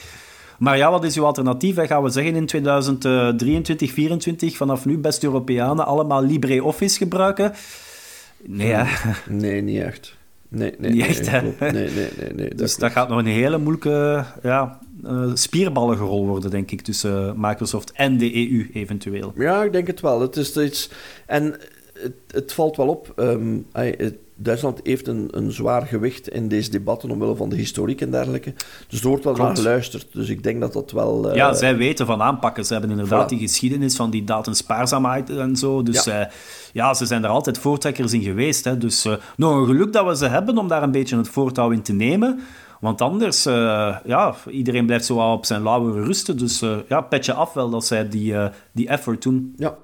Maar 0.59 0.77
ja, 0.77 0.91
wat 0.91 1.03
is 1.03 1.17
uw 1.17 1.25
alternatief? 1.25 1.75
Gaan 1.75 2.03
we 2.03 2.09
zeggen 2.09 2.35
in 2.35 2.45
2023, 2.45 3.75
2024, 3.75 4.57
vanaf 4.57 4.85
nu 4.85 4.97
best 4.97 5.23
Europeanen 5.23 5.85
allemaal 5.85 6.23
LibreOffice 6.23 6.97
gebruiken? 6.97 7.53
Nee? 8.45 8.75
Nee, 9.29 9.61
niet 9.61 9.81
echt. 9.81 10.19
Nee, 10.47 10.73
nee, 10.77 10.91
niet 10.91 11.05
echt, 11.05 11.29
hè? 11.29 11.41
Nee, 11.41 11.71
nee, 11.71 12.09
nee. 12.17 12.33
nee, 12.33 12.55
dus 12.55 12.75
dat 12.75 12.91
gaat 12.91 13.09
nog 13.09 13.17
een 13.17 13.25
hele 13.25 13.57
moeilijke 13.57 14.25
ja, 14.43 14.79
uh, 15.03 15.31
spierballengerol 15.33 16.27
worden, 16.27 16.51
denk 16.51 16.71
ik, 16.71 16.81
tussen 16.81 17.33
Microsoft 17.37 17.91
en 17.91 18.17
de 18.17 18.35
EU 18.35 18.69
eventueel. 18.73 19.33
Ja, 19.35 19.63
ik 19.63 19.71
denk 19.71 19.87
het 19.87 20.01
wel. 20.01 20.21
Het 20.21 20.35
is 20.35 20.57
iets... 20.57 20.89
En 21.25 21.55
het, 21.93 22.13
het 22.27 22.53
valt 22.53 22.77
wel 22.77 22.87
op. 22.87 23.13
Um, 23.15 23.65
het, 23.71 24.15
Duitsland 24.43 24.79
heeft 24.83 25.07
een, 25.07 25.27
een 25.31 25.51
zwaar 25.51 25.85
gewicht 25.85 26.29
in 26.29 26.47
deze 26.47 26.69
debatten 26.69 27.11
omwille 27.11 27.35
van 27.35 27.49
de 27.49 27.55
historiek 27.55 28.01
en 28.01 28.11
dergelijke. 28.11 28.53
Dus 28.87 29.01
er 29.01 29.07
wordt 29.07 29.23
wel 29.23 29.35
naar 29.35 29.55
geluisterd. 29.55 30.07
Dus 30.11 30.29
ik 30.29 30.43
denk 30.43 30.61
dat 30.61 30.73
dat 30.73 30.91
wel... 30.91 31.29
Uh... 31.29 31.35
Ja, 31.35 31.53
zij 31.53 31.77
weten 31.77 32.05
van 32.05 32.21
aanpakken. 32.21 32.65
Ze 32.65 32.73
hebben 32.73 32.91
inderdaad 32.91 33.29
die 33.29 33.39
geschiedenis 33.39 33.95
van 33.95 34.09
die 34.09 34.23
datenspaarzaamheid 34.23 35.29
en 35.29 35.55
zo. 35.55 35.83
Dus 35.83 36.03
ja. 36.03 36.19
Uh, 36.19 36.25
ja, 36.73 36.93
ze 36.93 37.05
zijn 37.05 37.23
er 37.23 37.29
altijd 37.29 37.57
voortrekkers 37.57 38.13
in 38.13 38.21
geweest. 38.21 38.63
Hè. 38.63 38.77
Dus 38.77 39.05
uh, 39.05 39.13
nog 39.37 39.55
een 39.55 39.65
geluk 39.65 39.93
dat 39.93 40.05
we 40.05 40.15
ze 40.15 40.27
hebben 40.27 40.57
om 40.57 40.67
daar 40.67 40.83
een 40.83 40.91
beetje 40.91 41.17
het 41.17 41.29
voortouw 41.29 41.69
in 41.69 41.81
te 41.81 41.93
nemen. 41.93 42.39
Want 42.79 43.01
anders, 43.01 43.43
ja, 43.43 44.35
iedereen 44.49 44.85
blijft 44.85 45.05
zo 45.05 45.31
op 45.31 45.45
zijn 45.45 45.63
lauwe 45.63 46.03
rusten. 46.03 46.37
Dus 46.37 46.63
ja, 46.87 47.01
petje 47.01 47.33
af 47.33 47.53
wel 47.53 47.69
dat 47.69 47.85
zij 47.85 48.09
die, 48.09 48.35
die 48.71 48.87
effort 48.87 49.23
doen. 49.23 49.53
Ja, 49.55 49.77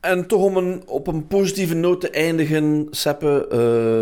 en 0.00 0.26
toch 0.26 0.42
om 0.42 0.56
een, 0.56 0.82
op 0.86 1.06
een 1.06 1.26
positieve 1.26 1.74
noot 1.74 2.00
te 2.00 2.10
eindigen, 2.10 2.86
Seppe, 2.90 3.48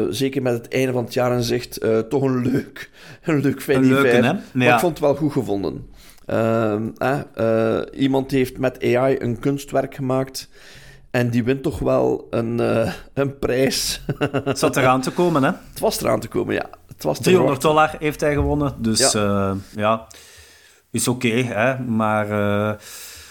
uh, 0.07 0.14
zeker 0.14 0.42
met 0.42 0.53
het 0.53 0.68
einde 0.68 0.92
van 0.92 1.05
het 1.05 1.14
jaar 1.14 1.32
in 1.32 1.42
zicht, 1.42 1.84
uh, 1.84 1.99
toch 1.99 2.22
een 2.22 2.42
leuk, 2.51 2.90
een 3.22 3.40
leuk 3.40 3.62
Fanny 3.62 3.88
Maar 3.88 4.42
ja. 4.53 4.74
ik 4.74 4.80
vond 4.80 4.92
het 4.92 5.07
wel 5.07 5.14
goed 5.14 5.32
gevonden. 5.32 5.86
Uh, 6.26 7.80
iemand 7.92 8.30
heeft 8.30 8.59
met 8.59 8.94
AI 8.94 9.16
een 9.18 9.38
kunstwerk 9.38 9.94
gemaakt 9.94 10.49
en 11.11 11.30
die 11.30 11.44
wint 11.44 11.62
toch 11.62 11.78
wel 11.78 12.26
een, 12.30 12.61
een 13.14 13.38
prijs. 13.38 14.01
Het 14.44 14.59
zat 14.59 14.76
eraan 14.76 15.01
te 15.01 15.11
komen, 15.11 15.42
hè? 15.42 15.51
Het 15.70 15.80
was 15.80 16.01
eraan 16.01 16.20
te 16.20 16.28
komen, 16.28 16.55
ja. 16.55 16.70
Het 16.86 17.03
was 17.05 17.18
300 17.20 17.61
dollar 17.61 17.97
heeft 17.99 18.20
hij 18.20 18.34
gewonnen, 18.34 18.74
dus 18.78 19.12
ja, 19.12 19.57
ja 19.76 20.07
is 20.90 21.09
oké, 21.09 21.28
hè. 21.28 21.78
Maar 21.78 22.26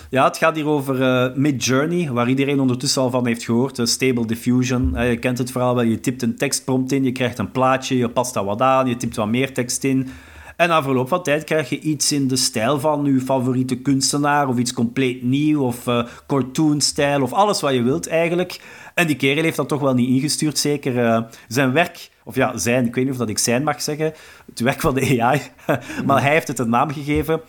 ja, 0.09 0.23
het 0.23 0.37
gaat 0.37 0.55
hier 0.55 0.67
over 0.67 0.99
uh, 0.99 1.35
Mid-Journey, 1.35 2.11
waar 2.11 2.29
iedereen 2.29 2.59
ondertussen 2.59 3.01
al 3.01 3.09
van 3.09 3.27
heeft 3.27 3.43
gehoord. 3.43 3.79
Uh, 3.79 3.85
Stable 3.85 4.25
Diffusion. 4.25 4.91
Uh, 4.93 5.09
je 5.09 5.17
kent 5.17 5.37
het 5.37 5.51
verhaal 5.51 5.75
wel. 5.75 5.83
Je 5.83 5.99
typt 5.99 6.21
een 6.21 6.37
tekstprompt 6.37 6.91
in, 6.91 7.03
je 7.03 7.11
krijgt 7.11 7.37
een 7.37 7.51
plaatje, 7.51 7.97
je 7.97 8.09
past 8.09 8.33
dat 8.33 8.45
wat 8.45 8.61
aan, 8.61 8.87
je 8.87 8.97
typt 8.97 9.15
wat 9.15 9.27
meer 9.27 9.53
tekst 9.53 9.83
in. 9.83 10.09
En 10.55 10.69
na 10.69 10.83
verloop 10.83 11.07
van 11.07 11.23
tijd 11.23 11.43
krijg 11.43 11.69
je 11.69 11.79
iets 11.79 12.11
in 12.11 12.27
de 12.27 12.35
stijl 12.35 12.79
van 12.79 13.05
je 13.05 13.19
favoriete 13.19 13.75
kunstenaar, 13.75 14.47
of 14.47 14.57
iets 14.57 14.73
compleet 14.73 15.23
nieuw, 15.23 15.61
of 15.61 15.87
uh, 15.87 16.05
cartoon-stijl, 16.27 17.21
of 17.21 17.33
alles 17.33 17.61
wat 17.61 17.73
je 17.73 17.83
wilt 17.83 18.07
eigenlijk. 18.07 18.59
En 18.93 19.07
die 19.07 19.15
kerel 19.15 19.43
heeft 19.43 19.55
dat 19.55 19.67
toch 19.67 19.81
wel 19.81 19.93
niet 19.93 20.09
ingestuurd, 20.09 20.57
zeker. 20.57 21.25
zijn 21.47 21.71
werk, 21.71 22.09
of 22.23 22.35
ja, 22.35 22.57
zijn, 22.57 22.85
ik 22.85 22.95
weet 22.95 23.03
niet 23.03 23.13
of 23.13 23.19
dat 23.19 23.29
ik 23.29 23.37
zijn 23.37 23.63
mag 23.63 23.81
zeggen, 23.81 24.13
het 24.45 24.59
werk 24.59 24.81
van 24.81 24.93
de 24.93 25.21
AI, 25.21 25.41
maar 26.05 26.21
hij 26.21 26.31
heeft 26.31 26.47
het 26.47 26.59
een 26.59 26.69
naam 26.69 26.91
gegeven. 26.91 27.41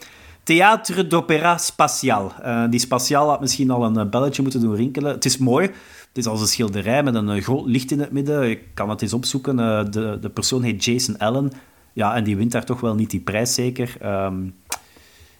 Théâtre 0.47 1.05
d'Opéra 1.05 1.59
Spatial. 1.59 2.33
Uh, 2.45 2.65
die 2.71 2.81
Spatial 2.81 3.29
had 3.29 3.41
misschien 3.41 3.71
al 3.71 3.85
een 3.85 3.97
eh, 3.97 4.09
belletje 4.09 4.43
moeten 4.43 4.61
doen 4.61 4.77
rinkelen. 4.77 5.13
Het 5.13 5.25
is 5.25 5.39
mooi. 5.39 5.67
Het 6.09 6.17
is 6.25 6.27
als 6.27 6.41
een 6.41 6.47
schilderij 6.47 7.03
met 7.03 7.15
een 7.15 7.29
eh, 7.29 7.43
groot 7.43 7.67
licht 7.67 7.91
in 7.91 8.01
het 8.01 8.11
midden. 8.11 8.51
Ik 8.51 8.61
kan 8.75 8.91
het 8.91 9.03
eens 9.03 9.13
opzoeken. 9.13 9.57
De, 9.91 10.19
de 10.21 10.31
persoon 10.31 10.63
heet 10.63 10.85
Jason 10.85 11.19
Allen. 11.19 11.53
Ja, 11.93 12.15
en 12.15 12.25
die 12.25 12.37
wint 12.37 12.53
daar 12.53 12.65
toch 12.65 12.81
wel 12.81 12.95
niet 12.95 13.11
die 13.11 13.21
prijs, 13.21 13.55
zeker. 13.55 13.97
Um, 14.05 14.55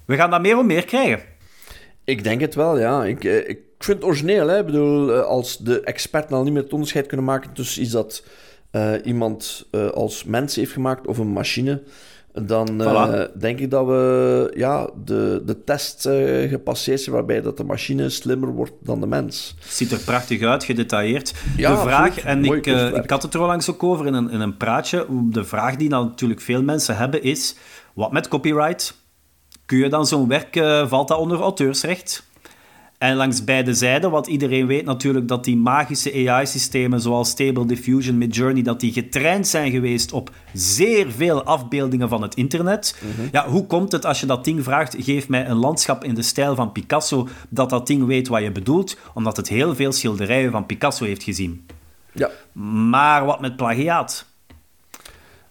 we 0.05 0.17
gaan 0.17 0.31
dat 0.31 0.41
meer 0.41 0.59
en 0.59 0.67
meer 0.67 0.85
krijgen. 0.85 1.21
Ik 2.05 2.25
denk 2.25 2.41
het 2.41 2.55
wel, 2.55 2.79
ja. 2.79 3.05
Ik, 3.05 3.25
ik 3.25 3.59
vind 3.79 3.99
het 3.99 4.05
origineel. 4.07 4.49
Hè? 4.49 4.59
Ik 4.59 4.67
bedoel, 4.67 5.13
als 5.13 5.59
de 5.59 5.81
experten 5.81 6.37
al 6.37 6.43
niet 6.43 6.53
meer 6.53 6.63
het 6.63 6.73
onderscheid 6.73 7.07
kunnen 7.07 7.27
maken 7.27 7.53
tussen 7.53 7.83
iets 7.83 7.93
dat 7.93 8.25
iemand 9.05 9.67
als 9.95 10.25
mens 10.25 10.57
heeft 10.57 10.73
gemaakt 10.73 11.07
of 11.07 11.19
een 11.19 11.33
machine 11.33 11.83
dan 12.43 12.83
uh, 12.83 13.21
denk 13.39 13.59
ik 13.59 13.71
dat 13.71 13.87
we 13.87 14.53
ja, 14.57 14.91
de, 15.05 15.43
de 15.47 15.65
test 15.65 16.07
uh, 16.07 16.49
gepasseerd 16.49 17.01
zijn 17.01 17.15
waarbij 17.15 17.41
dat 17.41 17.57
de 17.57 17.65
machine 17.65 18.09
slimmer 18.09 18.49
wordt 18.49 18.73
dan 18.81 19.01
de 19.01 19.07
mens. 19.07 19.55
Ziet 19.59 19.93
er 19.93 19.99
prachtig 19.99 20.43
uit, 20.43 20.65
gedetailleerd. 20.65 21.35
Ja, 21.57 21.71
de 21.71 21.81
vraag, 21.81 22.21
en 22.21 22.45
ik, 22.45 22.67
uh, 22.67 22.97
ik 22.97 23.11
had 23.11 23.23
het 23.23 23.35
er 23.35 23.41
al 23.41 23.47
langs 23.47 23.71
ook 23.71 23.83
over 23.83 24.07
in 24.07 24.15
een, 24.15 24.31
in 24.31 24.41
een 24.41 24.57
praatje, 24.57 25.07
de 25.11 25.45
vraag 25.45 25.77
die 25.77 25.89
natuurlijk 25.89 26.41
veel 26.41 26.63
mensen 26.63 26.97
hebben 26.97 27.23
is, 27.23 27.57
wat 27.95 28.13
met 28.13 28.29
copyright? 28.29 28.95
Kun 29.67 29.79
je 29.79 29.89
dan 29.89 30.07
zo'n 30.07 30.29
werk, 30.29 30.61
valt 30.89 31.09
dat 31.09 31.19
onder 31.19 31.41
auteursrecht? 31.41 32.26
En 32.99 33.17
langs 33.17 33.45
beide 33.45 33.75
zijden, 33.75 34.11
want 34.11 34.27
iedereen 34.27 34.67
weet 34.67 34.85
natuurlijk 34.85 35.29
dat 35.29 35.45
die 35.45 35.57
magische 35.57 36.29
AI-systemen 36.29 37.01
zoals 37.01 37.31
Stable 37.31 37.67
Diffusion, 37.67 38.19
Midjourney, 38.19 38.63
dat 38.63 38.81
die 38.81 38.93
getraind 38.93 39.47
zijn 39.47 39.71
geweest 39.71 40.13
op 40.13 40.31
zeer 40.53 41.11
veel 41.11 41.43
afbeeldingen 41.43 42.09
van 42.09 42.23
het 42.23 42.35
internet. 42.35 42.97
Mhm. 43.01 43.29
Ja, 43.33 43.49
hoe 43.49 43.67
komt 43.67 43.93
het 43.93 44.05
als 44.05 44.21
je 44.21 44.27
dat 44.27 44.45
ding 44.45 44.65
vraagt, 44.65 44.97
geef 44.99 45.29
mij 45.29 45.49
een 45.49 45.57
landschap 45.57 46.05
in 46.05 46.15
de 46.15 46.23
stijl 46.23 46.55
van 46.55 46.73
Picasso, 46.73 47.29
dat 47.49 47.71
dat 47.71 47.87
ding 47.87 48.07
weet 48.07 48.29
wat 48.29 48.43
je 48.43 48.53
bedoelt, 48.53 48.97
omdat 49.15 49.37
het 49.37 49.49
heel 49.49 49.75
veel 49.75 49.93
schilderijen 49.93 50.51
van 50.51 50.67
Picasso 50.67 51.05
heeft 51.05 51.23
gezien. 51.23 51.67
Ja. 52.13 52.31
Maar 52.81 53.25
wat 53.25 53.41
met 53.41 53.57
plagiaat? 53.57 54.27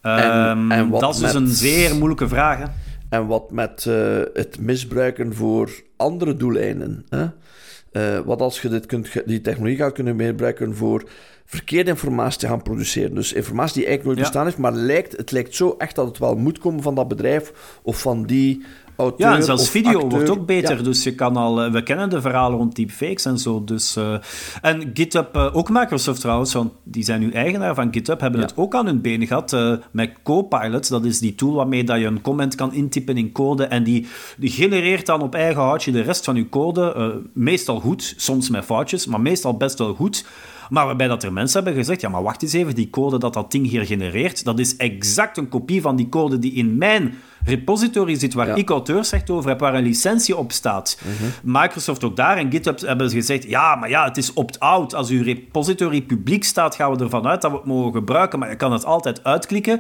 En, 0.02 0.72
um, 0.72 0.90
dat 0.92 1.14
is 1.14 1.20
dus 1.20 1.34
een 1.34 1.48
zeer 1.48 1.96
moeilijke 1.96 2.28
vraag. 2.28 2.58
Hè? 2.58 2.66
En 3.10 3.28
wat 3.28 3.52
met 3.52 3.86
uh, 3.88 4.22
het 4.34 4.60
misbruiken 4.60 5.34
voor 5.34 5.72
andere 5.96 6.36
doeleinden. 6.36 7.06
Hè? 7.10 7.26
Uh, 7.92 8.26
wat 8.26 8.42
als 8.42 8.62
je 8.62 8.70
dit 8.70 8.86
kunt, 8.86 9.12
die 9.26 9.42
technologie 9.42 9.78
gaat 9.78 9.94
kunnen 9.94 10.20
gebruiken 10.20 10.76
voor 10.76 11.10
verkeerde 11.46 11.90
informatie 11.90 12.40
te 12.40 12.48
gaan 12.48 12.62
produceren. 12.62 13.16
Dus 13.16 13.34
informatie 13.34 13.76
die 13.76 13.86
eigenlijk 13.86 14.18
nooit 14.18 14.28
bestaan 14.28 14.46
heeft, 14.46 14.58
maar 14.58 14.74
lijkt, 14.74 15.18
het 15.18 15.32
lijkt 15.32 15.56
zo 15.56 15.76
echt 15.78 15.96
dat 15.96 16.08
het 16.08 16.18
wel 16.18 16.36
moet 16.36 16.60
komen 16.60 16.82
van 16.82 16.96
dat 16.96 17.08
bedrijf 17.08 17.80
of 17.84 18.02
van 18.02 18.26
die 18.26 18.66
auteur 18.96 19.28
Ja, 19.28 19.36
en 19.36 19.44
zelfs 19.44 19.70
video 19.70 20.08
wordt 20.08 20.30
ook 20.30 20.46
beter. 20.46 20.84
Dus 20.84 21.04
je 21.04 21.16
kan 21.16 21.36
al... 21.36 21.62
Eh, 21.62 21.72
we 21.72 21.84
kennen 21.84 22.10
de 22.10 22.22
verhalen 22.22 22.58
rond 22.58 22.76
deepfakes 22.76 23.26
en 23.26 23.38
zo. 23.38 23.64
Dus, 23.64 23.98
uh, 23.98 24.18
en 24.62 24.92
GitHub, 24.94 25.36
uh, 25.36 25.56
ook 25.56 25.70
Microsoft 25.70 26.22
trouwens, 26.22 26.54
want 26.54 26.72
die 26.84 27.04
zijn 27.04 27.20
nu 27.20 27.32
eigenaar 27.32 27.76
van 27.76 27.94
GitHub, 27.94 28.20
hebben 28.20 28.42
het 28.42 28.54
ook 28.56 28.76
aan 28.76 28.86
hun 28.86 29.02
benen 29.02 29.28
gehad 29.28 29.54
uh, 29.54 29.74
met 29.92 30.12
Copilot. 30.24 30.90
Dat 30.90 31.06
is 31.06 31.20
die 31.20 31.36
tool 31.36 31.54
waarmee 31.54 31.84
dat 31.84 32.00
je 32.00 32.06
een 32.06 32.22
comment 32.22 32.56
kan 32.56 32.74
intypen 32.74 33.18
in 33.18 33.32
code 33.32 33.66
en 33.66 33.84
die, 33.84 34.08
die 34.38 34.50
genereert 34.50 35.06
dan 35.06 35.22
op 35.22 35.36
eigen 35.36 35.62
houtje 35.62 35.92
de 35.92 36.02
rest 36.02 36.26
van 36.26 36.36
je 36.36 36.50
code. 36.50 37.22
meestal 37.34 37.80
goed, 37.80 38.14
soms 38.18 38.50
met 38.50 38.66
foutjes, 38.66 39.06
maar 39.06 39.22
meestal 39.22 39.58
best 39.58 39.78
wel 39.78 39.94
goed. 39.94 40.26
Maar 40.70 40.86
waarbij 40.86 41.08
dat 41.08 41.24
er 41.24 41.34
mensen 41.34 41.64
hebben 41.64 41.84
gezegd, 41.84 42.02
ja, 42.02 42.10
maar 42.10 42.24
wacht 42.24 42.42
eens 42.42 42.54
even, 42.54 42.76
die 42.76 42.90
code 42.90 43.18
dat 43.18 43.34
dat 43.34 43.52
ding 43.52 43.70
hier 43.70 43.86
genereert, 43.86 44.44
dat 44.44 44.60
is 44.60 44.76
exact 44.76 45.38
een 45.38 45.50
kopie 45.50 45.82
van 45.82 45.96
die 45.96 46.10
code 46.10 46.40
die 46.40 46.54
in 46.54 46.78
mijn 46.78 47.14
repository 47.46 48.16
zit, 48.16 48.34
waar 48.34 48.58
ik 48.58 48.70
auteursrecht 48.70 49.30
over 49.30 49.50
heb, 49.50 49.60
waar 49.60 49.74
een 49.74 49.84
licentie 49.84 50.38
op 50.38 50.52
staat. 50.52 50.98
Mhm. 51.02 51.58
Microsoft 51.60 52.04
ook 52.04 52.16
daar 52.16 52.38
en 52.38 52.52
GitHub 52.52 52.80
hebben 52.80 53.10
gezegd, 53.10 53.44
ja, 53.44 53.76
maar 53.76 53.90
ja, 53.90 54.04
het 54.04 54.18
is 54.18 54.34
opt-out. 54.34 54.94
Als 54.96 55.10
uw 55.10 55.24
repository 55.24 56.02
publiek 56.02 56.44
staat, 56.44 56.76
gaan 56.76 56.92
we 56.92 57.04
ervan 57.04 57.28
uit 57.28 57.42
dat 57.42 57.52
we 57.52 57.58
het 57.58 57.66
mogen 57.66 57.94
gebruiken, 57.94 58.40
maar 58.40 58.50
je 58.50 58.56
kan 58.56 58.72
het 58.72 58.86
altijd 58.86 59.24
uitklikken 59.24 59.80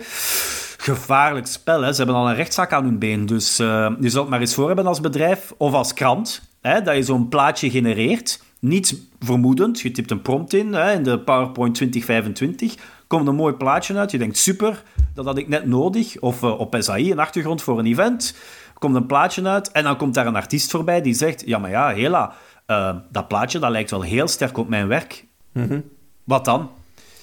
gevaarlijk 0.77 1.47
spel. 1.47 1.81
Hè. 1.81 1.91
Ze 1.91 1.97
hebben 1.97 2.15
al 2.15 2.29
een 2.29 2.35
rechtszaak 2.35 2.73
aan 2.73 2.83
hun 2.83 2.99
been. 2.99 3.25
Dus 3.25 3.59
uh, 3.59 3.91
je 3.99 4.09
zult 4.09 4.29
maar 4.29 4.39
eens 4.39 4.53
voor 4.53 4.67
hebben 4.67 4.87
als 4.87 5.01
bedrijf 5.01 5.53
of 5.57 5.73
als 5.73 5.93
krant. 5.93 6.49
Hè, 6.61 6.81
dat 6.81 6.95
je 6.95 7.03
zo'n 7.03 7.29
plaatje 7.29 7.69
genereert 7.69 8.43
niets 8.67 8.95
vermoedend. 9.19 9.79
Je 9.79 9.91
typt 9.91 10.11
een 10.11 10.21
prompt 10.21 10.53
in, 10.53 10.73
hè, 10.73 10.93
in 10.93 11.03
de 11.03 11.19
PowerPoint 11.19 11.75
2025. 11.75 12.75
Komt 13.07 13.27
een 13.27 13.35
mooi 13.35 13.53
plaatje 13.53 13.97
uit. 13.97 14.11
Je 14.11 14.17
denkt, 14.17 14.37
super, 14.37 14.83
dat 15.13 15.25
had 15.25 15.37
ik 15.37 15.47
net 15.47 15.65
nodig. 15.65 16.19
Of 16.19 16.41
uh, 16.41 16.59
op 16.59 16.75
SAI, 16.79 17.11
een 17.11 17.19
achtergrond 17.19 17.61
voor 17.61 17.79
een 17.79 17.85
event. 17.85 18.35
Komt 18.73 18.95
een 18.95 19.05
plaatje 19.05 19.47
uit 19.47 19.71
en 19.71 19.83
dan 19.83 19.97
komt 19.97 20.13
daar 20.13 20.27
een 20.27 20.35
artiest 20.35 20.71
voorbij 20.71 21.01
die 21.01 21.13
zegt... 21.13 21.43
Ja, 21.45 21.57
maar 21.57 21.69
ja, 21.69 21.93
hela, 21.93 22.33
uh, 22.67 22.95
dat 23.11 23.27
plaatje 23.27 23.59
dat 23.59 23.71
lijkt 23.71 23.91
wel 23.91 24.01
heel 24.01 24.27
sterk 24.27 24.57
op 24.57 24.69
mijn 24.69 24.87
werk. 24.87 25.25
Mm 25.51 25.83
Wat 26.23 26.45
dan? 26.45 26.69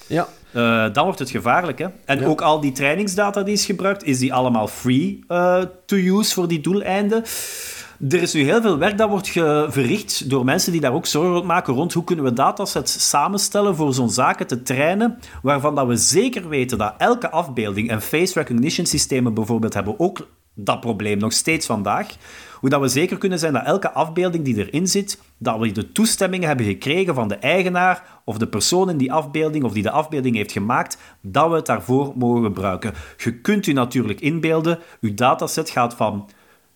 Ja. 0.06 0.28
Uh, 0.54 0.92
dan 0.92 1.04
wordt 1.04 1.18
het 1.18 1.30
gevaarlijk. 1.30 1.78
Hè? 1.78 1.86
En 2.04 2.24
ook 2.26 2.40
al 2.40 2.60
die 2.60 2.72
trainingsdata 2.72 3.42
die 3.42 3.54
is 3.54 3.64
gebruikt, 3.64 4.04
is 4.04 4.18
die 4.18 4.34
allemaal 4.34 4.68
free 4.68 5.24
to 5.86 5.96
use 5.96 6.34
voor 6.34 6.48
die 6.48 6.60
doeleinden? 6.60 7.22
Er 8.08 8.22
is 8.22 8.32
nu 8.32 8.42
heel 8.42 8.62
veel 8.62 8.78
werk 8.78 8.98
dat 8.98 9.08
wordt 9.08 9.28
verricht 9.72 10.30
door 10.30 10.44
mensen 10.44 10.72
die 10.72 10.80
daar 10.80 10.92
ook 10.92 11.06
zorgen 11.06 11.46
maken 11.46 11.74
rond 11.74 11.92
hoe 11.92 12.04
kunnen 12.04 12.24
we 12.24 12.32
datasets 12.32 13.08
samenstellen 13.08 13.76
voor 13.76 13.94
zo'n 13.94 14.10
zaken 14.10 14.46
te 14.46 14.62
trainen, 14.62 15.18
waarvan 15.42 15.74
dat 15.74 15.86
we 15.86 15.96
zeker 15.96 16.48
weten 16.48 16.78
dat 16.78 16.94
elke 16.98 17.30
afbeelding 17.30 17.90
en 17.90 18.02
face 18.02 18.38
recognition 18.38 18.86
systemen 18.86 19.34
bijvoorbeeld 19.34 19.74
hebben 19.74 19.98
ook 19.98 20.28
dat 20.54 20.80
probleem 20.80 21.18
nog 21.18 21.32
steeds 21.32 21.66
vandaag. 21.66 22.16
Hoe 22.60 22.70
dat 22.70 22.80
we 22.80 22.88
zeker 22.88 23.18
kunnen 23.18 23.38
zijn 23.38 23.52
dat 23.52 23.64
elke 23.64 23.92
afbeelding 23.92 24.44
die 24.44 24.66
erin 24.66 24.86
zit, 24.86 25.18
dat 25.38 25.58
we 25.58 25.72
de 25.72 25.92
toestemming 25.92 26.44
hebben 26.44 26.66
gekregen 26.66 27.14
van 27.14 27.28
de 27.28 27.36
eigenaar 27.36 28.20
of 28.24 28.38
de 28.38 28.46
persoon 28.46 28.90
in 28.90 28.96
die 28.96 29.12
afbeelding 29.12 29.64
of 29.64 29.72
die 29.72 29.82
de 29.82 29.90
afbeelding 29.90 30.36
heeft 30.36 30.52
gemaakt, 30.52 30.98
dat 31.20 31.48
we 31.48 31.56
het 31.56 31.66
daarvoor 31.66 32.12
mogen 32.16 32.42
gebruiken. 32.42 32.94
Je 33.16 33.40
kunt 33.40 33.66
u 33.66 33.72
natuurlijk 33.72 34.20
inbeelden, 34.20 34.78
uw 35.00 35.14
dataset 35.14 35.70
gaat 35.70 35.94
van 35.94 36.28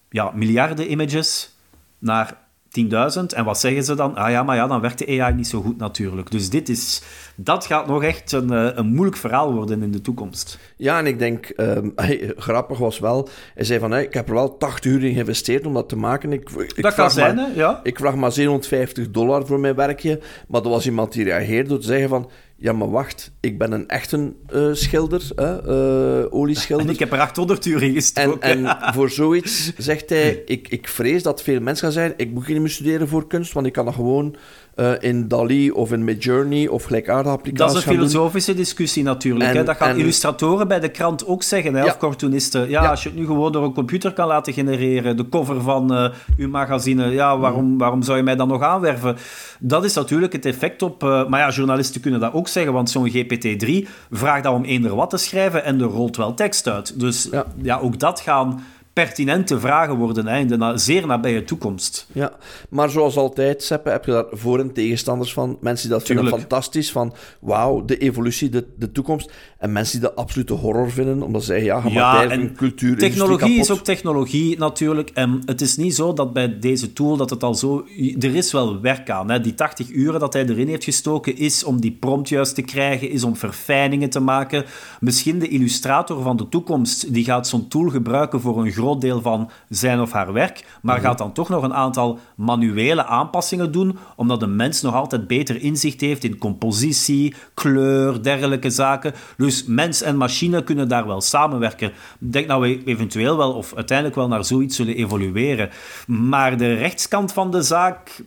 ja, 0.09 0.31
miljarden 0.35 0.91
images 0.91 1.57
naar 1.99 2.45
10.000. 2.81 3.35
En 3.35 3.45
wat 3.45 3.59
zeggen 3.59 3.85
ze 3.85 3.95
dan? 3.95 4.17
Ah 4.17 4.31
ja, 4.31 4.43
maar 4.43 4.57
ja, 4.57 4.67
dan 4.67 4.81
werkt 4.81 4.99
de 4.99 5.23
AI 5.23 5.35
niet 5.35 5.47
zo 5.47 5.63
goed 5.63 5.79
natuurlijk. 5.79 6.31
Dus 6.31 6.51
dit 6.51 6.69
is, 6.69 7.03
dat 7.37 7.67
gaat 7.67 7.87
nog 7.87 8.03
echt 8.03 8.33
een, 8.33 8.51
eh, 8.51 8.69
een 8.75 8.87
moeilijk 8.87 9.17
verhaal 9.17 9.53
worden 9.53 9.83
in 9.83 9.91
de 9.91 10.01
toekomst. 10.01 10.59
Ja, 10.77 10.99
en 10.99 11.07
ik 11.07 11.19
denk, 11.19 11.53
um, 11.57 11.93
grappig 12.37 12.79
was 12.79 12.99
wel, 12.99 13.29
hij 13.55 13.65
zei 13.65 13.79
van, 13.81 13.91
hey, 13.91 14.05
ik 14.05 14.15
heb 14.15 14.29
er 14.29 14.35
wel 14.35 14.57
80 14.57 14.93
uur 14.93 15.05
in 15.05 15.13
geïnvesteerd 15.13 15.67
om 15.67 15.75
dat 15.75 15.89
te 15.89 15.97
maken. 15.97 16.33
Ik, 16.33 16.51
ik 16.51 16.83
dat 16.83 16.95
kan 16.95 17.11
zijn, 17.11 17.39
hè? 17.39 17.47
Ja. 17.55 17.81
Ik 17.83 17.99
vraag 17.99 18.15
maar 18.15 18.33
750 18.33 19.11
dollar 19.11 19.47
voor 19.47 19.61
mijn 19.61 19.75
werkje. 19.75 20.21
Maar 20.49 20.63
er 20.63 20.69
was 20.69 20.87
iemand 20.87 21.13
die 21.13 21.25
reageerde 21.25 21.69
door 21.69 21.79
te 21.79 21.87
zeggen 21.87 22.09
van, 22.09 22.31
ja, 22.59 22.73
maar 22.73 22.91
wacht, 22.91 23.33
ik 23.41 23.59
ben 23.59 23.73
een 23.73 23.89
echte 23.89 24.33
uh, 24.55 24.75
schilder, 24.75 25.23
uh, 25.39 26.35
olieschilder. 26.35 26.87
En 26.87 26.93
ik 26.95 26.99
heb 26.99 27.13
er 27.13 27.21
800 27.21 27.67
uur 27.67 27.83
in 27.83 27.95
gestoken. 27.95 28.41
En, 28.41 28.67
en 28.67 28.95
voor 28.95 29.11
zoiets 29.11 29.73
zegt 29.77 30.09
hij, 30.09 30.43
ik, 30.47 30.69
ik 30.69 30.89
vrees 30.89 31.23
dat 31.23 31.43
veel 31.43 31.61
mensen 31.61 31.85
gaan 31.85 31.93
zijn, 31.93 32.15
ik 32.17 32.31
moet 32.31 32.49
niet 32.49 32.61
meer 32.61 32.71
studeren 32.71 33.09
voor 33.09 33.27
kunst, 33.27 33.53
want 33.53 33.67
ik 33.67 33.73
kan 33.73 33.85
dat 33.85 33.95
gewoon 33.95 34.37
uh, 34.77 34.91
in 35.01 35.29
DALI 35.29 35.71
of 35.71 35.93
in 35.93 36.05
Midjourney 36.05 36.69
of 36.69 36.85
gelijkaardige 36.85 37.35
applicaties 37.37 37.73
Dat 37.73 37.83
is 37.83 37.89
een 37.89 37.95
filosofische 37.95 38.55
discussie 38.55 39.03
natuurlijk. 39.03 39.53
hè? 39.53 39.65
Dat 39.65 39.77
gaan 39.77 39.97
illustratoren 39.97 40.69
bij 40.69 40.81
de 40.81 40.89
krant 40.89 41.27
ook 41.27 41.43
zeggen, 41.43 41.75
hè? 41.75 41.85
of 41.85 41.99
cartoonisten. 41.99 42.69
Ja, 42.69 42.91
als 42.91 43.03
je 43.03 43.09
het 43.09 43.19
nu 43.19 43.27
gewoon 43.27 43.53
door 43.53 43.65
een 43.65 43.73
computer 43.73 44.13
kan 44.13 44.27
laten 44.27 44.53
genereren, 44.53 45.17
de 45.17 45.29
cover 45.29 45.61
van 45.61 45.93
uh, 45.93 46.11
uw 46.37 46.49
magazine, 46.49 47.07
ja, 47.07 47.39
waarom, 47.39 47.79
waarom 47.79 48.03
zou 48.03 48.17
je 48.17 48.23
mij 48.23 48.37
dan 48.37 48.49
nog 48.49 48.63
aanwerven? 48.63 49.17
Dat 49.59 49.85
is 49.85 49.95
natuurlijk 49.95 50.33
het 50.33 50.45
effect 50.45 50.83
op... 50.83 51.03
Uh, 51.05 51.29
maar 51.29 51.41
ja, 51.41 51.51
journalisten 51.51 52.01
kunnen 52.01 52.21
dat 52.21 52.33
ook 52.33 52.49
zeggen, 52.49 52.73
want 52.73 52.91
zo'n 52.91 53.11
GPT-3 53.11 53.89
vraagt 54.11 54.43
dan 54.43 54.55
om 54.55 54.65
eender 54.65 54.95
wat 54.95 55.11
te 55.11 55.17
schrijven 55.17 55.65
en 55.65 55.81
er 55.81 55.87
rolt 55.87 56.17
wel 56.17 56.35
tekst 56.35 56.69
uit. 56.69 57.01
Dus 57.01 57.29
ja, 57.31 57.45
ja 57.63 57.79
ook 57.79 57.99
dat 57.99 58.21
gaan 58.21 58.61
pertinente 59.03 59.61
vragen 59.61 59.97
worden 59.97 60.27
hè, 60.27 60.39
in 60.39 60.47
de 60.47 60.73
zeer 60.75 61.07
nabije 61.07 61.45
toekomst. 61.45 62.07
Ja, 62.13 62.33
maar 62.69 62.91
zoals 62.91 63.17
altijd, 63.17 63.63
Seppe, 63.63 63.91
heb 63.91 64.05
je 64.05 64.11
daar 64.11 64.25
voor- 64.31 64.59
en 64.59 64.73
tegenstanders 64.73 65.33
van. 65.33 65.59
Mensen 65.61 65.89
die 65.89 65.99
dat 65.99 66.07
vinden 66.07 66.29
fantastisch, 66.29 66.93
van 66.93 67.15
wauw, 67.41 67.85
de 67.85 67.99
evolutie, 67.99 68.49
de, 68.49 68.67
de 68.79 68.93
toekomst. 68.93 69.33
En 69.59 69.73
mensen 69.73 70.01
die 70.01 70.09
dat 70.09 70.19
absolute 70.19 70.53
horror 70.53 70.91
vinden, 70.91 71.23
omdat 71.23 71.45
ze 71.45 71.47
zeggen, 71.47 71.93
ja, 71.93 72.23
ja, 72.23 72.31
en 72.31 72.55
cultuur... 72.55 72.99
Technologie 72.99 73.59
is 73.59 73.71
ook 73.71 73.85
technologie 73.85 74.59
natuurlijk. 74.59 75.11
En 75.11 75.43
het 75.45 75.61
is 75.61 75.77
niet 75.77 75.95
zo 75.95 76.13
dat 76.13 76.33
bij 76.33 76.59
deze 76.59 76.93
tool 76.93 77.17
dat 77.17 77.31
het 77.31 77.43
al 77.43 77.55
zo... 77.55 77.87
Er 78.19 78.35
is 78.35 78.53
wel 78.53 78.81
werk 78.81 79.11
aan. 79.11 79.31
Hè. 79.31 79.41
Die 79.41 79.55
80 79.55 79.91
uren 79.91 80.21
dat 80.21 80.33
hij 80.33 80.47
erin 80.47 80.69
heeft 80.69 80.85
gestoken, 80.85 81.37
is 81.37 81.65
om 81.65 81.81
die 81.81 81.97
prompt 82.01 82.29
juist 82.29 82.55
te 82.55 82.63
krijgen, 82.63 83.11
is 83.11 83.25
om 83.25 83.37
verfijningen 83.37 84.11
te 84.11 84.21
maken. 84.21 84.65
Misschien 85.01 85.39
de 85.39 85.49
illustrator 85.49 86.23
van 86.23 86.37
de 86.37 86.49
toekomst, 86.49 87.13
die 87.15 87.25
gaat 87.25 87.49
zo'n 87.49 87.69
tool 87.69 87.89
gebruiken 87.89 88.41
voor 88.41 88.65
een 88.65 88.73
groot 88.73 88.85
groot 88.87 89.01
deel 89.01 89.21
van 89.21 89.51
zijn 89.69 90.01
of 90.01 90.13
haar 90.13 90.33
werk, 90.33 90.65
maar 90.83 91.01
gaat 91.01 91.19
dan 91.19 91.33
toch 91.33 91.49
nog 91.49 91.63
een 91.63 91.75
aantal 91.75 92.19
manuele 92.37 93.05
aanpassingen 93.05 93.73
doen, 93.73 93.99
omdat 94.17 94.41
de 94.41 94.47
mens 94.47 94.83
nog 94.83 94.95
altijd 94.95 95.27
beter 95.27 95.63
inzicht 95.63 96.01
heeft 96.01 96.25
in 96.25 96.39
compositie, 96.39 97.35
kleur, 97.55 98.23
dergelijke 98.23 98.71
zaken. 98.71 99.13
Dus 99.37 99.65
mens 99.65 100.03
en 100.03 100.17
machine 100.17 100.65
kunnen 100.65 100.89
daar 100.89 101.07
wel 101.07 101.21
samenwerken. 101.21 101.89
Ik 102.21 102.33
denk 102.33 102.49
dat 102.49 102.61
we 102.61 102.85
eventueel 102.85 103.37
wel, 103.37 103.53
of 103.53 103.75
uiteindelijk 103.75 104.17
wel 104.17 104.29
naar 104.29 104.45
zoiets 104.45 104.77
zullen 104.77 104.97
evolueren. 104.97 105.71
Maar 106.07 106.57
de 106.57 106.75
rechtskant 106.75 107.33
van 107.33 107.51
de 107.51 107.63
zaak, 107.63 108.23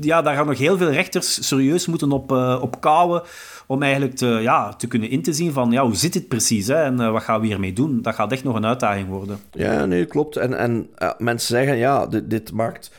ja, 0.00 0.22
daar 0.22 0.34
gaan 0.34 0.46
nog 0.46 0.58
heel 0.58 0.76
veel 0.76 0.90
rechters 0.90 1.46
serieus 1.48 1.86
moeten 1.86 2.12
op, 2.12 2.32
uh, 2.32 2.58
op 2.62 2.80
kouwen 2.80 3.22
om 3.66 3.82
eigenlijk 3.82 4.14
te, 4.14 4.26
ja, 4.26 4.74
te 4.74 4.86
kunnen 4.86 5.10
in 5.10 5.22
te 5.22 5.32
zien 5.32 5.52
van 5.52 5.70
ja, 5.70 5.84
hoe 5.84 5.96
zit 5.96 6.12
dit 6.12 6.28
precies 6.28 6.66
hè, 6.66 6.82
en 6.82 7.00
uh, 7.00 7.10
wat 7.10 7.22
gaan 7.22 7.40
we 7.40 7.46
hiermee 7.46 7.72
doen. 7.72 8.02
Dat 8.02 8.14
gaat 8.14 8.32
echt 8.32 8.44
nog 8.44 8.56
een 8.56 8.66
uitdaging 8.66 9.08
worden. 9.08 9.38
Ja, 9.52 9.84
nee, 9.84 10.04
klopt. 10.04 10.36
En, 10.36 10.58
en 10.58 10.88
uh, 10.98 11.10
mensen 11.18 11.56
zeggen 11.56 11.76
ja, 11.76 12.06
dit, 12.06 12.30
dit 12.30 12.52
maakt 12.52 12.90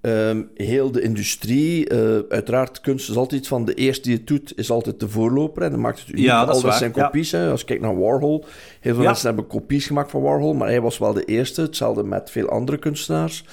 um, 0.00 0.50
heel 0.54 0.90
de 0.90 1.00
industrie, 1.00 1.92
uiteraard 2.28 2.80
kunst 2.80 3.10
is 3.10 3.16
altijd 3.16 3.46
van 3.46 3.64
de 3.64 3.74
eerste 3.74 4.02
die 4.02 4.16
het 4.16 4.26
doet, 4.26 4.52
is 4.56 4.70
altijd 4.70 5.00
de 5.00 5.08
voorloper 5.08 5.62
en 5.62 5.70
dan 5.70 5.80
maakt 5.80 5.98
het 5.98 6.08
uniek. 6.08 6.24
Ja, 6.24 6.44
dat 6.44 6.62
Alles 6.62 6.78
zijn 6.78 6.92
kopies. 6.92 7.32
Hè. 7.32 7.50
Als 7.50 7.60
je 7.60 7.66
kijkt 7.66 7.82
naar 7.82 7.98
Warhol, 7.98 8.44
heel 8.80 8.94
veel 8.94 9.04
mensen 9.04 9.26
hebben 9.26 9.46
kopies 9.46 9.86
gemaakt 9.86 10.10
van 10.10 10.22
Warhol, 10.22 10.54
maar 10.54 10.68
hij 10.68 10.80
was 10.80 10.98
wel 10.98 11.12
de 11.12 11.24
eerste. 11.24 11.60
Hetzelfde 11.60 12.02
met 12.02 12.30
veel 12.30 12.48
andere 12.48 12.78
kunstenaars. 12.78 13.44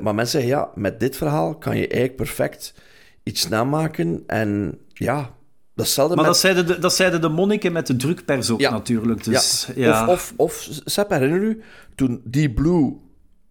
Maar 0.00 0.14
mensen 0.14 0.40
zeggen 0.40 0.58
ja, 0.58 0.70
met 0.74 1.00
dit 1.00 1.16
verhaal 1.16 1.58
kan 1.58 1.76
je 1.76 1.88
eigenlijk 1.88 2.16
perfect 2.16 2.74
iets 3.22 3.48
namaken 3.48 4.22
en 4.26 4.78
ja, 4.88 5.36
Datzelfde 5.76 6.16
maar 6.16 6.24
dat, 6.24 6.38
zeiden 6.38 6.66
de, 6.66 6.78
dat 6.78 6.94
zeiden 6.94 7.20
de 7.20 7.28
monniken 7.28 7.72
met 7.72 7.86
de 7.86 7.96
drukpers 7.96 8.50
ook 8.50 8.60
natuurlijk. 8.60 9.24
Dus, 9.24 9.68
ja. 9.74 10.06
Of, 10.06 10.08
of, 10.08 10.32
of, 10.36 10.68
Sepp, 10.84 11.10
herinner 11.10 11.40
u, 11.40 11.62
toen 11.94 12.20
die 12.24 12.50
Blue 12.50 12.96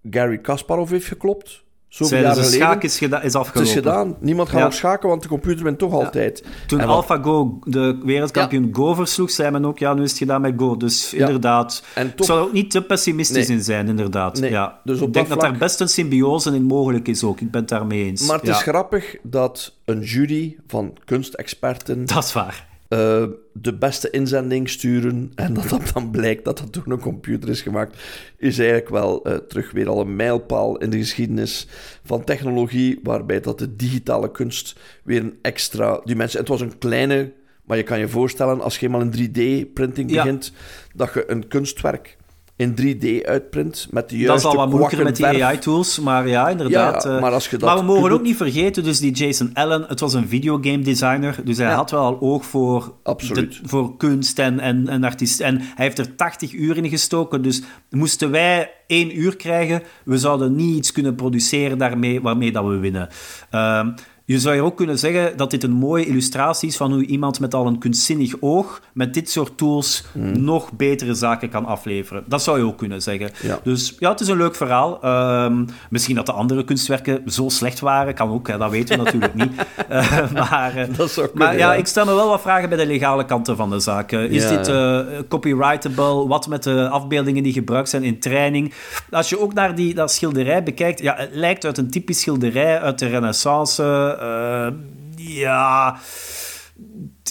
Gary 0.09 0.37
Kasparov 0.37 0.89
heeft 0.89 1.07
geklopt, 1.07 1.63
Zoveel 1.95 2.33
de 2.33 2.43
schaak 2.43 2.83
is, 2.83 3.01
is 3.01 3.09
afgelopen. 3.11 3.59
Het 3.59 3.61
is 3.61 3.73
gedaan. 3.73 4.15
Niemand 4.19 4.49
gaat 4.49 4.57
ja. 4.57 4.63
nog 4.63 4.73
schaken, 4.73 5.09
want 5.09 5.21
de 5.21 5.27
computer 5.27 5.63
bent 5.63 5.77
toch 5.77 5.93
altijd. 5.93 6.43
Toen 6.67 6.81
AlphaGo 6.81 7.59
de 7.63 7.99
wereldkampioen 8.03 8.69
Go 8.73 8.93
versloeg, 8.93 9.31
zei 9.31 9.51
men 9.51 9.65
ook, 9.65 9.79
ja, 9.79 9.93
nu 9.93 10.03
is 10.03 10.09
het 10.09 10.17
gedaan 10.17 10.41
met 10.41 10.53
Go. 10.57 10.77
Dus 10.77 11.13
inderdaad, 11.13 11.83
en 11.93 12.09
toch... 12.09 12.19
ik 12.19 12.25
zou 12.25 12.39
er 12.39 12.45
ook 12.45 12.53
niet 12.53 12.71
te 12.71 12.81
pessimistisch 12.81 13.49
in 13.49 13.63
zijn, 13.63 13.87
inderdaad. 13.87 14.37
Ja. 14.37 14.79
Dus 14.83 14.99
ik 14.99 15.13
denk 15.13 15.29
dat, 15.29 15.41
daar 15.41 15.57
best 15.57 15.79
een 15.79 15.89
symbiose 15.89 16.55
in 16.55 16.63
mogelijk 16.63 17.07
is 17.07 17.23
ook. 17.23 17.41
Ik 17.41 17.51
ben 17.51 17.61
het 17.61 17.69
daarmee 17.69 18.03
eens. 18.03 18.27
Maar 18.27 18.39
het 18.39 18.47
is 18.47 18.61
grappig 18.61 19.15
dat 19.23 19.73
een 19.85 20.01
jury 20.01 20.57
van 20.67 20.97
kunstexperten... 21.05 22.05
Dat 22.05 22.23
is 22.23 22.33
waar 22.33 22.73
uh, 22.95 23.23
de 23.53 23.73
beste 23.73 24.09
inzending 24.09 24.69
sturen 24.69 25.31
en 25.35 25.53
dat 25.53 25.69
dat 25.69 25.91
dan 25.93 26.11
blijkt 26.11 26.45
dat 26.45 26.57
dat 26.57 26.73
door 26.73 26.83
een 26.87 26.99
computer 26.99 27.49
is 27.49 27.61
gemaakt, 27.61 27.97
is 28.37 28.57
eigenlijk 28.57 28.89
wel 28.89 29.27
uh, 29.27 29.35
terug 29.35 29.71
weer 29.71 29.89
al 29.89 29.99
een 29.99 30.15
mijlpaal 30.15 30.77
in 30.77 30.89
de 30.89 30.97
geschiedenis 30.97 31.67
van 32.03 32.23
technologie, 32.23 32.99
waarbij 33.03 33.39
dat 33.39 33.59
de 33.59 33.75
digitale 33.75 34.31
kunst 34.31 34.79
weer 35.03 35.21
een 35.21 35.37
extra 35.41 36.01
dimensie... 36.03 36.39
Het 36.39 36.47
was 36.47 36.61
een 36.61 36.77
kleine, 36.77 37.31
maar 37.63 37.77
je 37.77 37.83
kan 37.83 37.99
je 37.99 38.07
voorstellen, 38.07 38.61
als 38.61 38.77
je 38.77 38.85
eenmaal 38.85 39.01
een 39.01 39.13
3D-printing 39.13 40.11
begint, 40.11 40.51
dat 40.95 41.13
je 41.13 41.31
een 41.31 41.47
kunstwerk 41.47 42.17
in 42.57 42.75
3D 42.81 43.25
uitprint 43.25 43.87
met 43.91 44.09
de 44.09 44.17
juiste 44.17 44.47
Dat 44.47 44.53
is 44.53 44.59
al 44.59 44.65
wat 44.65 44.69
moeilijker 44.69 45.03
met 45.03 45.15
die 45.15 45.45
AI-tools, 45.45 45.99
maar 45.99 46.27
ja, 46.27 46.49
inderdaad. 46.49 47.03
Ja, 47.03 47.15
eh, 47.15 47.21
maar, 47.21 47.31
als 47.31 47.49
je 47.49 47.57
dat 47.57 47.69
maar 47.69 47.77
we 47.77 47.93
mogen 47.93 48.11
ook 48.11 48.21
niet 48.21 48.35
vergeten, 48.35 48.83
dus 48.83 48.99
die 48.99 49.11
Jason 49.11 49.49
Allen, 49.53 49.85
het 49.87 49.99
was 49.99 50.13
een 50.13 50.27
videogame 50.27 50.83
designer, 50.83 51.39
dus 51.43 51.57
hij 51.57 51.73
had 51.73 51.91
wel 51.91 52.01
al 52.01 52.17
oog 52.21 52.45
voor, 52.45 52.93
de, 53.03 53.59
voor 53.63 53.97
kunst 53.97 54.39
en, 54.39 54.59
en, 54.59 54.87
en 54.87 55.03
artiest. 55.03 55.39
En 55.39 55.57
hij 55.57 55.85
heeft 55.85 55.99
er 55.99 56.15
80 56.15 56.53
uur 56.53 56.77
in 56.77 56.89
gestoken, 56.89 57.41
dus 57.41 57.61
moesten 57.89 58.31
wij 58.31 58.71
één 58.87 59.19
uur 59.19 59.35
krijgen, 59.35 59.83
we 60.03 60.17
zouden 60.17 60.55
niet 60.55 60.75
iets 60.75 60.91
kunnen 60.91 61.15
produceren 61.15 61.77
daarmee, 61.77 62.21
waarmee 62.21 62.51
dat 62.51 62.65
we 62.65 62.77
winnen. 62.77 63.09
Uh, 63.51 63.87
je 64.25 64.39
zou 64.39 64.55
hier 64.55 64.63
ook 64.63 64.77
kunnen 64.77 64.99
zeggen 64.99 65.37
dat 65.37 65.51
dit 65.51 65.63
een 65.63 65.71
mooie 65.71 66.05
illustratie 66.05 66.69
is 66.69 66.77
van 66.77 66.91
hoe 66.91 67.05
iemand 67.05 67.39
met 67.39 67.53
al 67.53 67.67
een 67.67 67.77
kunstzinnig 67.77 68.33
oog 68.39 68.81
met 68.93 69.13
dit 69.13 69.29
soort 69.29 69.57
tools 69.57 70.03
hmm. 70.11 70.43
nog 70.43 70.71
betere 70.71 71.13
zaken 71.13 71.49
kan 71.49 71.65
afleveren. 71.65 72.23
Dat 72.27 72.43
zou 72.43 72.57
je 72.57 72.65
ook 72.65 72.77
kunnen 72.77 73.01
zeggen. 73.01 73.31
Dus 73.63 73.95
ja, 73.99 74.11
het 74.11 74.19
is 74.19 74.27
een 74.27 74.37
leuk 74.37 74.55
verhaal. 74.55 75.01
Ehm, 75.01 75.65
misschien 75.89 76.15
dat 76.15 76.25
de 76.25 76.31
andere 76.31 76.63
kunstwerken 76.63 77.21
zo 77.31 77.49
slecht 77.49 77.79
waren, 77.79 78.13
kan 78.13 78.29
ook, 78.29 78.47
hè, 78.47 78.57
dat 78.57 78.71
weten 78.71 78.97
we 78.97 79.03
natuurlijk 79.03 79.33
niet. 79.33 79.51
Uh, 79.91 80.31
maar 80.49 80.77
uh, 80.77 81.25
maar 81.33 81.57
ja, 81.57 81.73
ik 81.73 81.87
stel 81.87 82.05
me 82.05 82.13
wel 82.13 82.29
wat 82.29 82.41
vragen 82.41 82.69
bij 82.69 82.77
de 82.77 82.85
legale 82.85 83.25
kanten 83.25 83.55
van 83.55 83.69
de 83.69 83.79
zaak. 83.79 84.11
is 84.11 84.47
dit 84.47 84.67
uh, 84.67 84.99
copyrightable? 85.27 86.27
Wat 86.27 86.47
met 86.47 86.63
de 86.63 86.89
afbeeldingen 86.89 87.43
die 87.43 87.53
gebruikt 87.53 87.89
zijn 87.89 88.03
in 88.03 88.19
training? 88.19 88.73
Als 89.11 89.29
je 89.29 89.39
ook 89.39 89.53
naar 89.53 89.75
die, 89.75 89.93
dat 89.93 90.11
schilderij 90.11 90.63
bekijkt, 90.63 91.01
ja, 91.01 91.15
het 91.17 91.29
lijkt 91.31 91.65
uit 91.65 91.77
een 91.77 91.89
typisch 91.89 92.19
schilderij 92.19 92.79
uit 92.79 92.99
de 92.99 93.07
renaissance 93.07 94.13
uh, 94.15 94.73
ja, 95.17 95.99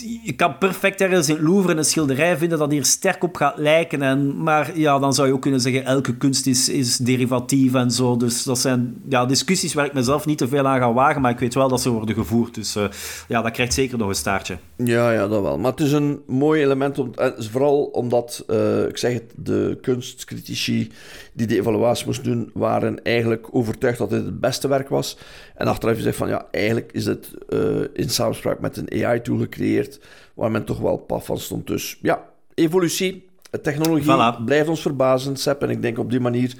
je 0.03 0.32
kan 0.32 0.59
perfect 0.59 1.01
ergens 1.01 1.28
in 1.28 1.34
het 1.34 1.45
Louvre 1.45 1.74
een 1.74 1.84
schilderij 1.84 2.36
vinden 2.36 2.59
dat 2.59 2.70
hier 2.70 2.84
sterk 2.84 3.22
op 3.22 3.36
gaat 3.36 3.59
lijken. 3.59 4.03
En, 4.03 4.42
maar 4.42 4.78
ja, 4.78 4.99
dan 4.99 5.14
zou 5.14 5.28
je 5.28 5.34
ook 5.34 5.40
kunnen 5.40 5.61
zeggen, 5.61 5.84
elke 5.84 6.16
kunst 6.16 6.47
is, 6.47 6.68
is 6.68 6.97
derivatief 6.97 7.74
en 7.74 7.90
zo. 7.90 8.16
Dus 8.16 8.42
dat 8.42 8.59
zijn 8.59 9.03
ja, 9.09 9.26
discussies 9.26 9.74
waar 9.74 9.86
ik 9.86 9.92
mezelf 9.92 10.26
niet 10.26 10.38
te 10.38 10.49
veel 10.49 10.66
aan 10.66 10.78
ga 10.78 10.92
wagen, 10.92 11.20
maar 11.20 11.30
ik 11.30 11.38
weet 11.38 11.55
wel 11.55 11.68
dat 11.68 11.80
ze 11.80 11.90
worden 11.90 12.14
gevoerd. 12.14 12.55
Dus 12.55 12.76
uh, 12.76 12.84
ja, 13.28 13.42
dat 13.42 13.53
krijgt 13.53 13.74
zeker 13.74 13.99
nog 13.99 14.09
een 14.09 14.14
staartje. 14.14 14.59
Ja, 14.76 15.12
ja, 15.12 15.28
dat 15.28 15.42
wel. 15.42 15.59
Maar 15.59 15.70
het 15.70 15.80
is 15.80 15.92
een 15.92 16.22
mooi 16.26 16.62
element, 16.62 16.99
om, 16.99 17.11
vooral 17.36 17.84
omdat, 17.84 18.45
uh, 18.51 18.86
ik 18.86 18.99
zeg 18.99 19.12
het, 19.12 19.32
de 19.36 19.78
kunstcritici 19.80 20.90
die 21.32 21.47
de 21.47 21.59
evaluatie 21.59 22.07
moesten 22.07 22.24
doen, 22.24 22.51
waren 22.55 23.03
eigenlijk 23.03 23.47
overtuigd 23.51 23.99
dat 23.99 24.11
dit 24.11 24.24
het 24.24 24.40
beste 24.40 24.68
werk 24.68 24.88
was. 24.88 25.18
En 25.55 25.66
achteraf 25.66 25.97
gezegd 25.97 26.16
van, 26.16 26.28
ja, 26.28 26.47
eigenlijk 26.51 26.92
is 26.92 27.07
het 27.07 27.30
in 27.92 28.11
samenspraak 28.11 28.61
met 28.61 28.76
een 28.76 29.05
AI-tool 29.05 29.38
gecreëerd, 29.38 29.84
waar 30.35 30.51
men 30.51 30.64
toch 30.64 30.78
wel 30.78 30.97
paf 30.97 31.26
van 31.26 31.39
stond. 31.39 31.66
Dus 31.66 31.99
ja, 32.03 32.24
evolutie, 32.55 33.28
technologie 33.62 34.43
blijft 34.45 34.68
ons 34.68 34.82
verbazen, 34.82 35.37
Sepp. 35.37 35.62
En 35.62 35.70
ik 35.70 35.82
denk 35.82 35.99
op 35.99 36.11
die 36.11 36.20
manier 36.20 36.55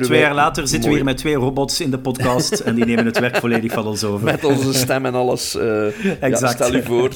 Twee 0.00 0.20
jaar 0.20 0.34
later 0.34 0.68
zitten 0.68 0.90
we 0.90 0.96
hier 0.96 1.04
met 1.04 1.16
twee 1.16 1.34
robots 1.34 1.80
in 1.80 1.90
de 1.90 1.98
podcast 1.98 2.60
en 2.60 2.74
die 2.74 2.84
nemen 2.84 3.06
het 3.06 3.18
werk 3.18 3.36
volledig 3.36 3.72
van 3.72 3.86
ons 3.86 4.04
over. 4.04 4.24
Met 4.24 4.44
onze 4.44 4.72
stem 4.72 5.06
en 5.06 5.14
alles. 5.14 5.56
Uh, 5.56 5.86
exact. 6.22 6.40
Ja, 6.40 6.64
stel 6.64 6.74
je 6.74 6.82
voor, 6.82 7.10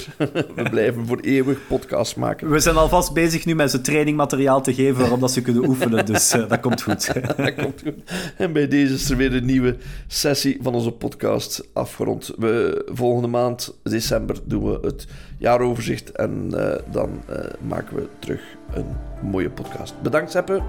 we 0.54 0.68
blijven 0.70 1.06
voor 1.06 1.20
eeuwig 1.20 1.58
podcast 1.68 2.16
maken. 2.16 2.50
We 2.50 2.60
zijn 2.60 2.76
alvast 2.76 3.12
bezig 3.12 3.44
nu 3.44 3.54
met 3.54 3.70
ze 3.70 3.80
trainingmateriaal 3.80 4.62
te 4.62 4.74
geven 4.74 5.00
waarop 5.00 5.20
dat 5.20 5.30
ze 5.32 5.42
kunnen 5.42 5.68
oefenen, 5.68 6.06
dus 6.06 6.34
uh, 6.34 6.48
dat 6.48 6.60
komt 6.60 6.82
goed. 6.82 7.12
dat 7.36 7.54
komt 7.54 7.82
goed. 7.82 8.12
En 8.36 8.52
bij 8.52 8.68
deze 8.68 8.94
is 8.94 9.10
er 9.10 9.16
weer 9.16 9.34
een 9.34 9.46
nieuwe 9.46 9.76
sessie 10.06 10.58
van 10.62 10.74
onze 10.74 10.92
podcast 10.92 11.68
afgerond. 11.72 12.32
We, 12.38 12.84
volgende 12.92 13.28
maand, 13.28 13.78
december, 13.82 14.36
doen 14.44 14.64
we 14.64 14.78
het 14.82 15.06
jaaroverzicht 15.38 16.10
en 16.10 16.50
uh, 16.54 16.74
dan 16.90 17.22
maken 17.60 17.96
we 17.96 18.06
terug 18.18 18.40
een 18.74 18.86
mooie 19.22 19.50
podcast. 19.50 19.94
Bedankt, 20.02 20.30
Seppe. 20.30 20.62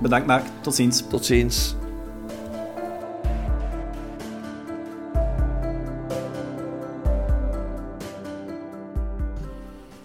Bedankt 0.00 0.26
Mark, 0.26 0.44
tot 0.60 0.74
ziens. 0.74 1.04
Tot 1.08 1.24
ziens. 1.24 1.79